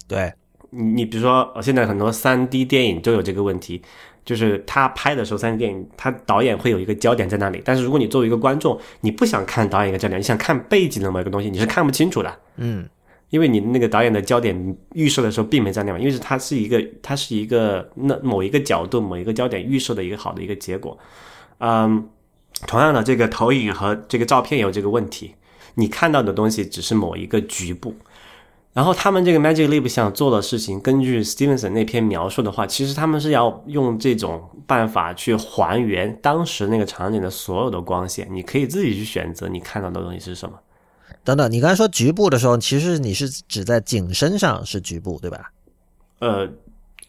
[0.07, 0.33] 对，
[0.71, 3.79] 你你比如说现在很多三 D 电影都有这个问题，
[4.25, 12.89] 就是他拍的时候三 D 电影，他导演会有一个焦点在那里，但是如果你作为一个观众，你不想看导演一个焦点，你想看背景的某一个东西，你是看不清楚的，嗯，
[13.35, 20.97] 因为你那个导演的焦点预设的时候并没在那嘛，因为是它是一个它是一个那某一个角度某一个焦点预设的一个好的一个结果，
[21.57, 22.07] 嗯，
[22.65, 25.35] 同样的这个投影和这个照片有这个问题。
[25.73, 27.93] 你看到的东西只是某一个局部，
[28.71, 40.57] 然后他们这个 Magic Leap 想做的事情，根据 Stevenson 那篇描述的话，其实他们是要用这种办法去还原当时那个场景的所有的光线，你可以自己去选择你看到的东西是什么。
[41.25, 45.51] 等等，你刚才说局部的时候，其实你是指在景深上是局部，对吧？
[46.19, 46.47] 呃，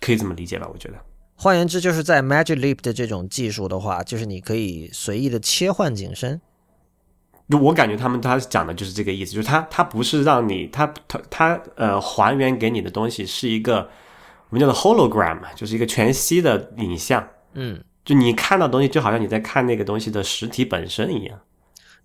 [0.01, 0.67] 可以这么理解吧？
[0.73, 0.95] 我觉得。
[1.37, 6.41] 换言之，就是在 Magic Leap 的这种技术的话，就是你可以随意的切换景深。
[7.61, 13.89] 我感觉他们他讲的就是这个意思，就是他他不是让你他他他呃还原给你的东西是一个
[14.49, 21.39] 我们叫做 hologram，就是一个全息的影像，嗯，就你看到东西就好像你在看那个东西的实体本身一样。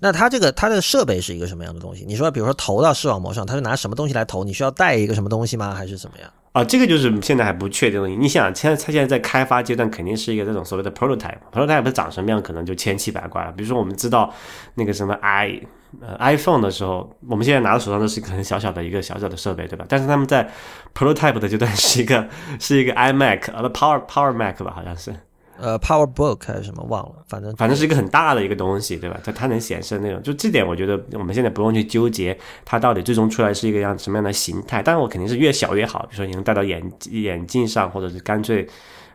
[0.03, 2.03] 那它这个它的设备是一个什么样的东西？
[2.07, 4.44] 你说，比如说投到视网膜上，它是拿什么东西来投？
[4.44, 5.76] 你需要带一个什么东西吗？
[5.76, 6.28] 还是怎么样？
[6.53, 8.10] 啊，这个就是现在还不确定的。
[8.10, 13.52] 你想，现在它现在在开发阶段，肯定是一个这种所谓的 prototype，prototype 长什么样，可能就千奇百怪了。
[13.52, 14.34] 比如说，我们知道
[14.73, 15.61] 那个什么 i
[16.02, 19.86] 呃 iPhone 的时候，我们现在拿到手上都是一个很小小的一个小小的设备，对吧？
[19.88, 20.49] 但是他们在
[20.95, 22.28] prototype 的阶段是一个
[22.60, 25.14] 是一个 iMac，呃，Power Power Mac 吧，好像是。
[25.62, 29.20] 呃，PowerBook 还是什么忘了，反正反正是一个很大的一个东西，对吧？
[29.24, 32.36] 它它能显示那种，就这点我觉得我们现在不用去纠结
[32.66, 34.82] 它到底最终出来是一个样什么样的形态。
[34.82, 38.68] 当然，我肯定是越小越好，比如说你能戴到眼眼镜上，或者是干脆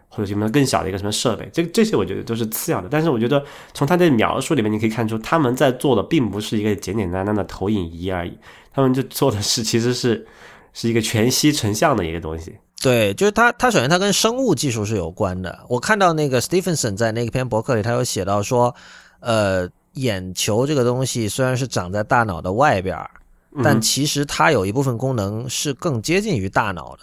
[0.09, 2.89] 或者什么更小的一个什么设备，这这些我觉得都是次要的。
[2.89, 3.45] 但是我觉得
[3.75, 8.39] 从它的描述里面，你可以看出他们在做的并不是一个简简单单的投影仪而已，
[8.73, 10.25] 他们就做的是其实是
[10.73, 12.55] 是一个全息成像的一个东西。
[12.83, 15.59] 对，就是它，它首先它跟生物技术是有关的。
[15.69, 18.75] 我看到那个 Stephenson 在那篇博客里，他有写到说，
[19.21, 22.97] 呃，眼球这个东西虽然是长在大脑的外边，
[23.65, 27.03] 但其实它有一部分功能是更接近于大脑的。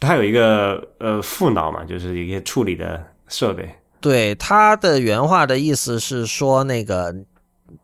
[0.00, 3.72] 它有一个呃副脑嘛，就是一些处理的设备。
[4.00, 7.14] 对他的原话的意思是说，那个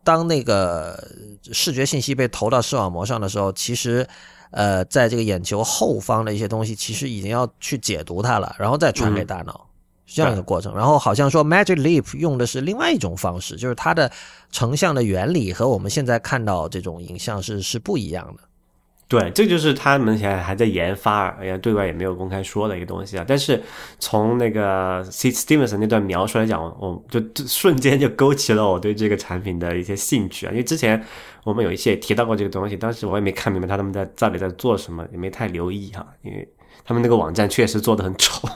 [0.03, 1.01] 当那个
[1.53, 4.05] 视觉信息被投到视网膜上的时候，其实
[4.51, 9.67] 呃，在这个眼球后方的一些东西，其实已经要去解读它了，然后再传给大脑，
[10.05, 10.75] 是这样一个过程。
[10.75, 14.11] 然后好像说 Magic Leap 用的是另外一种方式，就是它的
[14.51, 18.43] 成像的原理和我们现在看到这种影像是是不一样的。
[19.09, 23.25] 对，这就是他们现在还在研发，也对外也没有公开说的一个东西啊。
[23.27, 23.59] 但是
[23.97, 30.51] 从那个 C Stevens 那段描述来讲，我就就瞬间就勾起了我对这个产品的一些兴趣啊。
[30.51, 31.03] 因为之前
[31.43, 36.05] 我们有一些也提到过这个东西，当时我也没看明白他们在到底在做什么，也没太留意哈。
[36.21, 36.47] 因为
[36.85, 38.47] 他们那个网站确实做的很丑。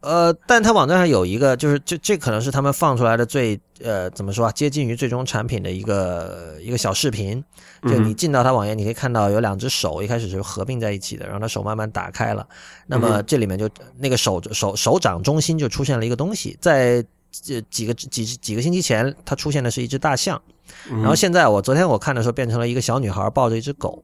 [0.00, 7.42] 呃，但它网站上有一个，就是这这可能是他们放出来的最呃怎么说啊，接近于最终产品的一个一个小视频。
[7.82, 12.46] 就你进到它网页，你可以看到有两只手，一开始是合并在一起的，然后它手慢慢打开了。
[12.86, 13.68] 那么这里面就
[13.98, 20.40] 那个手手手掌中心就出现了一个东西，在这几个几几个星期前，它出现的是一只大象，
[20.88, 24.02] 然后现在我昨天我看的时候变成了一个小女孩抱着一只狗，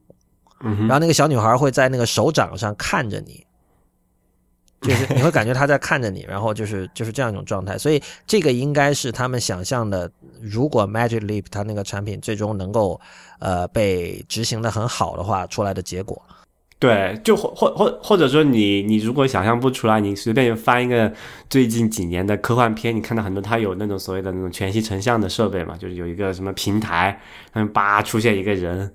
[0.59, 3.46] 然后那个小女孩会在那个手掌上看着你。
[4.81, 10.09] 就是你会感觉他在看着你，然后就是就是这样一种状态，所以这个应该是他们想象的。
[10.39, 13.01] 如果 Magic Leap 它那个产品最终能够
[13.39, 16.21] 呃被执行的很好的话，出来的结果。
[16.77, 21.11] 对，就或或或或者说你你如果想象不出来，你随便翻一个
[21.49, 27.19] 最近几年的科幻片，你看到很多它有那种所谓的那种全息成像的设备嘛，就是有一个什么平台，
[27.51, 28.93] 然后叭出现一个人。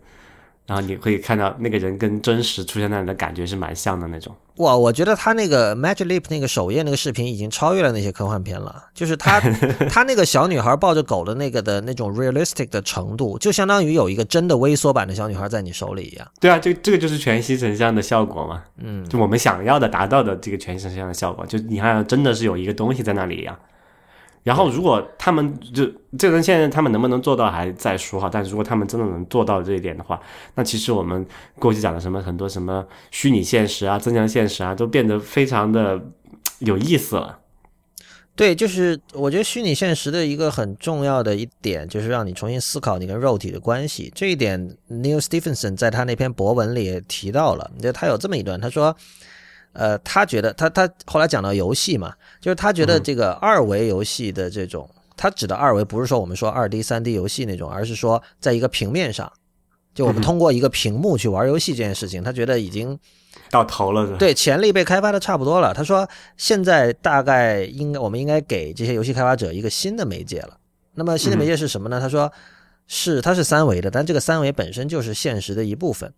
[0.66, 4.34] 然后你会以看到那个人跟真实出现那里的感觉是蛮像的那种。
[4.56, 8.84] 哇，我觉得他那个 Magic Leap 那个首页那个视频已经超越了那些科幻片了。
[8.94, 9.40] 就是他
[9.90, 16.26] 他那个小女孩抱着狗的那个的那种 realistic 的程度，就相当于有一个真的微缩版的小女孩在你手里一样。
[16.38, 18.62] 对啊，这这个就是全息成像的效果嘛。
[18.78, 23.58] 嗯，就我们想要的达到的这个全息成像的效果，就你看真的是有一个东西在那里一样。
[24.44, 25.88] 然后，如果他们就
[26.18, 30.20] 这人现在他们能不能做到还在说哈，但是如果他们真的能做到这一点的话，
[30.56, 31.24] 那其实我们
[31.60, 36.00] 过去讲的什么很多什么虚拟现实啊、增强现实啊，都变得非常的
[36.58, 37.38] 有意思了。
[38.34, 44.10] 对，就是我觉得虚拟现实的一个很重要的一点，就是让你重新思考你跟肉体的关系。
[44.12, 48.96] 这一点，Neil Stephenson 在他那篇博文里也提到了，就他有这么一段，他说。
[49.72, 59.32] 呃，他觉得他他后来讲到游戏嘛，就是他觉得这个二维游戏的这种，他指的二维不是说我们说二 D、三 D 游戏那种，而是说在一个平面上，
[59.94, 62.98] 就我们通过一个屏幕去玩游戏这件事情，他觉得已经
[63.50, 65.72] 到头了，对，潜力被开发的差不多了。
[65.72, 70.58] 他说现在大概应该我们应该给这些游戏开发者一个新的媒介了。
[70.94, 71.98] 那么新的媒介是什么呢？
[71.98, 72.30] 他说
[72.86, 76.12] 是它是三维的，但这个三维本身就是现实的一部分，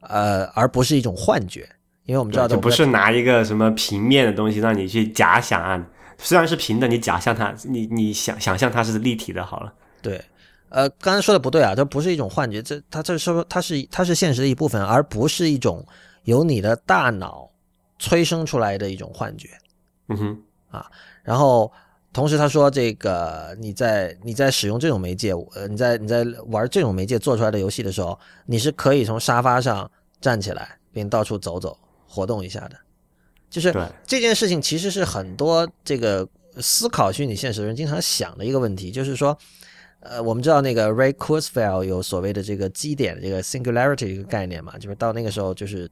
[0.00, 1.68] 呃，而不是一种幻觉。
[2.06, 5.84] 因为我们知道，这不是拿一个什么平面的东西让你去假想啊，
[6.18, 9.72] 虽然是平的，你假象它，你你想想象它是立体的，好了。
[10.00, 10.24] 对，
[10.68, 15.84] 呃，刚才说的不对啊，这不是一种幻觉，这它这说它是它是现实的一部分，而不是一种
[16.24, 17.50] 由你的大脑
[17.98, 19.48] 催生出来的一种幻觉。
[20.08, 20.38] 嗯哼，
[20.70, 20.86] 啊，
[21.24, 21.72] 然后
[22.12, 31.76] 同时他说，这个你在你在使用这种媒介，呃，你在你在玩这种媒介做出来的游戏的时候，你是可以从沙发上站起来，并到处走走。
[32.16, 32.76] 活动一下的，
[33.50, 33.70] 就是
[34.06, 36.26] 这件事情其实是很多这个
[36.60, 39.36] 思考虚拟现实的人经常想的一个问题，就是说，
[40.00, 45.86] 呃，我们知道那个 Ray Kurzweil 有所谓的这个基点这个 singularity 这个概念嘛，就是到那个时候就是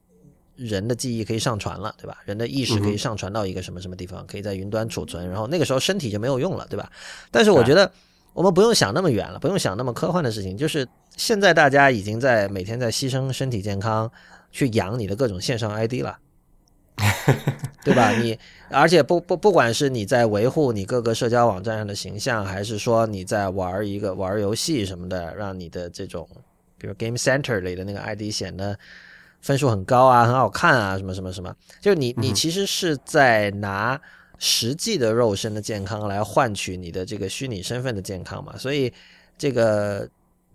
[0.55, 2.17] 人的记忆可以上传了，对吧？
[2.25, 6.91] 人的意识可以上传到一个什么什么地方，可以在云端储存，然后那个时候身体就没有用了，对吧？
[7.29, 7.91] 但是我觉得
[8.33, 14.11] 我们不用想那么远了，不用想那么科幻的事情，就是现在大家已经在每天在牺牲身体健康。
[14.55, 16.17] 去养你的各种线上 ID 了，
[17.83, 18.11] 对吧？
[18.11, 26.25] 你而且不不不管是你在维护你各个社交网站上的形象，还是说你在玩一个玩游戏什么的，让你的这种
[26.77, 28.79] 比如 Game Center 里的那个 ID 显得
[29.41, 33.99] 分数很高啊，很好看啊，什么什么什么，就是你你其实是在拿
[34.37, 38.93] 实际的肉身的健康来换取你的这个虚拟身份的健康嘛，所以
[39.37, 40.07] 这个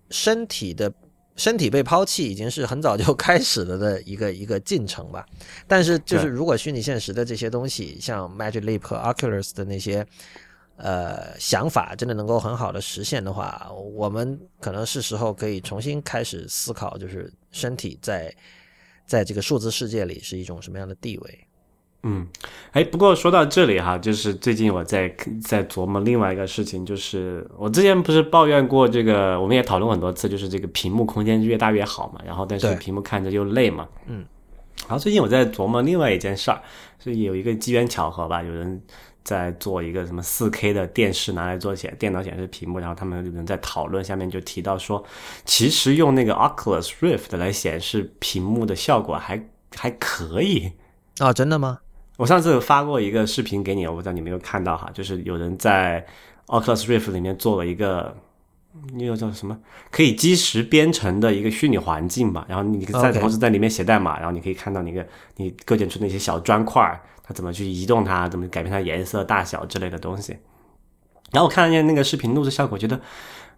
[0.08, 0.90] 身体的。
[1.40, 5.24] 身体被抛弃已经是很早就开始了的一个一个进程吧，
[5.66, 10.06] 但是就是如果虚拟现实的这些东西，像 Magic Leap 和 Oculus 的那些
[10.76, 18.30] 呃想法，真的能够很好的实现的话，我们可能是时候可以重新开始思考，就是身体在
[19.06, 21.46] 在这个数字世界里是一种什么样的地位。
[22.02, 22.26] 嗯，
[22.72, 34.24] 哎，不过说到这里哈，就是最近我在在琢磨另外一个事情，就是我之前不是抱怨过这个，我们也讨论很多次，就是这个屏幕空间越大越好嘛，然后但是屏幕看着又累嘛，嗯，
[34.88, 36.62] 然后最近我在琢磨另外一件事儿，
[37.04, 38.80] 是有一个机缘巧合吧，有人
[39.22, 45.04] 在做一个什么四 K 的电视拿来做显电脑显示屏幕，然后他们有人在讨论，下面就提到说，
[45.44, 49.46] 其实用那个 Oculus Rift 来显示屏幕的效果还
[49.76, 50.72] 还可以。
[51.18, 51.80] 啊，真的吗？
[52.20, 56.04] 我上次有发过一个视频给你，我不知道你没有看到哈，就是有人在
[56.48, 58.14] Oculus Rift 里面做了一个。
[58.92, 59.58] 那个叫什么？
[59.90, 62.46] 可以即时编程的一个虚拟环境吧。
[62.48, 65.04] 然后你在同时在里面写代码，然后你可以看到那个
[65.38, 70.36] 你构建出那些小砖块，它怎么去移动它，怎么改变它颜色、大小之类的东西。
[71.32, 73.00] 然后我看了见那个视频录制效果，觉得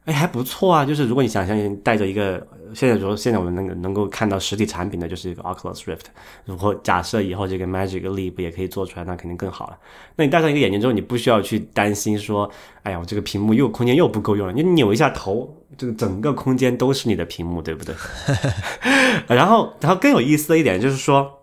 [0.05, 0.85] 哎还不错啊。
[0.85, 6.07] 就是如果你想象带着一个现在说现在我们能能够看到实体产品的就是一个 Oculus Rift，
[6.47, 9.79] 如果假设以后这个 Magic Leap 也可以做出来，那肯定更好了。
[10.17, 12.51] 那你戴上一个眼镜之后，你不需要去担心说，
[12.83, 14.53] 哎呀，我这个屏幕又空间又不够用了。
[14.53, 17.95] 你扭一下头，这个整个空间都是你的屏幕，对不对？
[19.29, 21.41] 然后，然后更有意思的一点就是说，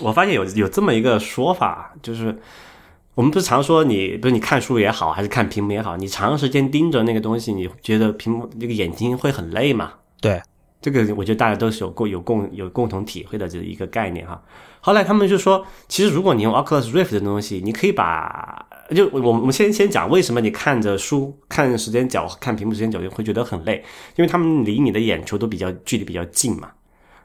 [0.00, 2.38] 我发现有有这么一个说法，就是
[3.14, 9.92] 我们不是常说你，不是你看书也好，还是看屏幕也好，你长时间盯着那个东西，你觉得屏幕这个眼睛会很累嘛？
[10.20, 10.42] 对，
[10.82, 14.42] 这个我觉得大家都是有共有共有共同体会的这一个概念哈。
[14.80, 23.82] 后来他们就说，其实如果你用 Oculus Rift 的东西，你可以把就我我们先先讲为什么你看着书看时间久看屏幕时间久就会觉得很累，
[24.16, 26.68] 因为他们离你的眼球都比较距离比较近嘛。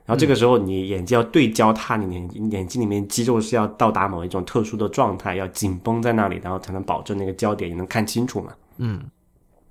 [0.09, 8.51] 然后这个时候你眼睛要对焦它，你眼眼睛里面肌肉是要到达某一种特殊的状态，要紧绷在那里，然后才能保证那个焦点你能看清楚嘛。
[8.77, 8.99] 嗯。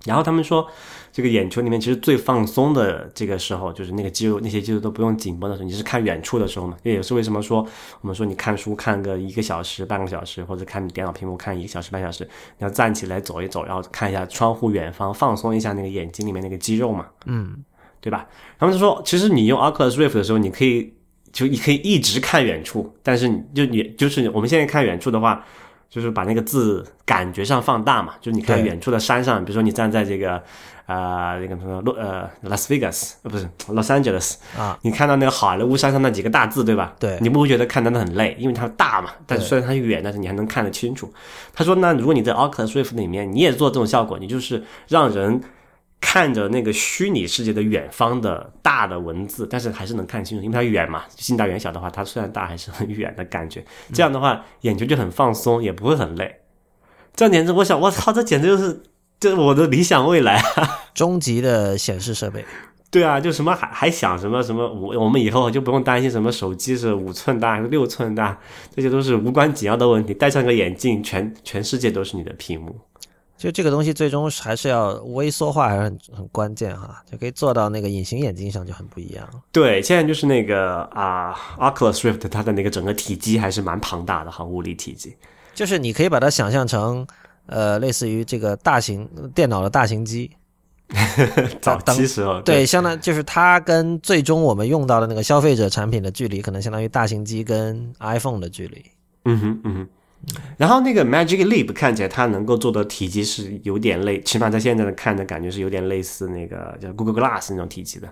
[0.04, 0.64] 然后他们说，
[1.10, 6.76] 这个眼球里面其实最放松的这个时候，就是那个肌肉那些肌肉都不用紧绷的时候，你是看远处的时候嘛。
[6.84, 7.66] 这也是为什么说
[8.00, 12.22] 我们说你看书看个一个小时、半个小时，或者看电脑屏幕看一个小时、半小时，
[12.58, 17.06] 你要站起来走一走，然后看一下窗户远方，放松一下那个眼睛里面那个肌肉嘛。
[17.26, 17.56] 嗯，
[18.00, 18.26] 对吧？
[18.58, 20.94] 他们就说，其实你用 Oculus Rift 的时候，你可以
[21.32, 25.44] 就你可以一直看远处，但是你就你就是我们现在看远处的话，
[25.90, 30.42] 就是把那个字感觉上放大嘛，就是你看远处的山上，比如说你站在这个
[30.86, 36.94] 呃那个什么洛呃 Las Vegas 呃不是 Los Angeles 啊，你看到那个好莱坞山上那几个大字，对吧？
[36.98, 41.12] 对你不会觉得看的很累，因为它大嘛，但是虽然它远，但是你还能看得清楚。
[41.52, 45.40] 他说，那如果你在 Oculus Rift 里面你也做这种效果，你就是让人。
[46.00, 53.64] 看着那个虚拟世界的远方的大的文字，但是还是能看清楚，因为它远嘛，近大远小的话，它虽然大还是很远的感觉。
[53.92, 56.40] 这样的话，眼球就很放松，也不会很累。
[57.14, 58.82] 这样简直，我想，我操，这简直就是
[59.18, 60.86] 这我的理想未来啊！
[60.94, 62.44] 终极的显示设备。
[62.90, 68.38] 对啊，就什么还还想什么什么，我我们以后就不用担心什么手机是五寸大还是六寸大，
[68.74, 70.14] 这些都是无关紧要的问题。
[70.14, 72.74] 戴上个眼镜，全全世界都是你的屏幕。
[73.38, 79.26] 就这个东西最终还是要微缩化，还是很很关键哈，就可以做到那个隐形眼镜上就很不一样。
[79.52, 85.16] 对，现在就是那个啊、Oculus Rift 它的那个整个体积还是蛮庞大的哈，物理体积。
[85.54, 87.06] 就是你可以把它想象成，
[87.46, 90.30] 呃，类似于这个大型电脑的大型机，
[91.62, 98.84] 早等期时候，对，相当就是它跟最终我们用到的那个消费者产品的距离，可能相当于大型机跟 iPhone 的距离。
[99.26, 99.88] 嗯哼，嗯哼。
[100.56, 108.08] 然后那个 Magic Leap 看起来它能够做的体积是有点类，起码在现在的看的感觉是有点类似那个叫 Google Glass 那种体积的。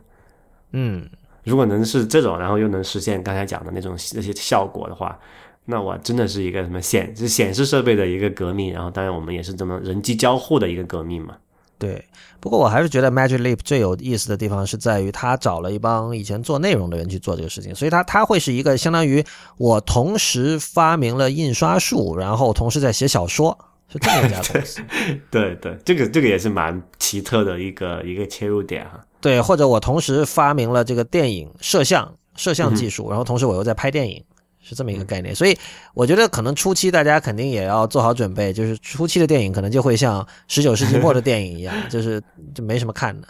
[0.72, 1.08] 嗯，
[1.44, 5.18] 如果能是这种，然后又能实现刚才讲的那种那些效果的话，
[5.66, 8.72] 那我真的是一个什么显是显示设备的一个革命。
[8.72, 11.36] 然后当然我们也是这么人机交互的一个革命嘛。
[11.78, 12.04] 对。
[12.38, 19.24] 不过我还是觉得 Magic Leap 最有意思的地方是在于，他找了一帮以前做内容的人去做这个事情，所以他他会是一个相当于
[19.56, 23.56] 我同时发明了印刷术，然后同时在写小说，
[23.88, 24.80] 是这样一家 公司。
[25.30, 29.00] 对对，这个这个也是蛮奇特的一个一个切入点哈。
[29.20, 34.22] 对，或者我同时发明了这个电影摄像摄像技术，然后同时我又在拍电影，
[34.68, 35.32] 是这么一个概念。
[35.34, 35.56] 所以
[35.94, 42.20] 我觉得可能初期大家肯定也要做好准备，就是初期的电影可能就会像十九世纪末的电影一样， 就是
[42.55, 43.28] 就没什么看的。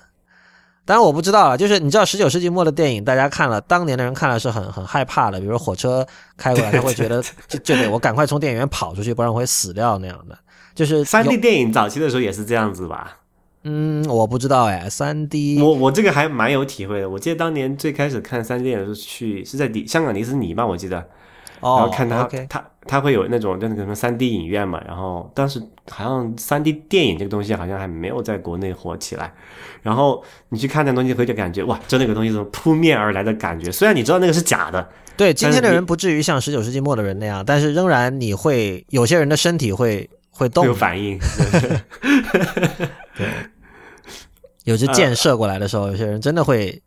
[0.86, 6.06] 当然我不知道啊，就是你知道十九世纪末的电影，大家看了，当年的人看了是很很害怕的，比如说火车
[6.36, 10.38] 开过来，他会觉得就就得我赶快从电影院跑出去，不然我会死掉那样的。
[10.76, 13.18] 就是三 D 电影早期的时候也是这样子吧？
[13.64, 17.10] 嗯，我不知道哎，三 D 我我这个还蛮有体会的。
[17.10, 21.04] 我记得当年最开始看三 D 电影的时候去是在迪香港迪士尼吧，我记得，
[21.66, 25.60] 然哦后看他、他他会有那种那个什么三 D 影院嘛，然后当时
[25.90, 29.32] 好像三 D 电影这个东西好像还没有在国内火起来，
[29.82, 33.72] 然后你去看那东西，会就感觉哇，就那个东西怎么扑面而来的感觉。
[33.72, 41.18] 虽然你知道那个是假的，对，今天的人不至于像十九世纪末的人那样，但是仍然你会有些人的身体会会动有，反应。
[44.64, 46.82] 有支箭射过来的时候，有些人真的会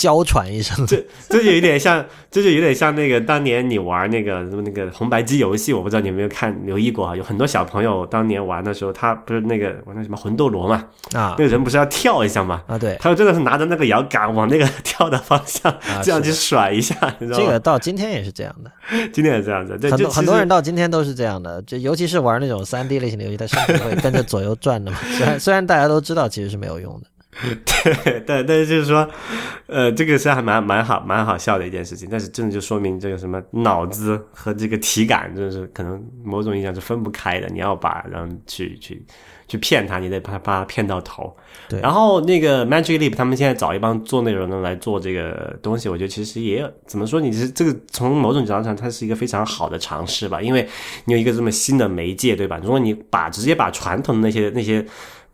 [0.00, 0.86] 娇喘一声。
[0.86, 0.96] 这
[1.28, 7.14] 这就有点像，这就有点像那个当年你玩那个什么那个红白机游戏，我不知道你有没有看留意过啊？
[7.14, 10.82] 有很多小朋友当年玩的时候，他不是那个玩那什么魂斗罗嘛，
[11.12, 12.62] 啊那个人不是要跳一下嘛？
[12.66, 15.72] 啊，对，他真的是拿着那个摇杆往那个跳的方向
[16.02, 17.44] 这样去甩一下，你知道吗？
[17.44, 18.70] 这个到今天也是这样的，
[19.12, 24.98] 今天也这样子，对，很就很多人到今天都是这样的，就尤其是玩那种三 D 类型的游戏，他身体会跟着左右转的嘛。
[25.18, 27.06] 虽然虽然大家都知道其实是没有用的，
[27.40, 29.08] 对，但但是就是说，
[29.66, 37.48] 呃，这个是还蛮蛮好蛮好笑的一件事情，但是真的就说明这个什么脑子和这个体感，真的是可能某种意义上是分不开的。
[37.48, 39.00] 你要把人去去
[39.46, 41.34] 去骗他，你得把他把他骗到头。
[41.68, 50.68] 对然后那个 Magic Leap 他们现在找一帮做内容的来做这个东西，我觉得其实也有怎么说，你是这个从某种角度上，它是一个非常好的尝试吧，因为
[51.04, 52.58] 你有一个这么新的媒介，对吧？
[52.60, 54.84] 如果你把直接把传统的那些那些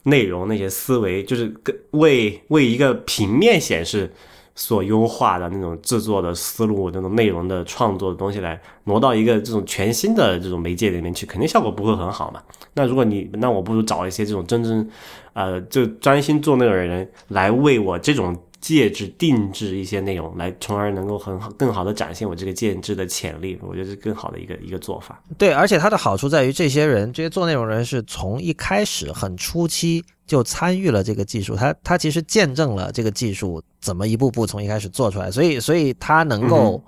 [0.06, 4.10] 内容、那些思维，就是跟为为一个平面显示
[4.54, 12.40] 所优化的那种制作的思路、那种内容的创作的东西来挪到一个这种全新的这种媒介里面去，肯定效果不会很好嘛。
[12.74, 14.88] 那如果你那我不如找一些这种真正
[15.32, 18.36] 呃就专心做内容的人来为我这种
[18.66, 25.22] 介质定制一些内容，来从而能够很好更好的展现我这个介质的潜力，我觉得是更好的一个一个做法。
[25.38, 36.82] 对，而且它的好处在于，这些人，这些做内容人是从一开始很初期就参与了这个技术，他他其实见证了这个技术怎么一步步从一开始做出来，所以所以他能够，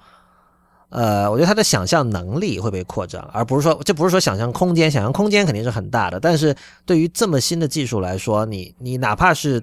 [0.89, 6.53] 呃，我觉得他的想象能力会被扩张，而不是说这不是说想象空间，想象空间肯定是很大的，但是
[6.85, 9.63] 对于这么新的技术来说，你你哪怕是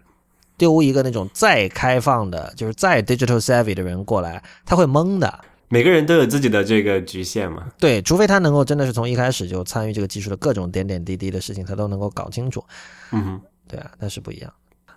[0.57, 5.39] 丢一个那种再开放的，就是再 digital savvy 的人过来，他会懵的。
[5.67, 12.63] 每个人都有自己的这个局限嘛，对，除非他能够真的是从一开始就参与这个技术的各种点点滴滴的事情，他都能够搞清楚。
[13.11, 13.41] 嗯。
[13.67, 14.53] 对啊，那是不一样。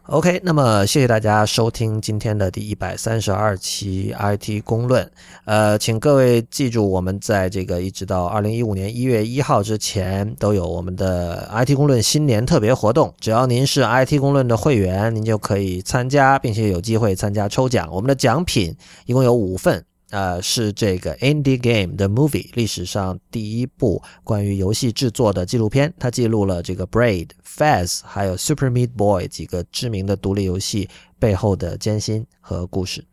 [0.09, 5.06] OK，那么谢谢大家收听今天的第一百三十二期 IT 公论。
[5.44, 13.12] 呃，请各位记住，我们在这个一直到二零一五年一月一号之前，都有我们的 IT 公论新年特别活动。
[13.20, 17.86] 只要您是 IT 公论的会员，您就可以参加，并且有机会参加抽奖。
[17.93, 18.74] 我们的奖品
[19.05, 19.85] 一共有五份。
[20.10, 33.05] 呃，是这个 Indie Game 的 Movie 历史上第一部关于游戏制作的纪录片，它记录了这个 Braid、Faz 还有 Super Meat Boy 几个知名的独立游戏背后的艰辛和故事。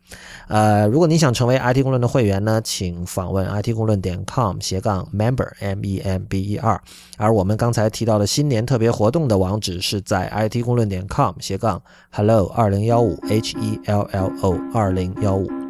[0.47, 6.81] 呃，如果你想成为 IT 公论的会员呢，请访问 it 公论点 com 斜杠 member m e m b e r。
[7.17, 15.64] 而我们刚才提到的新年特别活动的网址是在 it 公论点 com 斜杠 hello 二零幺五 h e l l o 二零幺五。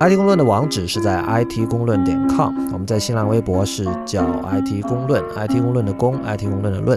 [0.00, 6.96] IT 公论的网址是在 it 公论点 com，我们在新浪微博是叫 IT 公论，IT 公论的公，IT 公论的论，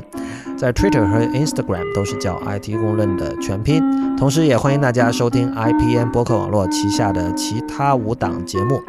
[0.56, 3.84] 在 Twitter 和 Instagram 都是叫 IT 公论的全拼。
[4.16, 8.80] 同时，也欢迎大家收听 IPN 博客网络旗下的其他五档节目：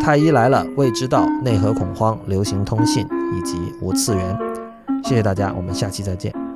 [0.00, 4.38] 太医来了、未知道、内核恐慌、流行通信以及无次元。
[5.04, 6.47] 谢谢大家，我们下期再见。